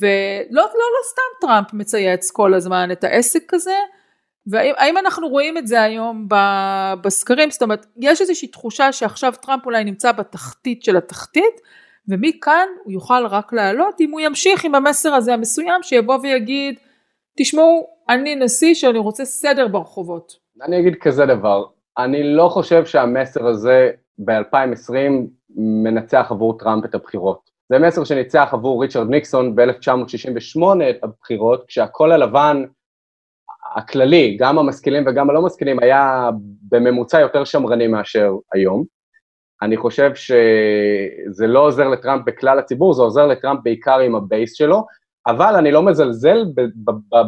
ולא 0.00 0.62
לא, 0.62 0.62
לא 0.64 1.02
סתם 1.10 1.46
טראמפ 1.46 1.72
מצייץ 1.72 2.30
כל 2.30 2.54
הזמן 2.54 2.88
את 2.92 3.04
העסק 3.04 3.54
הזה 3.54 3.76
והאם 4.46 4.98
אנחנו 4.98 5.28
רואים 5.28 5.58
את 5.58 5.66
זה 5.66 5.82
היום 5.82 6.28
בסקרים 7.02 7.50
זאת 7.50 7.62
אומרת 7.62 7.86
יש 8.00 8.20
איזושהי 8.20 8.48
תחושה 8.48 8.92
שעכשיו 8.92 9.32
טראמפ 9.42 9.66
אולי 9.66 9.84
נמצא 9.84 10.12
בתחתית 10.12 10.82
של 10.82 10.96
התחתית 10.96 11.60
ומכאן 12.08 12.66
הוא 12.84 12.92
יוכל 12.92 13.26
רק 13.26 13.52
לעלות 13.52 14.00
אם 14.00 14.10
הוא 14.10 14.20
ימשיך 14.20 14.64
עם 14.64 14.74
המסר 14.74 15.14
הזה 15.14 15.34
המסוים 15.34 15.82
שיבוא 15.82 16.18
ויגיד 16.22 16.78
תשמעו 17.38 17.86
אני 18.08 18.34
נשיא 18.34 18.74
שאני 18.74 18.98
רוצה 18.98 19.24
סדר 19.24 19.68
ברחובות. 19.68 20.32
אני 20.62 20.80
אגיד 20.80 20.94
כזה 21.00 21.26
דבר, 21.26 21.64
אני 21.98 22.34
לא 22.34 22.48
חושב 22.48 22.84
שהמסר 22.86 23.46
הזה 23.46 23.90
ב-2020 24.18 24.94
מנצח 25.56 26.26
עבור 26.30 26.58
טראמפ 26.58 26.84
את 26.84 26.94
הבחירות. 26.94 27.50
זה 27.68 27.78
מסר 27.78 28.04
שניצח 28.04 28.48
עבור 28.52 28.82
ריצ'רד 28.82 29.10
ניקסון 29.10 29.54
ב-1968 29.56 30.62
את 30.90 31.04
הבחירות, 31.04 31.64
כשהקול 31.68 32.12
הלבן 32.12 32.64
הכללי, 33.76 34.36
גם 34.40 34.58
המשכילים 34.58 35.04
וגם 35.06 35.30
הלא 35.30 35.42
משכילים, 35.42 35.78
היה 35.80 36.30
בממוצע 36.68 37.20
יותר 37.20 37.44
שמרני 37.44 37.86
מאשר 37.86 38.32
היום. 38.52 38.84
אני 39.62 39.76
חושב 39.76 40.14
שזה 40.14 41.46
לא 41.46 41.60
עוזר 41.66 41.88
לטראמפ 41.88 42.22
בכלל 42.26 42.58
הציבור, 42.58 42.92
זה 42.92 43.02
עוזר 43.02 43.26
לטראמפ 43.26 43.60
בעיקר 43.62 43.98
עם 43.98 44.14
ה 44.14 44.22
base 44.22 44.54
שלו, 44.54 44.86
אבל 45.26 45.54
אני 45.54 45.72
לא 45.72 45.82
מזלזל 45.82 46.44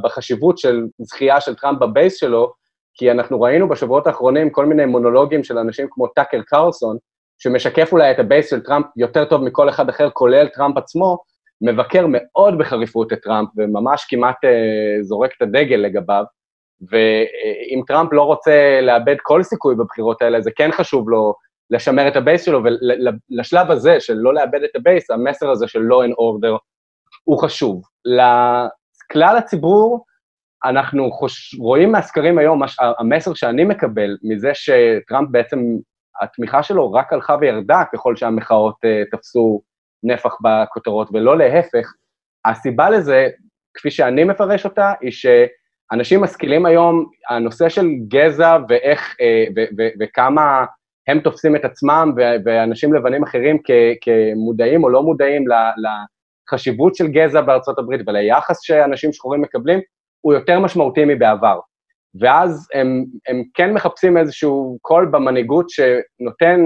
בחשיבות 0.03 0.59
של 0.59 0.87
זכייה 0.99 1.41
של 1.41 1.55
טראמפ 1.55 1.79
ב 1.79 1.86
base 1.86 2.17
שלו, 2.17 2.53
כי 2.95 3.11
אנחנו 3.11 3.41
ראינו 3.41 3.69
בשבועות 3.69 4.07
האחרונים 4.07 4.51
כל 4.51 4.67
מיני 4.67 4.87
מונולוגים 4.87 5.45
של 5.45 5.59
אנשים 5.59 5.87
כמו 5.91 6.07
טאקר 6.07 6.43
קרלסון, 6.43 6.97
שמשקף 7.43 7.93
אולי 7.93 8.11
את 8.11 8.19
ה 8.19 8.25
base 8.25 8.51
של 8.51 8.61
טראמפ 8.61 8.87
יותר 8.97 9.25
טוב 9.25 9.43
מכל 9.43 9.69
אחד 9.69 9.89
אחר, 9.89 10.11
כולל 10.11 10.49
טראמפ 10.49 10.77
עצמו, 10.77 11.19
מבקר 11.61 12.07
מאוד 12.09 12.59
בחריפות 12.59 13.13
את 13.13 13.19
טראמפ, 13.23 13.49
וממש 13.57 14.07
כמעט 14.09 14.45
אה, 14.45 15.03
זורק 15.03 15.31
את 15.37 15.43
הדגל 15.43 15.77
לגביו, 15.77 16.25
ואם 16.91 17.83
טראמפ 17.87 18.13
לא 18.13 18.23
רוצה 18.23 18.81
לאבד 18.83 19.17
כל 19.23 19.43
סיכוי 19.43 19.75
בבחירות 19.75 20.23
האלה, 20.23 20.41
זה 20.41 20.51
כן 20.57 20.73
חשוב 20.73 21.11
לו 21.11 21.35
לשמר 21.71 22.09
את 22.09 22.17
ה 22.17 22.22
base 22.22 22.45
שלו, 22.45 22.63
ולשלב 22.65 23.71
הזה 23.71 24.01
של 24.01 24.15
לא 24.15 24.35
לאבד 24.35 24.63
את 24.65 24.77
ה 24.77 24.82
base, 24.82 25.11
המסר 25.11 25.51
הזה 25.51 25.69
של 25.69 25.81
law 25.81 26.09
and 26.09 26.13
order 26.13 26.59
הוא 27.25 27.39
חשוב. 27.39 27.83
לכלל 28.05 29.37
הציבור, 29.37 30.05
אנחנו 30.65 31.13
חוש... 31.13 31.55
רואים 31.59 31.93
מהסקרים 31.93 32.39
היום. 32.39 32.63
המסר 32.99 33.35
שאני 33.35 33.65
מקבל 33.65 34.17
מזה 34.23 34.51
שטראמפ 34.55 35.29
בעצם, 35.31 35.59
התמיכה 36.21 36.63
שלו 36.63 36.93
רק 36.93 37.13
הלכה 37.13 37.37
וירדה 37.41 37.83
ככל 37.93 38.17
שהמחאות 38.17 38.75
uh, 38.75 39.17
תפסו 39.17 39.63
נפח 40.03 40.37
בכותרות, 40.43 41.09
ולא 41.13 41.39
להפך. 41.39 41.93
הסיבה 42.45 42.91
לזה, 42.91 43.29
כפי 43.75 43.91
שאני 43.91 44.25
מפרש 44.25 44.65
אותה, 44.65 44.93
היא 45.01 45.11
שאנשים 45.13 46.21
משכילים 46.21 46.67
היום, 46.67 47.11
הנושא 47.31 47.69
של 47.69 47.87
גזע 48.09 48.59
ואיך, 48.69 49.01
uh, 49.01 49.53
ו- 49.57 49.75
ו- 49.79 49.91
וכמה 50.01 50.65
הם 51.09 51.21
תופסים 51.21 51.57
את 51.57 51.65
עצמם, 51.65 52.13
ו- 52.17 52.37
ואנשים 52.45 52.95
לבנים 52.95 53.23
אחרים 53.23 53.59
כ- 53.65 53.97
כמודעים 54.01 54.85
או 54.85 54.89
לא 54.89 55.03
מודעים 55.03 55.49
ל- 55.49 55.53
ל- 55.53 56.05
החשיבות 56.49 56.95
של 56.95 57.07
גזע 57.07 57.41
בארצות 57.41 57.79
הברית 57.79 58.01
וליחס 58.07 58.61
שאנשים 58.63 59.13
שחורים 59.13 59.41
מקבלים, 59.41 59.81
הוא 60.21 60.35
יותר 60.35 60.61
משמעותי 60.61 61.05
מבעבר. 61.07 61.61
ואז 62.21 62.69
הם, 62.75 63.05
הם 63.29 63.43
כן 63.55 63.73
מחפשים 63.73 64.17
איזשהו 64.17 64.79
קול 64.83 65.07
במנהיגות 65.07 65.67
שנותן 65.71 66.61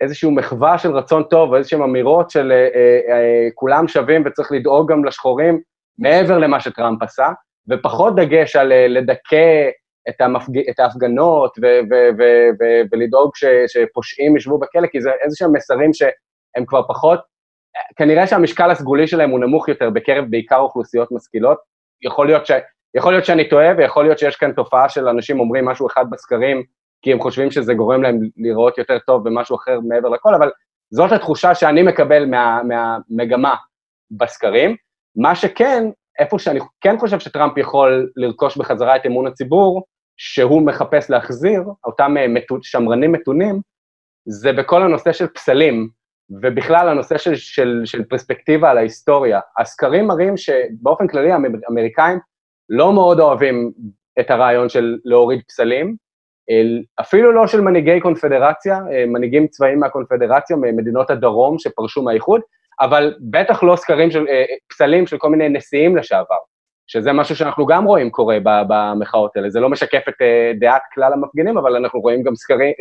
איזושהי 0.00 0.30
מחווה 0.30 0.78
של 0.78 0.90
רצון 0.90 1.22
טוב, 1.22 1.54
איזשהן 1.54 1.82
אמירות 1.82 2.30
של 2.30 2.52
אה, 2.52 2.68
אה, 2.74 3.14
אה, 3.14 3.48
כולם 3.54 3.88
שווים 3.88 4.22
וצריך 4.26 4.52
לדאוג 4.52 4.92
גם 4.92 5.04
לשחורים, 5.04 5.60
מעבר 5.98 6.38
למה 6.38 6.60
שטראמפ 6.60 7.02
עשה, 7.02 7.28
ופחות 7.70 8.16
דגש 8.16 8.56
על 8.56 8.72
אה, 8.72 8.88
לדכא 8.88 9.68
את, 10.08 10.20
המפג... 10.20 10.68
את 10.70 10.80
ההפגנות 10.80 11.58
ו- 11.62 11.80
ו- 11.90 12.08
ו- 12.18 12.50
ו- 12.60 12.82
ולדאוג 12.92 13.30
ש- 13.34 13.44
שפושעים 13.66 14.36
ישבו 14.36 14.58
בכלא, 14.58 14.86
כי 14.86 15.00
זה 15.00 15.10
איזשהם 15.24 15.52
מסרים 15.52 15.92
שהם 15.92 16.64
כבר 16.66 16.82
פחות 16.88 17.20
כנראה 17.96 18.26
שהמשקל 18.26 18.70
הסגולי 18.70 19.06
שלהם 19.06 19.30
הוא 19.30 19.40
נמוך 19.40 19.68
יותר 19.68 19.90
בקרב 19.90 20.24
בעיקר 20.30 20.58
אוכלוסיות 20.58 21.12
משכילות. 21.12 21.58
יכול 22.02 22.26
להיות, 22.26 22.46
ש... 22.46 22.50
יכול 22.94 23.12
להיות 23.12 23.24
שאני 23.24 23.48
טועה 23.48 23.76
ויכול 23.76 24.04
להיות 24.04 24.18
שיש 24.18 24.36
כאן 24.36 24.52
תופעה 24.52 24.88
של 24.88 25.08
אנשים 25.08 25.40
אומרים 25.40 25.64
משהו 25.64 25.86
אחד 25.86 26.04
בסקרים 26.10 26.62
כי 27.02 27.12
הם 27.12 27.20
חושבים 27.20 27.50
שזה 27.50 27.74
גורם 27.74 28.02
להם 28.02 28.20
לראות 28.36 28.78
יותר 28.78 28.98
טוב 28.98 29.24
במשהו 29.24 29.56
אחר 29.56 29.80
מעבר 29.80 30.08
לכל, 30.08 30.34
אבל 30.34 30.50
זאת 30.90 31.12
התחושה 31.12 31.54
שאני 31.54 31.82
מקבל 31.82 32.26
מה, 32.26 32.60
מהמגמה 32.62 33.54
בסקרים. 34.10 34.76
מה 35.16 35.34
שכן, 35.34 35.84
איפה 36.18 36.38
שאני 36.38 36.60
כן 36.80 36.98
חושב 36.98 37.18
שטראמפ 37.18 37.58
יכול 37.58 38.10
לרכוש 38.16 38.56
בחזרה 38.56 38.96
את 38.96 39.06
אמון 39.06 39.26
הציבור, 39.26 39.82
שהוא 40.16 40.62
מחפש 40.62 41.10
להחזיר, 41.10 41.62
אותם 41.84 42.16
אה, 42.16 42.26
שמרנים 42.62 43.12
מתונים, 43.12 43.60
זה 44.28 44.52
בכל 44.52 44.82
הנושא 44.82 45.12
של 45.12 45.26
פסלים, 45.26 45.88
ובכלל 46.42 46.88
הנושא 46.88 47.18
של, 47.18 47.34
של, 47.34 47.82
של 47.84 48.04
פרספקטיבה 48.04 48.70
על 48.70 48.78
ההיסטוריה. 48.78 49.40
הסקרים 49.58 50.06
מראים 50.06 50.36
שבאופן 50.36 51.06
כללי 51.06 51.30
האמריקאים 51.32 52.18
לא 52.68 52.92
מאוד 52.92 53.20
אוהבים 53.20 53.72
את 54.20 54.30
הרעיון 54.30 54.68
של 54.68 54.98
להוריד 55.04 55.40
פסלים, 55.48 55.96
אפילו 57.00 57.32
לא 57.32 57.46
של 57.46 57.60
מנהיגי 57.60 58.00
קונפדרציה, 58.00 58.78
מנהיגים 59.06 59.46
צבאיים 59.46 59.80
מהקונפדרציה, 59.80 60.56
ממדינות 60.56 61.10
הדרום 61.10 61.58
שפרשו 61.58 62.02
מהאיחוד, 62.02 62.40
אבל 62.80 63.14
בטח 63.20 63.62
לא 63.62 63.76
סקרים 63.76 64.10
של, 64.10 64.26
פסלים 64.68 65.06
של 65.06 65.18
כל 65.18 65.30
מיני 65.30 65.48
נשיאים 65.48 65.96
לשעבר, 65.96 66.36
שזה 66.86 67.12
משהו 67.12 67.36
שאנחנו 67.36 67.66
גם 67.66 67.84
רואים 67.84 68.10
קורה 68.10 68.38
במחאות 68.44 69.36
האלה. 69.36 69.50
זה 69.50 69.60
לא 69.60 69.68
משקף 69.68 70.02
את 70.08 70.14
דעת 70.60 70.82
כלל 70.94 71.12
המפגינים, 71.12 71.58
אבל 71.58 71.76
אנחנו 71.76 72.00
רואים 72.00 72.22
גם 72.22 72.34
סקרים, 72.34 72.72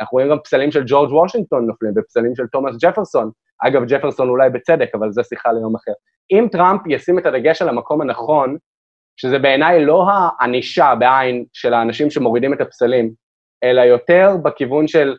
אנחנו 0.00 0.16
רואים 0.16 0.30
גם 0.30 0.38
פסלים 0.44 0.70
של 0.70 0.82
ג'ורג' 0.86 1.12
וושינגטון 1.12 1.66
נופלים, 1.66 1.92
ופסלים 1.96 2.34
של 2.34 2.46
תומאס 2.46 2.76
ג'פרסון. 2.80 3.30
אגב, 3.66 3.82
ג'פרסון 3.88 4.28
אולי 4.28 4.50
בצדק, 4.50 4.88
אבל 4.94 5.10
זו 5.12 5.24
שיחה 5.24 5.52
ליום 5.52 5.74
אחר. 5.76 5.92
אם 6.30 6.46
טראמפ 6.52 6.80
ישים 6.86 7.18
את 7.18 7.26
הדגש 7.26 7.62
על 7.62 7.68
המקום 7.68 8.00
הנכון, 8.00 8.56
שזה 9.16 9.38
בעיניי 9.38 9.84
לא 9.84 10.06
הענישה 10.10 10.94
בעין 10.98 11.44
של 11.52 11.74
האנשים 11.74 12.10
שמורידים 12.10 12.54
את 12.54 12.60
הפסלים, 12.60 13.12
אלא 13.64 13.80
יותר 13.80 14.36
בכיוון 14.42 14.88
של 14.88 15.16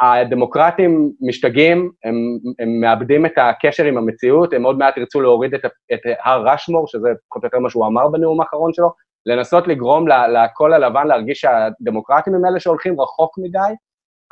הדמוקרטים 0.00 1.12
משתגעים, 1.20 1.90
הם, 2.04 2.14
הם 2.58 2.80
מאבדים 2.80 3.26
את 3.26 3.32
הקשר 3.36 3.84
עם 3.84 3.98
המציאות, 3.98 4.52
הם 4.52 4.62
עוד 4.62 4.78
מעט 4.78 4.96
ירצו 4.96 5.20
להוריד 5.20 5.54
את, 5.54 5.64
את 5.92 6.00
הר 6.24 6.48
רשמור, 6.48 6.86
שזה 6.86 7.08
פחות 7.28 7.42
או 7.42 7.46
יותר 7.46 7.58
מה 7.58 7.70
שהוא 7.70 7.86
אמר 7.86 8.08
בנאום 8.08 8.40
האחרון 8.40 8.72
שלו, 8.72 8.92
לנסות 9.26 9.68
לגרום 9.68 10.08
לקול 10.08 10.72
הלבן 10.72 11.06
להרגיש 11.06 11.40
שהדמוקרטים 11.40 12.34
הם 12.34 12.44
אלה 12.44 12.60
שהולכים 12.60 13.00
רחוק 13.00 13.38
מדי, 13.38 13.74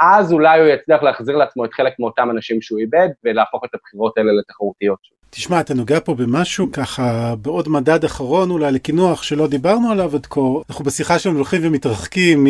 אז 0.00 0.32
אולי 0.32 0.60
הוא 0.60 0.68
יצליח 0.68 1.02
להחזיר 1.02 1.36
לעצמו 1.36 1.64
את 1.64 1.74
חלק 1.74 1.92
מאותם 1.98 2.30
אנשים 2.30 2.62
שהוא 2.62 2.78
איבד, 2.78 3.08
ולהפוך 3.24 3.64
את 3.64 3.74
הבחירות 3.74 4.18
האלה 4.18 4.32
לתחרותיות. 4.32 5.17
תשמע, 5.30 5.60
אתה 5.60 5.74
נוגע 5.74 5.98
פה 6.04 6.14
במשהו 6.14 6.72
ככה, 6.72 7.34
בעוד 7.42 7.68
מדד 7.68 8.04
אחרון 8.04 8.50
אולי 8.50 8.72
לקינוח 8.72 9.22
שלא 9.22 9.46
דיברנו 9.46 9.90
עליו 9.90 10.14
עד 10.14 10.26
כה. 10.26 10.40
אנחנו 10.70 10.84
בשיחה 10.84 11.18
שלנו 11.18 11.36
הולכים 11.36 11.60
ומתרחקים 11.64 12.46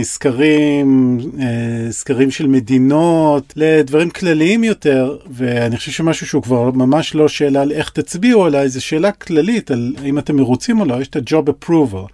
מסקרים, 0.00 1.18
אה, 1.40 1.92
סקרים 1.92 2.30
של 2.30 2.46
מדינות, 2.46 3.52
לדברים 3.56 4.10
כלליים 4.10 4.64
יותר, 4.64 5.16
ואני 5.30 5.76
חושב 5.76 5.92
שמשהו 5.92 6.26
שהוא 6.26 6.42
כבר 6.42 6.70
ממש 6.70 7.14
לא 7.14 7.28
שאלה 7.28 7.62
על 7.62 7.72
איך 7.72 7.90
תצביעו, 7.90 8.46
אלא 8.46 8.58
איזו 8.58 8.84
שאלה 8.84 9.12
כללית 9.12 9.70
על 9.70 9.94
האם 10.02 10.18
אתם 10.18 10.36
מרוצים 10.36 10.80
או 10.80 10.84
לא, 10.84 10.94
יש 10.94 11.08
את 11.08 11.16
ה-job 11.16 11.48
approval. 11.48 12.08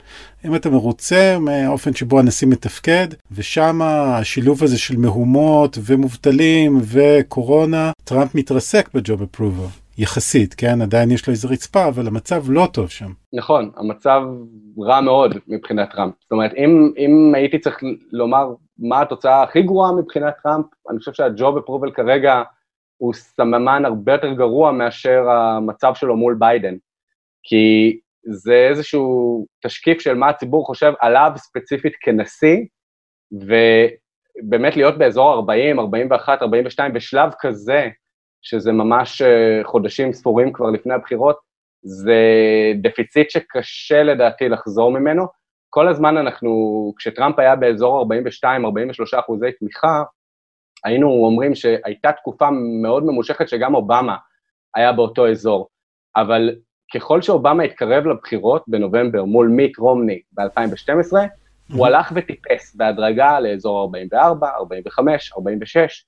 אם 0.45 0.55
אתה 0.55 0.71
מרוצה 0.71 1.37
מהאופן 1.41 1.95
שבו 1.95 2.19
הנשיא 2.19 2.49
מתפקד, 2.49 3.09
ושם 3.33 3.81
השילוב 3.85 4.65
הזה 4.65 4.79
של 4.79 4.97
מהומות 4.97 5.79
ומובטלים 5.85 6.81
וקורונה, 6.85 7.93
טראמפ 8.05 8.35
מתרסק 8.35 8.89
ב 8.95 9.02
job 9.02 9.23
approval. 9.23 9.67
יחסית, 10.01 10.55
כן? 10.55 10.83
עדיין 10.83 11.11
יש 11.11 11.27
לו 11.27 11.33
איזה 11.33 11.49
רצפה, 11.49 11.89
אבל 11.89 12.07
המצב 12.07 12.43
לא 12.49 12.69
טוב 12.73 12.89
שם. 12.89 13.11
נכון, 13.33 13.71
המצב 13.77 14.23
רע 14.79 15.01
מאוד 15.01 15.35
מבחינת 15.49 15.91
טראמפ. 15.93 16.15
זאת 16.21 16.33
אומרת, 16.33 16.55
אם, 16.55 16.93
אם 16.99 17.35
הייתי 17.35 17.59
צריך 17.59 17.79
לומר 18.13 18.55
מה 18.79 19.03
התוצאה 19.03 19.43
הכי 19.43 19.63
גרועה 19.63 19.93
מבחינת 19.93 20.35
טראמפ, 20.43 20.67
אני 20.91 20.99
חושב 20.99 21.13
שה 21.13 21.35
job 21.35 21.57
approval 21.57 21.91
כרגע 21.91 22.43
הוא 22.97 23.15
סממן 23.15 23.85
הרבה 23.85 24.13
יותר 24.13 24.33
גרוע 24.33 24.73
מאשר 24.73 25.31
המצב 25.31 25.93
שלו 25.95 26.17
מול 26.17 26.37
ביידן. 26.39 26.75
כי 27.43 27.99
זה 28.25 28.67
איזשהו 28.71 29.47
תשקיף 29.67 30.01
של 30.01 30.15
מה 30.15 30.29
הציבור 30.29 30.67
חושב 30.67 30.93
עליו 31.01 31.33
ספציפית 31.37 31.93
כנשיא, 32.01 32.57
ובאמת 33.33 34.77
להיות 34.77 34.99
באזור 34.99 35.33
40, 35.33 35.79
41, 35.79 36.43
42 36.43 36.93
בשלב 36.93 37.31
כזה, 37.41 37.89
שזה 38.43 38.73
ממש 38.73 39.23
אה, 39.23 39.61
חודשים 39.65 40.13
ספורים 40.13 40.53
כבר 40.53 40.71
לפני 40.71 40.95
הבחירות, 40.95 41.39
זה 41.83 42.23
דפיציט 42.83 43.31
שקשה 43.31 44.03
לדעתי 44.03 44.49
לחזור 44.49 44.91
ממנו. 44.91 45.27
כל 45.71 45.89
הזמן 45.89 46.17
אנחנו, 46.17 46.93
כשטראמפ 46.97 47.39
היה 47.39 47.57
באזור 47.57 48.03
42-43 48.03 49.21
אחוזי 49.21 49.53
תמיכה, 49.53 50.03
היינו 50.85 51.07
אומרים 51.09 51.55
שהייתה 51.55 52.13
תקופה 52.13 52.49
מאוד 52.83 53.05
ממושכת 53.05 53.49
שגם 53.49 53.75
אובמה 53.75 54.17
היה 54.75 54.93
באותו 54.93 55.29
אזור. 55.29 55.69
אבל 56.17 56.51
ככל 56.95 57.23
שאובמה 57.23 57.63
התקרב 57.63 58.07
לבחירות 58.07 58.65
בנובמבר 58.69 59.25
מול 59.25 59.49
מיט 59.49 59.79
רומני 59.79 60.21
ב-2012, 60.33 61.17
הוא 61.73 61.87
הלך 61.87 62.13
וטיפס 62.15 62.75
בהדרגה 62.75 63.41
לאזור 63.41 63.81
44, 63.83 64.49
45, 64.57 65.33
46. 65.33 66.05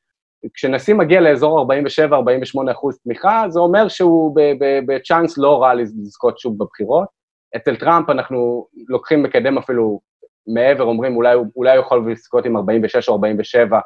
כשנשיא 0.54 0.94
מגיע 0.94 1.20
לאזור 1.20 1.72
47-48 1.72 2.72
אחוז 2.72 2.98
תמיכה, 3.04 3.44
זה 3.48 3.60
אומר 3.60 3.88
שהוא 3.88 4.36
בצ'אנס 4.86 5.38
לא 5.38 5.62
רע 5.62 5.74
לזכות 5.74 6.38
שוב 6.38 6.58
בבחירות. 6.58 7.08
אצל 7.56 7.76
טראמפ 7.76 8.10
אנחנו 8.10 8.66
לוקחים 8.88 9.22
מקדם 9.22 9.58
אפילו 9.58 10.00
מעבר, 10.46 10.84
אומרים 10.84 11.16
אולי, 11.16 11.36
אולי 11.56 11.76
הוא 11.76 11.84
יכול 11.84 12.12
לזכות 12.12 12.46
עם 12.46 12.56
46 12.56 13.08
או 13.08 13.14
47, 13.14 13.80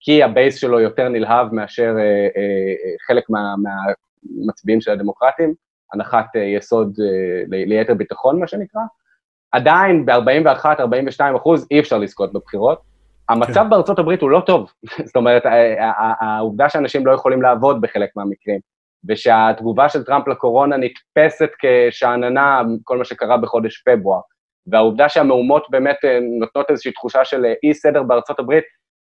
כי 0.00 0.22
ה 0.22 0.29
base 0.29 0.56
שלו 0.56 0.80
יותר 0.80 1.08
נלהב 1.08 1.54
מאשר 1.54 1.94
אה, 1.98 2.02
אה, 2.02 2.26
אה 2.36 2.94
חלק 3.06 3.24
מהמצביעים 3.30 4.78
מה, 4.78 4.82
של 4.82 4.90
הדמוקרטים. 4.90 5.54
הנחת 5.92 6.36
אה, 6.36 6.40
יסוד 6.40 6.96
אה, 7.00 7.64
ליתר 7.66 7.94
ביטחון, 7.94 8.40
מה 8.40 8.46
שנקרא. 8.46 8.80
עדיין 9.52 10.06
ב-41-42 10.06 11.36
אחוז 11.36 11.66
אי 11.70 11.80
אפשר 11.80 11.98
לזכות 11.98 12.32
בבחירות. 12.32 12.89
המצב 13.30 13.54
כן. 13.54 13.70
בארצות 13.70 13.98
הברית 13.98 14.22
הוא 14.22 14.30
לא 14.30 14.42
טוב. 14.46 14.72
זאת 15.06 15.16
אומרת, 15.16 15.42
העובדה 16.20 16.68
שאנשים 16.68 17.06
לא 17.06 17.12
יכולים 17.12 17.42
לעבוד 17.42 17.80
בחלק 17.80 18.10
מהמקרים, 18.16 18.60
ושהתגובה 19.08 19.88
של 19.88 20.04
טראמפ 20.04 20.28
לקורונה 20.28 20.76
נתפסת 20.76 21.50
כשאננה, 21.58 22.62
כל 22.84 22.98
מה 22.98 23.04
שקרה 23.04 23.36
בחודש 23.36 23.82
פברואר, 23.86 24.20
והעובדה 24.66 25.08
שהמהומות 25.08 25.66
באמת 25.70 25.96
אה, 26.04 26.18
נותנות 26.40 26.70
איזושהי 26.70 26.92
תחושה 26.92 27.24
של 27.24 27.44
אי 27.62 27.74
סדר 27.74 28.02
בארצות 28.02 28.38
הברית, 28.38 28.64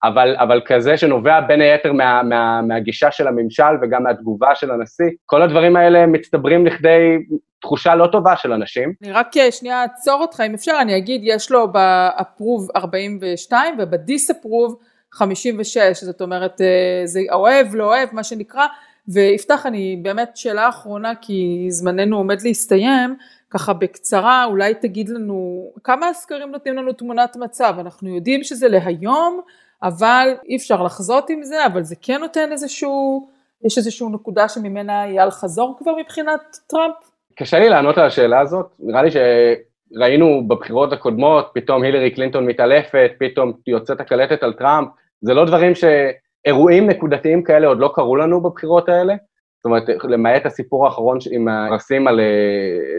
אבל, 0.04 0.36
אבל 0.38 0.62
כזה 0.66 0.98
שנובע 0.98 1.42
בין 1.42 1.62
היתר 1.62 1.94
מה, 1.94 2.24
מה, 2.24 2.62
מהגישה 2.62 3.12
של 3.12 3.28
הממשל 3.28 3.74
וגם 3.82 4.04
מהתגובה 4.04 4.56
של 4.56 4.72
הנשיא, 4.72 5.10
כל 5.26 5.42
הדברים 5.42 5.76
האלה 5.76 6.08
מצטברים 6.08 6.66
לכדי 6.66 7.18
תחושה 7.62 7.96
לא 7.96 8.08
טובה 8.08 8.38
של 8.38 8.54
אנשים. 8.54 8.94
אני 9.04 9.12
רק 9.12 9.38
אה, 9.38 9.52
שנייה 9.52 9.82
אעצור 9.82 10.22
אותך, 10.22 10.40
אם 10.48 10.54
אפשר, 10.54 10.78
אני 10.82 10.98
אגיד, 10.98 11.22
יש 11.24 11.52
לו 11.52 11.72
באפרוב 11.72 12.70
42 12.76 13.76
ובדיסאפרוב 13.80 14.80
56, 15.12 16.04
זאת 16.04 16.22
אומרת, 16.22 16.62
אה, 16.62 17.02
זה 17.06 17.20
אוהב, 17.32 17.76
לא 17.76 17.84
אוהב, 17.84 18.10
מה 18.12 18.24
שנקרא, 18.24 18.66
ויפתח, 19.08 19.66
אני 19.66 20.00
באמת 20.02 20.38
שאלה 20.38 20.70
אחרונה, 20.70 21.14
כי 21.22 21.66
זמננו 21.70 22.18
עומד 22.18 22.42
להסתיים, 22.42 23.16
ככה 23.50 23.74
בקצרה, 23.74 24.46
אולי 24.46 24.74
תגיד 24.74 25.10
לנו, 25.10 25.72
כמה 25.84 26.08
הסקרים 26.08 26.52
נותנים 26.52 26.76
לנו 26.76 26.94
תמונת 26.94 27.36
מצב? 27.36 27.76
אנחנו 27.80 28.16
יודעים 28.16 28.44
שזה 28.44 28.68
להיום, 28.68 29.42
אבל 29.84 30.28
אי 30.50 30.56
אפשר 30.56 30.84
לחזות 30.84 31.30
עם 31.30 31.44
זה, 31.44 31.66
אבל 31.66 31.84
זה 31.84 31.96
כן 32.02 32.20
נותן 32.20 32.52
איזשהו, 32.52 33.28
יש 33.66 33.78
איזושהי 33.78 34.08
נקודה 34.12 34.50
שממנה 34.50 35.08
יהיה 35.08 35.24
על 35.24 35.32
חזור 35.32 35.76
כבר 35.80 35.92
מבחינת 36.00 36.58
טראמפ? 36.68 36.96
קשה 37.36 37.60
לי 37.60 37.70
לענות 37.70 37.98
על 37.98 38.06
השאלה 38.06 38.40
הזאת, 38.40 38.66
נראה 38.80 39.04
לי 39.04 39.10
שראינו 39.12 40.48
בבחירות 40.48 40.94
הקודמות, 40.94 41.52
פתאום 41.54 41.84
הילרי 41.84 42.12
קלינטון 42.12 42.46
מתעלפת, 42.46 43.12
פתאום 43.20 43.54
יוצאת 43.68 44.00
הקלטת 44.00 44.44
על 44.44 44.54
טראמפ, 44.54 44.88
זה 45.22 45.34
לא 45.34 45.46
דברים 45.46 45.74
שאירועים 45.76 46.90
נקודתיים 46.90 47.44
כאלה 47.44 47.68
עוד 47.68 47.80
לא 47.80 47.92
קרו 47.96 48.16
לנו 48.16 48.42
בבחירות 48.42 48.90
האלה, 48.90 49.14
זאת 49.58 49.66
אומרת, 49.66 49.84
למעט 50.04 50.46
הסיפור 50.46 50.86
האחרון 50.86 51.18
עם 51.32 51.48
הרסים 51.48 52.08
על, 52.08 52.20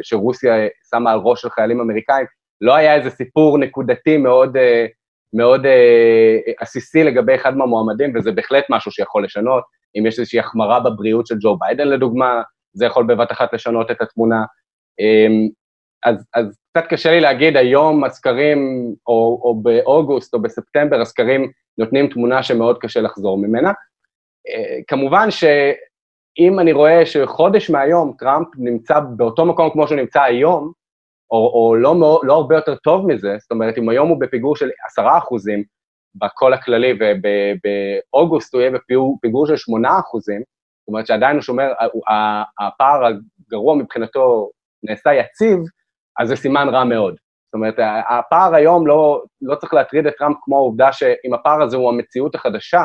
שרוסיה 0.03 0.55
שמה 0.91 1.13
על 1.13 1.19
ראש 1.19 1.43
של 1.43 1.51
חיילים 1.51 1.81
אמריקאים, 1.81 2.27
לא 2.61 2.75
היה 2.75 2.95
איזה 2.95 3.11
סיפור 3.11 3.59
נקודתי 3.59 4.17
מאוד 4.17 4.57
מאוד 5.33 5.67
אה, 5.67 6.37
עסיסי 6.61 7.05
לגבי 7.05 7.35
אחד 7.35 7.57
מהמועמדים, 7.57 8.13
וזה 8.15 8.33
בהחלט 8.33 8.65
משהו 8.71 8.91
שיכול 8.91 9.25
לשנות. 9.25 9.65
אם 9.99 10.07
יש 10.07 10.19
איזושהי 10.19 10.41
החמרה 10.41 10.81
בבריאות 10.81 11.27
של 11.27 11.35
ג'ו 11.41 11.57
ביידן 11.57 11.89
לדוגמה, 11.89 12.43
זה 12.73 12.87
יכול 12.87 13.07
בבת 13.07 13.33
אחת 13.33 13.53
לשנות 13.53 13.91
את 13.91 14.03
התמונה. 14.03 14.45
אה, 15.01 15.27
אז, 16.05 16.25
אז 16.35 16.59
קצת 16.73 16.87
קשה 16.89 17.11
לי 17.11 17.21
להגיד, 17.21 17.57
היום 17.57 18.05
הסקרים, 18.05 18.59
או, 19.07 19.41
או 19.43 19.63
באוגוסט 19.63 20.35
או 20.35 20.43
בספטמבר, 20.43 21.01
הסקרים 21.01 21.51
נותנים 21.79 22.07
תמונה 22.07 22.43
שמאוד 22.43 22.79
קשה 22.79 23.01
לחזור 23.01 23.39
ממנה. 23.39 23.73
אה, 24.49 24.79
כמובן 24.89 25.31
שאם 25.31 26.61
אני 26.61 26.73
רואה 26.73 27.07
שחודש 27.07 27.71
מהיום 27.71 28.15
טראמפ 28.19 28.49
נמצא 28.59 29.01
באותו 29.17 29.45
מקום 29.47 29.71
כמו 29.71 29.89
שהוא 29.89 29.97
נמצא 29.97 30.23
היום, 30.23 30.73
או, 31.33 31.53
או 31.55 31.77
לא, 31.77 32.21
לא 32.23 32.35
הרבה 32.35 32.55
יותר 32.55 32.75
טוב 32.75 33.07
מזה, 33.07 33.37
זאת 33.41 33.51
אומרת, 33.51 33.79
אם 33.79 33.89
היום 33.89 34.09
הוא 34.09 34.21
בפיגור 34.21 34.57
של 34.57 34.71
עשרה 34.87 35.19
אחוזים 35.19 35.65
בקול 36.15 36.55
הכללי, 36.55 36.99
ובאוגוסט 36.99 38.55
הוא 38.55 38.63
יהיה 38.63 38.71
בפיגור 38.71 39.47
של 39.47 39.57
שמונה 39.57 39.99
אחוזים, 39.99 40.41
זאת 40.41 40.89
אומרת 40.89 41.07
שעדיין 41.07 41.37
הוא 41.37 41.43
שומר, 41.43 41.73
הפער 42.61 43.03
הגרוע 43.07 43.77
מבחינתו 43.77 44.51
נעשה 44.83 45.11
יציב, 45.15 45.59
אז 46.21 46.29
זה 46.29 46.37
סימן 46.37 46.69
רע 46.69 46.85
מאוד. 46.85 47.15
זאת 47.15 47.55
אומרת, 47.55 47.75
הפער 48.09 48.55
היום 48.55 48.87
לא, 48.87 49.23
לא 49.43 49.55
צריך 49.55 49.75
להטריד 49.75 50.07
את 50.07 50.15
טראמפ 50.19 50.37
כמו 50.43 50.57
העובדה 50.57 50.93
שאם 50.93 51.35
הפער 51.35 51.63
הזה 51.63 51.77
הוא 51.77 51.89
המציאות 51.89 52.35
החדשה, 52.35 52.83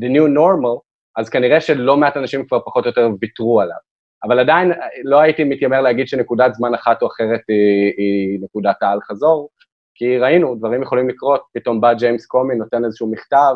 the 0.00 0.06
new 0.06 0.38
normal, 0.38 0.80
אז 1.16 1.28
כנראה 1.28 1.60
שלא 1.60 1.96
מעט 1.96 2.16
אנשים 2.16 2.46
כבר 2.46 2.60
פחות 2.60 2.84
או 2.84 2.90
יותר 2.90 3.08
ויתרו 3.20 3.60
עליו. 3.60 3.76
אבל 4.24 4.38
עדיין 4.38 4.72
לא 5.04 5.20
הייתי 5.20 5.44
מתיימר 5.44 5.80
להגיד 5.80 6.08
שנקודת 6.08 6.54
זמן 6.54 6.74
אחת 6.74 7.02
או 7.02 7.06
אחרת 7.06 7.40
היא, 7.48 7.92
היא 7.96 8.38
נקודת 8.42 8.76
האל 8.82 8.98
חזור, 9.00 9.48
כי 9.94 10.18
ראינו, 10.18 10.54
דברים 10.54 10.82
יכולים 10.82 11.08
לקרות, 11.08 11.42
פתאום 11.54 11.80
בא 11.80 11.94
ג'יימס 11.94 12.26
קומי, 12.26 12.54
נותן 12.54 12.84
איזשהו 12.84 13.10
מכתב, 13.10 13.54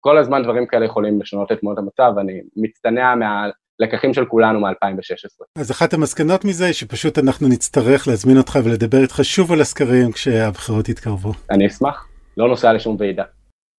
כל 0.00 0.18
הזמן 0.18 0.42
דברים 0.42 0.66
כאלה 0.66 0.84
יכולים 0.86 1.20
לשנות 1.20 1.52
את 1.52 1.60
תמונת 1.60 1.78
המצב, 1.78 2.12
אני 2.18 2.40
מצטנע 2.56 3.14
מהלקחים 3.14 4.14
של 4.14 4.24
כולנו 4.24 4.60
מ-2016. 4.60 5.44
אז 5.56 5.70
אחת 5.70 5.94
המסקנות 5.94 6.44
מזה 6.44 6.64
היא 6.64 6.74
שפשוט 6.74 7.18
אנחנו 7.18 7.48
נצטרך 7.48 8.08
להזמין 8.08 8.38
אותך 8.38 8.58
ולדבר 8.64 8.98
איתך 9.02 9.20
שוב 9.22 9.52
על 9.52 9.60
הסקרים 9.60 10.12
כשהבחירות 10.12 10.88
יתקרבו. 10.88 11.32
אני 11.50 11.66
אשמח, 11.66 12.08
לא 12.36 12.48
נוסע 12.48 12.72
לשום 12.72 12.96
ועידה. 12.98 13.24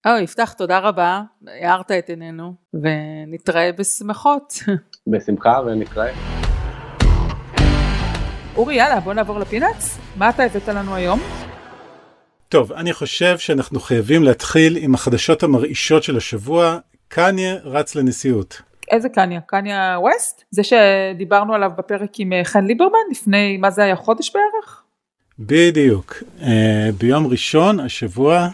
או, 0.07 0.17
יפתח, 0.23 0.53
תודה 0.53 0.79
רבה, 0.79 1.21
הארת 1.47 1.91
את 1.91 2.09
עינינו, 2.09 2.53
ונתראה 2.73 3.71
בשמחות. 3.71 4.53
בשמחה 5.11 5.59
ונתראה. 5.65 6.13
אורי, 8.55 8.75
יאללה, 8.75 8.99
בוא 8.99 9.13
נעבור 9.13 9.39
לפינאץ. 9.39 9.97
מה 10.15 10.29
אתה 10.29 10.43
הבאת 10.43 10.67
לנו 10.67 10.95
היום? 10.95 11.19
טוב, 12.49 12.71
אני 12.71 12.93
חושב 12.93 13.37
שאנחנו 13.37 13.79
חייבים 13.79 14.23
להתחיל 14.23 14.77
עם 14.77 14.93
החדשות 14.93 15.43
המרעישות 15.43 16.03
של 16.03 16.17
השבוע. 16.17 16.77
קניה 17.07 17.55
רץ 17.63 17.95
לנשיאות. 17.95 18.61
איזה 18.91 19.09
קניה? 19.09 19.41
קניה 19.41 19.97
ווסט? 19.99 20.43
זה 20.51 20.61
שדיברנו 20.63 21.53
עליו 21.53 21.71
בפרק 21.77 22.09
עם 22.19 22.33
אה, 22.33 22.43
חן 22.43 22.65
ליברמן 22.65 22.99
לפני, 23.11 23.57
מה 23.57 23.71
זה 23.71 23.83
היה, 23.83 23.95
חודש 23.95 24.31
בערך? 24.33 24.83
בדיוק. 25.39 26.23
Uh, 26.39 26.43
ביום 26.97 27.27
ראשון 27.27 27.79
השבוע 27.79 28.47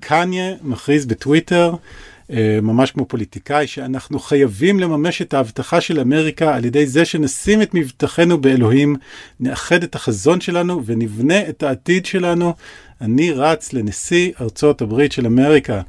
קניה 0.00 0.54
מכריז 0.62 1.06
בטוויטר, 1.06 1.74
uh, 1.74 2.32
ממש 2.62 2.90
כמו 2.90 3.04
פוליטיקאי, 3.04 3.66
שאנחנו 3.66 4.18
חייבים 4.18 4.80
לממש 4.80 5.22
את 5.22 5.34
ההבטחה 5.34 5.80
של 5.80 6.00
אמריקה 6.00 6.54
על 6.54 6.64
ידי 6.64 6.86
זה 6.86 7.04
שנשים 7.04 7.62
את 7.62 7.74
מבטחנו 7.74 8.40
באלוהים, 8.40 8.96
נאחד 9.40 9.82
את 9.82 9.94
החזון 9.94 10.40
שלנו 10.40 10.82
ונבנה 10.86 11.48
את 11.48 11.62
העתיד 11.62 12.06
שלנו. 12.06 12.54
אני 13.00 13.32
רץ 13.32 13.72
לנשיא 13.72 14.32
ארצות 14.40 14.82
הברית 14.82 15.12
של 15.12 15.26
אמריקה. 15.26 15.80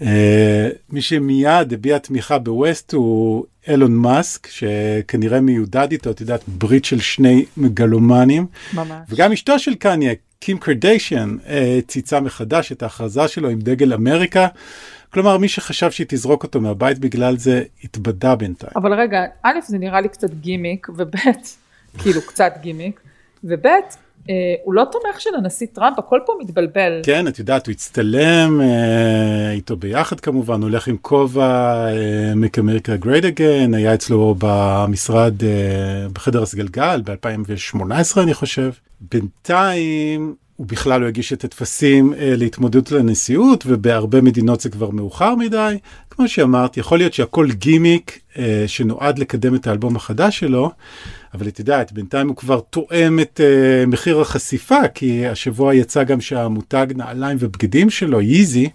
Uh, 0.00 0.04
מי 0.90 1.02
שמיד 1.02 1.72
הביע 1.72 1.98
תמיכה 1.98 2.38
בווסט 2.38 2.92
הוא 2.92 3.44
אילון 3.68 3.94
מאסק, 3.94 4.46
שכנראה 4.46 5.40
מיודד 5.40 5.88
איתו, 5.92 6.10
את 6.10 6.20
יודעת, 6.20 6.40
ברית 6.48 6.84
של 6.84 7.00
שני 7.00 7.44
מגלומנים. 7.56 8.46
ממש. 8.74 8.90
וגם 9.08 9.32
אשתו 9.32 9.58
של 9.58 9.74
קניה, 9.74 10.12
קים 10.44 10.58
קרדיישן, 10.58 11.36
אה, 11.44 11.48
צייצה 11.86 12.20
מחדש 12.20 12.72
את 12.72 12.82
ההכרזה 12.82 13.28
שלו 13.28 13.48
עם 13.48 13.58
דגל 13.58 13.94
אמריקה. 13.94 14.46
כלומר, 15.12 15.38
מי 15.38 15.48
שחשב 15.48 15.90
שהיא 15.90 16.06
תזרוק 16.08 16.42
אותו 16.42 16.60
מהבית 16.60 16.98
בגלל 16.98 17.36
זה, 17.36 17.62
התבדה 17.84 18.36
בינתיים. 18.36 18.72
אבל 18.76 18.94
רגע, 18.94 19.24
א', 19.42 19.58
זה 19.66 19.78
נראה 19.78 20.00
לי 20.00 20.08
קצת 20.08 20.30
גימיק, 20.30 20.88
וב', 20.88 21.14
כאילו 21.98 22.22
קצת 22.22 22.52
גימיק, 22.60 23.00
וב', 23.44 23.66
אה, 23.66 23.78
הוא 24.64 24.74
לא 24.74 24.84
תומך 24.92 25.20
של 25.20 25.30
הנשיא 25.34 25.66
טראמפ, 25.72 25.98
הכל 25.98 26.20
פה 26.26 26.32
מתבלבל. 26.40 27.00
כן, 27.02 27.28
את 27.28 27.38
יודעת, 27.38 27.66
הוא 27.66 27.72
הצטלם 27.72 28.60
אה, 28.60 29.50
איתו 29.50 29.76
ביחד 29.76 30.20
כמובן, 30.20 30.62
הולך 30.62 30.88
עם 30.88 30.96
כובע 31.02 31.44
אה, 31.86 32.32
Make 32.32 32.58
America 32.58 33.04
Great 33.04 33.22
Again, 33.22 33.76
היה 33.76 33.94
אצלו 33.94 34.34
במשרד, 34.38 35.44
אה, 35.44 36.06
בחדר 36.12 36.42
הסגלגל 36.42 37.02
ב-2018 37.04 38.20
אני 38.22 38.34
חושב. 38.34 38.70
בינתיים 39.00 40.34
הוא 40.56 40.66
בכלל 40.66 41.00
לא 41.00 41.06
הגיש 41.06 41.32
את 41.32 41.44
הטפסים 41.44 42.14
אה, 42.14 42.34
להתמודדות 42.36 42.92
לנשיאות, 42.92 43.64
ובהרבה 43.66 44.20
מדינות 44.20 44.60
זה 44.60 44.70
כבר 44.70 44.90
מאוחר 44.90 45.34
מדי. 45.34 45.78
כמו 46.10 46.28
שאמרת, 46.28 46.76
יכול 46.76 46.98
להיות 46.98 47.14
שהכל 47.14 47.48
גימיק 47.52 48.18
אה, 48.38 48.64
שנועד 48.66 49.18
לקדם 49.18 49.54
את 49.54 49.66
האלבום 49.66 49.96
החדש 49.96 50.38
שלו, 50.38 50.70
אבל 51.34 51.48
את 51.48 51.58
יודעת, 51.58 51.92
בינתיים 51.92 52.28
הוא 52.28 52.36
כבר 52.36 52.60
תואם 52.60 53.20
את 53.20 53.40
uh, 53.40 53.86
מחיר 53.86 54.20
החשיפה, 54.20 54.88
כי 54.94 55.26
השבוע 55.26 55.74
יצא 55.74 56.04
גם 56.04 56.20
שהמותג 56.20 56.86
נעליים 56.96 57.36
ובגדים 57.40 57.90
שלו, 57.90 58.20
ייזי, 58.20 58.68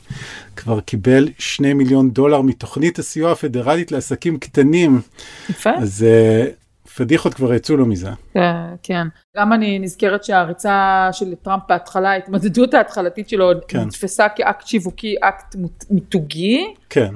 כבר 0.55 0.79
קיבל 0.79 1.29
שני 1.37 1.73
מיליון 1.73 2.11
דולר 2.11 2.41
מתוכנית 2.41 2.99
הסיוע 2.99 3.31
הפדרלית 3.31 3.91
לעסקים 3.91 4.37
קטנים. 4.37 5.01
יפה. 5.49 5.69
אז 5.77 6.05
uh, 6.05 6.58
פדיחות 6.99 7.33
כבר 7.33 7.53
יצאו 7.53 7.77
לו 7.77 7.85
מזה. 7.85 8.09
כן, 8.33 8.75
כן. 8.83 9.07
גם 9.37 9.53
אני 9.53 9.79
נזכרת 9.79 10.23
שהריצה 10.23 11.09
של 11.11 11.35
טראמפ 11.35 11.63
בהתחלה, 11.69 12.11
ההתמודדות 12.11 12.73
ההתחלתית 12.73 13.29
שלו, 13.29 13.51
כן. 13.67 13.79
נתפסה 13.79 14.29
כאקט 14.35 14.67
שיווקי, 14.67 15.15
אקט 15.21 15.55
מיתוגי. 15.89 16.73
כן. 16.89 17.15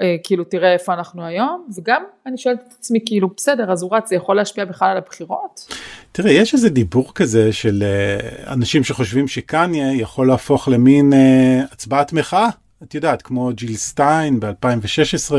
אה, 0.00 0.16
כאילו 0.22 0.44
תראה 0.44 0.72
איפה 0.72 0.94
אנחנו 0.94 1.24
היום, 1.24 1.66
וגם 1.76 2.02
אני 2.26 2.38
שואלת 2.38 2.60
את 2.68 2.72
עצמי 2.78 2.98
כאילו 3.06 3.28
בסדר 3.36 3.72
אז 3.72 3.82
הוא 3.82 3.96
רץ 3.96 4.08
זה 4.08 4.16
יכול 4.16 4.36
להשפיע 4.36 4.64
בכלל 4.64 4.90
על 4.90 4.96
הבחירות? 4.96 5.72
תראה 6.12 6.32
יש 6.32 6.54
איזה 6.54 6.68
דיבור 6.68 7.14
כזה 7.14 7.52
של 7.52 7.82
uh, 7.82 8.52
אנשים 8.52 8.84
שחושבים 8.84 9.28
שקניה 9.28 9.92
יכול 9.92 10.26
להפוך 10.28 10.68
למין 10.68 11.12
uh, 11.12 11.72
הצבעת 11.72 12.12
מחאה, 12.12 12.48
את 12.82 12.94
יודעת 12.94 13.22
כמו 13.22 13.50
ג'יל 13.54 13.74
סטיין 13.74 14.40
ב-2016. 14.40 15.34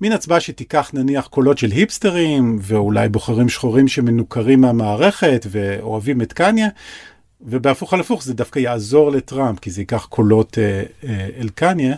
מין 0.00 0.12
הצבעה 0.12 0.40
שתיקח 0.40 0.90
נניח 0.94 1.26
קולות 1.26 1.58
של 1.58 1.70
היפסטרים 1.70 2.58
ואולי 2.62 3.08
בוחרים 3.08 3.48
שחורים 3.48 3.88
שמנוכרים 3.88 4.60
מהמערכת 4.60 5.46
ואוהבים 5.50 6.22
את 6.22 6.32
קניה 6.32 6.68
ובהפוך 7.40 7.94
על 7.94 8.00
הפוך 8.00 8.24
זה 8.24 8.34
דווקא 8.34 8.58
יעזור 8.58 9.10
לטראמפ 9.10 9.58
כי 9.58 9.70
זה 9.70 9.80
ייקח 9.80 10.06
קולות 10.06 10.58
אה, 10.58 10.82
אה, 11.08 11.28
אל 11.40 11.48
קניה. 11.48 11.94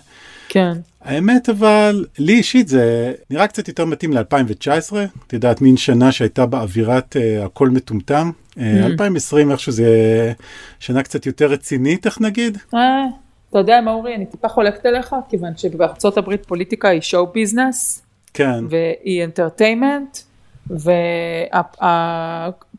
כן. 0.49 0.73
האמת 1.01 1.49
אבל, 1.49 2.05
לי 2.19 2.33
אישית 2.33 2.69
זה 2.69 3.13
נראה 3.31 3.47
קצת 3.47 3.69
יותר 3.69 3.85
מתאים 3.85 4.13
ל-2019, 4.13 4.97
את 5.27 5.33
יודעת, 5.33 5.61
מין 5.61 5.77
שנה 5.77 6.13
שהייתה 6.13 6.47
באווירת 6.47 7.17
uh, 7.17 7.45
הכל 7.45 7.71
מטומטם. 7.71 8.31
Uh, 8.51 8.57
mm. 8.57 8.61
2020 8.87 9.51
איכשהו 9.51 9.73
זה 9.73 10.33
שנה 10.81 11.03
קצת 11.03 11.27
יותר 11.27 11.47
רצינית, 11.47 12.07
איך 12.07 12.21
נגיד? 12.21 12.59
אה, 12.75 13.05
אתה 13.51 13.59
יודע 13.59 13.81
מה 13.81 13.93
אורי, 13.93 14.15
אני 14.15 14.27
טיפה 14.27 14.49
חולקת 14.49 14.87
עליך, 14.87 15.17
כיוון 15.29 15.57
שבארצות 15.57 16.19
הברית 16.19 16.47
פוליטיקה 16.47 16.89
היא 16.89 17.01
show 17.01 17.27
business. 17.27 18.03
כן. 18.35 18.65
והיא 18.69 19.25
entertainment, 19.25 20.19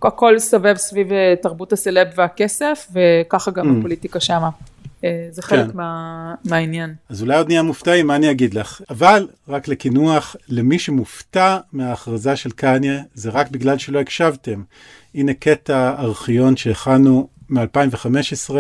והכל 0.02 0.40
סובב 0.40 0.76
סביב 0.76 1.12
אה, 1.12 1.34
תרבות 1.42 1.74
הסלב 1.74 2.08
והכסף, 2.16 2.88
וככה 2.94 3.52
גם 3.52 3.76
ממ. 3.76 3.80
הפוליטיקה 3.80 4.20
שמה. 4.20 4.50
אה, 5.04 5.28
זה 5.32 5.42
חלק 5.42 5.66
כן. 5.72 5.78
מה, 5.78 6.34
מהעניין. 6.46 6.96
אז 7.10 7.22
אולי 7.22 7.38
עוד 7.38 7.48
נהיה 7.48 7.64
מופתעים, 7.64 8.08
מה 8.08 8.16
אני 8.16 8.32
אגיד 8.32 8.54
לך? 8.54 8.82
אבל 8.90 9.28
רק 9.48 9.68
לקינוח, 9.68 10.36
למי 10.50 10.80
שמופתע 10.80 11.58
מההכרזה 11.74 12.36
של 12.36 12.52
קניה, 12.52 13.02
זה 13.14 13.30
רק 13.30 13.52
בגלל 13.52 13.78
שלא 13.78 14.00
הקשבתם. 14.00 14.64
הנה 15.16 15.34
קטע 15.34 15.96
ארכיון 16.00 16.58
שהכנו 16.58 17.28
מ-2015, 17.50 18.56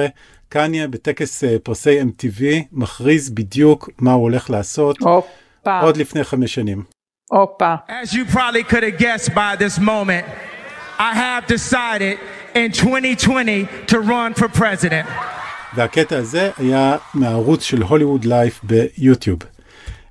קניה 0.49 0.87
בטקס 0.87 1.43
אה, 1.43 1.55
פרסי 1.63 2.01
MTV 2.01 2.43
מכריז 2.71 3.29
בדיוק 3.29 3.89
מה 3.99 4.11
הוא 4.11 4.21
הולך 4.21 4.49
לעשות. 4.49 4.97
הופה. 4.99 5.79
עוד 5.81 5.97
לפני 5.97 6.23
חמש 6.23 6.53
שנים. 6.53 6.83
הופה. 7.29 7.75
As 7.89 8.13
you 8.13 8.33
probably 8.33 8.63
could 8.71 8.83
have 8.83 8.97
guessed 8.99 9.33
by 9.33 9.55
this 9.59 9.79
moment, 9.79 10.25
I 10.99 11.13
have 11.13 11.47
decided 11.47 12.17
in 12.55 12.71
2020 12.71 13.67
to 13.87 13.99
run 13.99 14.33
for 14.33 14.47
president. 14.59 15.07
והקטע 15.75 16.17
הזה 16.17 16.51
היה 16.57 16.97
מהערוץ 17.13 17.63
של 17.63 17.81
הוליווד 17.81 18.25
לייף 18.25 18.61
ביוטיוב. 18.63 19.39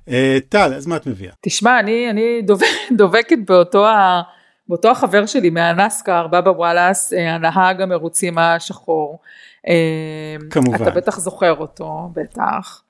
אה, 0.09 0.37
טל, 0.49 0.73
אז 0.73 0.87
מה 0.87 0.95
את 0.95 1.07
מביאה? 1.07 1.33
תשמע, 1.41 1.79
אני, 1.79 2.09
אני 2.09 2.41
דובק, 2.41 2.65
דובקת 2.97 3.37
באותו, 3.47 3.87
ה, 3.87 4.21
באותו 4.69 4.91
החבר 4.91 5.25
שלי 5.25 5.49
מהנסקר, 5.49 6.27
בבא 6.27 6.49
וואלאס, 6.49 7.13
אה, 7.13 7.35
הנהג 7.35 7.81
המרוצים 7.81 8.37
השחור. 8.37 9.19
אה, 9.67 10.35
כמובן. 10.49 10.75
אתה 10.75 10.91
בטח 10.91 11.19
זוכר 11.19 11.55
אותו, 11.57 12.09
בטח. 12.13 12.83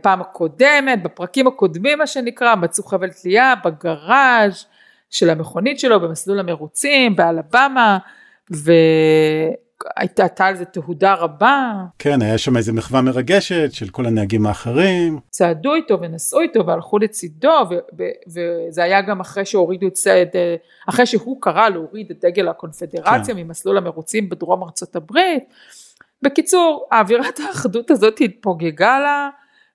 פעם 0.00 0.20
הקודמת, 0.20 1.02
בפרקים 1.02 1.46
הקודמים 1.46 1.98
מה 1.98 2.06
שנקרא, 2.06 2.54
מצאו 2.54 2.84
חבל 2.84 3.10
תלייה 3.10 3.54
בגראז' 3.64 4.66
של 5.10 5.30
המכונית 5.30 5.80
שלו 5.80 6.00
במסלול 6.00 6.38
המרוצים 6.38 7.16
באלבמה, 7.16 7.98
ו... 8.54 8.72
הייתה 9.96 10.46
על 10.46 10.56
זה 10.56 10.64
תהודה 10.64 11.14
רבה. 11.14 11.72
כן, 11.98 12.22
היה 12.22 12.38
שם 12.38 12.56
איזה 12.56 12.72
מחווה 12.72 13.00
מרגשת 13.00 13.72
של 13.72 13.88
כל 13.88 14.06
הנהגים 14.06 14.46
האחרים. 14.46 15.18
צעדו 15.30 15.74
איתו 15.74 16.00
ונסעו 16.00 16.40
איתו 16.40 16.66
והלכו 16.66 16.98
לצידו, 16.98 17.68
וזה 18.26 18.82
היה 18.82 19.02
גם 19.02 19.20
אחרי 19.20 19.44
שהורידו 19.44 19.86
את 19.86 19.96
זה, 19.96 20.24
אחרי 20.88 21.06
שהוא 21.06 21.42
קרא 21.42 21.68
להוריד 21.68 22.10
את 22.10 22.24
דגל 22.24 22.48
הקונפדרציה 22.48 23.34
כן. 23.34 23.40
ממסלול 23.40 23.76
המרוצים 23.76 24.28
בדרום 24.28 24.62
ארצות 24.62 24.96
הברית. 24.96 25.44
בקיצור, 26.22 26.88
האווירת 26.90 27.40
האחדות 27.40 27.90
הזאת 27.90 28.20
התפוגגה 28.20 28.98
לה, 28.98 29.28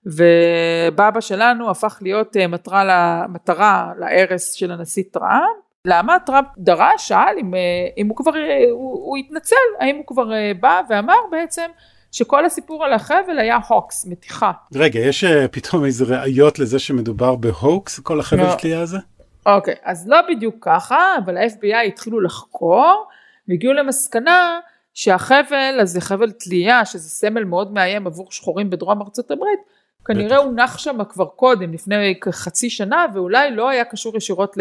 ובאבא 0.05 1.21
שלנו 1.21 1.69
הפך 1.69 1.99
להיות 2.01 2.37
אה, 2.37 2.47
מטרה, 2.47 3.25
מטרה 3.29 3.91
להרס 3.99 4.53
של 4.53 4.71
הנשיא 4.71 5.03
טראמפ. 5.11 5.64
למה 5.85 6.17
טראמפ 6.25 6.47
דרש, 6.57 7.07
שאל 7.07 7.35
אם, 7.41 7.55
אה, 7.55 7.59
אם 7.97 8.07
הוא 8.07 8.17
כבר, 8.17 8.35
אה, 8.35 8.65
הוא, 8.71 9.05
הוא 9.05 9.17
התנצל, 9.17 9.55
האם 9.79 9.95
הוא 9.95 10.05
כבר 10.07 10.33
אה, 10.33 10.51
בא 10.59 10.81
ואמר 10.89 11.17
בעצם 11.31 11.69
שכל 12.11 12.45
הסיפור 12.45 12.85
על 12.85 12.93
החבל 12.93 13.39
היה 13.39 13.59
הוקס, 13.67 14.05
מתיחה. 14.05 14.51
רגע, 14.75 14.99
יש 14.99 15.23
פתאום 15.51 15.85
איזה 15.85 16.05
ראיות 16.05 16.59
לזה 16.59 16.79
שמדובר 16.79 17.35
בהוקס, 17.35 17.99
כל 17.99 18.19
החבל 18.19 18.43
לא. 18.43 18.55
תלייה 18.55 18.81
הזה? 18.81 18.97
אוקיי, 19.45 19.75
אז 19.83 20.07
לא 20.07 20.17
בדיוק 20.29 20.55
ככה, 20.61 20.97
אבל 21.25 21.37
ה-FBI 21.37 21.87
התחילו 21.87 22.21
לחקור, 22.21 23.07
והגיעו 23.47 23.73
למסקנה 23.73 24.59
שהחבל 24.93 25.79
הזה, 25.81 26.01
חבל 26.01 26.31
תלייה, 26.31 26.85
שזה 26.85 27.09
סמל 27.09 27.43
מאוד 27.43 27.73
מאיים 27.73 28.07
עבור 28.07 28.27
שחורים 28.31 28.69
בדרום 28.69 29.01
ארצות 29.01 29.31
הברית, 29.31 29.59
כנראה 30.05 30.37
הונח 30.37 30.77
שם 30.77 31.03
כבר 31.09 31.25
קודם, 31.25 31.73
לפני 31.73 32.19
כחצי 32.21 32.69
שנה, 32.69 33.05
ואולי 33.13 33.51
לא 33.51 33.69
היה 33.69 33.85
קשור 33.85 34.17
ישירות 34.17 34.57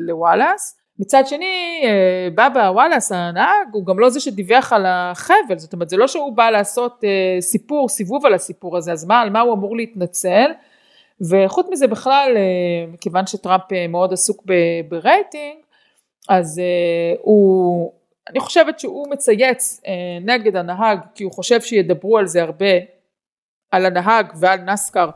לוואלאס. 0.00 0.80
מצד 1.00 1.22
שני, 1.26 1.82
אה, 1.84 2.28
בבא 2.30 2.70
וואלאס 2.74 3.12
הנהג 3.12 3.68
הוא 3.72 3.86
גם 3.86 3.98
לא 3.98 4.10
זה 4.10 4.20
שדיווח 4.20 4.72
על 4.72 4.86
החבל, 4.86 5.58
זאת 5.58 5.72
אומרת 5.72 5.90
זה 5.90 5.96
לא 5.96 6.08
שהוא 6.08 6.32
בא 6.32 6.50
לעשות 6.50 7.04
אה, 7.04 7.40
סיפור, 7.40 7.88
סיבוב 7.88 8.26
על 8.26 8.34
הסיפור 8.34 8.76
הזה, 8.76 8.92
אז 8.92 9.04
מה, 9.04 9.20
על 9.20 9.30
מה 9.30 9.40
הוא 9.40 9.54
אמור 9.54 9.76
להתנצל? 9.76 10.50
וחוץ 11.30 11.66
מזה 11.70 11.86
בכלל, 11.86 12.32
אה, 12.36 12.92
מכיוון 12.92 13.26
שטראמפ 13.26 13.62
מאוד 13.88 14.12
עסוק 14.12 14.44
ברייטינג, 14.88 15.56
אז 16.28 16.60
הוא, 17.20 17.92
אני 18.30 18.40
חושבת 18.40 18.80
שהוא 18.80 19.08
מצייץ 19.10 19.80
נגד 20.20 20.56
הנהג, 20.56 20.98
כי 21.14 21.24
הוא 21.24 21.32
חושב 21.32 21.60
שידברו 21.60 22.18
על 22.18 22.26
זה 22.26 22.42
הרבה, 22.42 22.66
על 23.70 23.86
הנהג 23.86 24.32
ועל 24.40 24.60
נסקר 24.60 25.10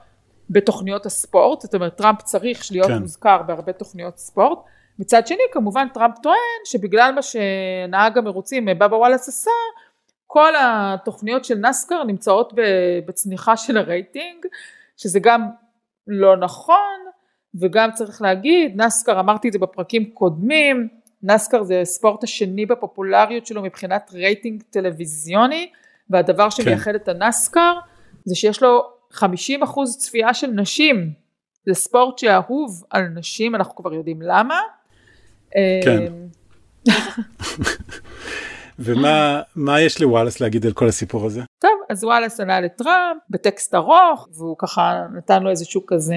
בתוכניות 0.50 1.06
הספורט, 1.06 1.60
זאת 1.60 1.74
אומרת 1.74 1.96
טראמפ 1.96 2.22
צריך 2.22 2.66
להיות 2.70 2.86
כן. 2.86 2.98
מוזכר 2.98 3.42
בהרבה 3.42 3.72
תוכניות 3.72 4.18
ספורט. 4.18 4.58
מצד 4.98 5.26
שני 5.26 5.42
כמובן 5.52 5.88
טראמפ 5.94 6.18
טוען 6.22 6.36
שבגלל 6.64 7.12
מה 7.14 7.22
שנהג 7.22 8.18
המרוצים 8.18 8.64
בבא 8.64 8.94
וואלאס 8.94 9.28
עשה 9.28 9.50
כל 10.26 10.52
התוכניות 10.60 11.44
של 11.44 11.54
נסקר 11.54 12.04
נמצאות 12.04 12.52
בצניחה 13.06 13.56
של 13.56 13.76
הרייטינג 13.76 14.46
שזה 14.96 15.20
גם 15.20 15.48
לא 16.06 16.36
נכון 16.36 17.00
וגם 17.60 17.92
צריך 17.92 18.22
להגיד 18.22 18.82
נסקר 18.82 19.20
אמרתי 19.20 19.48
את 19.48 19.52
זה 19.52 19.58
בפרקים 19.58 20.10
קודמים 20.10 20.88
נסקר 21.22 21.62
זה 21.62 21.80
ספורט 21.84 22.24
השני 22.24 22.66
בפופולריות 22.66 23.46
שלו 23.46 23.62
מבחינת 23.62 24.10
רייטינג 24.14 24.62
טלוויזיוני 24.70 25.70
והדבר 26.10 26.50
שמייחד 26.50 26.90
כן. 26.90 26.96
את 26.96 27.08
הנסקר 27.08 27.74
זה 28.24 28.34
שיש 28.34 28.62
לו 28.62 28.82
50% 29.12 29.22
צפייה 29.98 30.34
של 30.34 30.46
נשים 30.46 31.12
זה 31.66 31.74
ספורט 31.74 32.18
שאהוב 32.18 32.84
על 32.90 33.02
נשים 33.02 33.54
אנחנו 33.54 33.74
כבר 33.74 33.94
יודעים 33.94 34.22
למה 34.22 34.60
כן. 35.84 36.06
אמ, 36.06 36.28
ומה 38.78 39.80
יש 39.80 40.00
לוואלאס 40.00 40.40
להגיד 40.40 40.66
על 40.66 40.72
כל 40.72 40.88
הסיפור 40.88 41.26
הזה? 41.26 41.42
טוב, 41.58 41.70
אז 41.90 42.04
וואלאס 42.04 42.40
ענה 42.40 42.60
לטראמפ 42.60 43.22
בטקסט 43.30 43.74
ארוך, 43.74 44.28
והוא 44.36 44.56
ככה 44.58 45.06
נתן 45.16 45.42
לו 45.42 45.50
איזשהו 45.50 45.86
כזה 45.86 46.16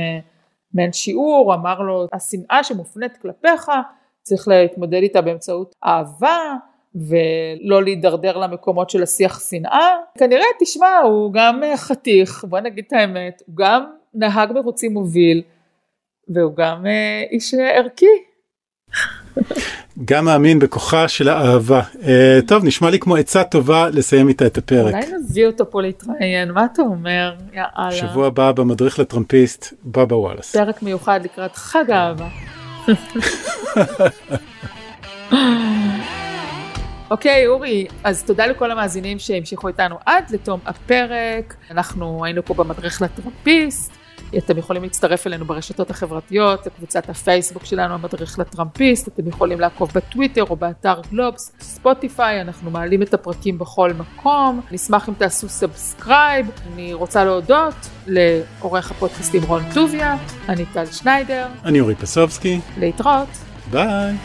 מעין 0.74 0.94
שיעור, 0.94 1.54
אמר 1.54 1.80
לו, 1.80 2.08
השנאה 2.14 2.64
שמופנית 2.64 3.18
כלפיך, 3.18 3.72
צריך 4.24 4.48
להתמודד 4.48 5.00
איתה 5.02 5.22
באמצעות 5.22 5.76
אהבה, 5.86 6.54
ולא 6.98 7.84
להידרדר 7.84 8.38
למקומות 8.38 8.90
של 8.90 9.04
השיח 9.04 9.50
שנאה. 9.50 9.90
כנראה, 10.18 10.46
תשמע, 10.60 10.98
הוא 11.04 11.34
גם 11.34 11.62
חתיך, 11.76 12.46
בוא 12.50 12.60
נגיד 12.60 12.84
את 12.88 12.94
האמת, 12.94 13.42
הוא 13.46 13.56
גם 13.56 13.84
נהג 14.14 14.52
מרוצים 14.52 14.94
מוביל, 14.94 15.42
והוא 16.30 16.56
גם 16.56 16.86
אה, 16.86 17.24
איש 17.32 17.54
ערכי. 17.54 18.06
גם 20.06 20.26
מאמין 20.26 20.60
בכוחה 20.60 21.08
של 21.08 21.30
האהבה. 21.30 21.82
אה, 21.94 21.98
טוב, 22.48 22.66
נשמע 22.66 22.90
לי 22.90 23.00
כמו 23.00 23.16
עצה 23.16 23.44
טובה 23.44 23.90
לסיים 23.90 24.28
איתה 24.28 24.46
את 24.46 24.58
הפרק. 24.58 24.94
אולי 24.94 25.06
נביא 25.24 25.48
אותו 25.48 25.72
פה 25.72 25.82
להתראיין, 25.82 26.52
מה 26.52 26.66
אתה 26.74 26.82
אומר? 26.82 27.36
יאללה. 27.54 27.92
שבוע 27.92 28.28
הבא 28.28 28.52
במדריך 28.52 29.00
לטראמפיסט, 29.00 29.74
בבא 29.86 30.16
וואלאס. 30.16 30.56
פרק 30.56 30.84
מיוחד 30.84 31.20
לקראת 31.24 31.56
חג 31.56 31.92
האהבה. 31.92 32.28
אוקיי, 37.12 37.48
אורי, 37.48 37.88
אז 38.04 38.24
תודה 38.24 38.48
לכל 38.48 38.72
המאזינים 38.72 39.20
שהמשיכו 39.20 39.68
איתנו 39.68 39.96
עד 40.06 40.24
לתום 40.32 40.60
הפרק. 40.66 41.56
אנחנו 41.72 42.26
היינו 42.26 42.46
פה 42.46 42.54
במדריך 42.54 43.02
לטראמפיסט. 43.02 43.92
אתם 44.38 44.58
יכולים 44.58 44.84
להצטרף 44.84 45.28
אלינו 45.28 45.46
ברשתות 45.46 45.90
החברתיות, 45.90 46.66
לקבוצת 46.66 47.10
הפייסבוק 47.10 47.66
שלנו, 47.66 47.94
המדריך 47.94 48.40
לטראמפיסט, 48.40 49.08
אתם 49.08 49.28
יכולים 49.28 49.60
לעקוב 49.60 49.92
בטוויטר 49.96 50.44
או 50.50 50.56
באתר 50.56 51.02
גלובס, 51.12 51.52
ספוטיפיי, 51.60 52.42
אנחנו 52.42 52.72
מעלים 52.72 53.02
את 53.02 53.14
הפרקים 53.14 53.58
בכל 53.58 53.94
מקום, 53.94 54.62
נשמח 54.72 55.10
אם 55.10 55.14
תעשו 55.14 55.50
subscribe, 55.50 56.52
אני 56.74 56.94
רוצה 56.94 57.24
להודות 57.24 57.76
לעורך 58.08 58.92
הפודקאסטים 58.92 59.44
רון 59.44 59.64
טוביה, 59.74 60.16
אני 60.50 60.66
טל 60.66 60.86
שניידר, 60.86 61.48
אני 61.66 61.80
אורי 61.80 61.96
פסובסקי, 61.96 62.60
להתראות, 62.78 63.30
ביי. 63.72 64.16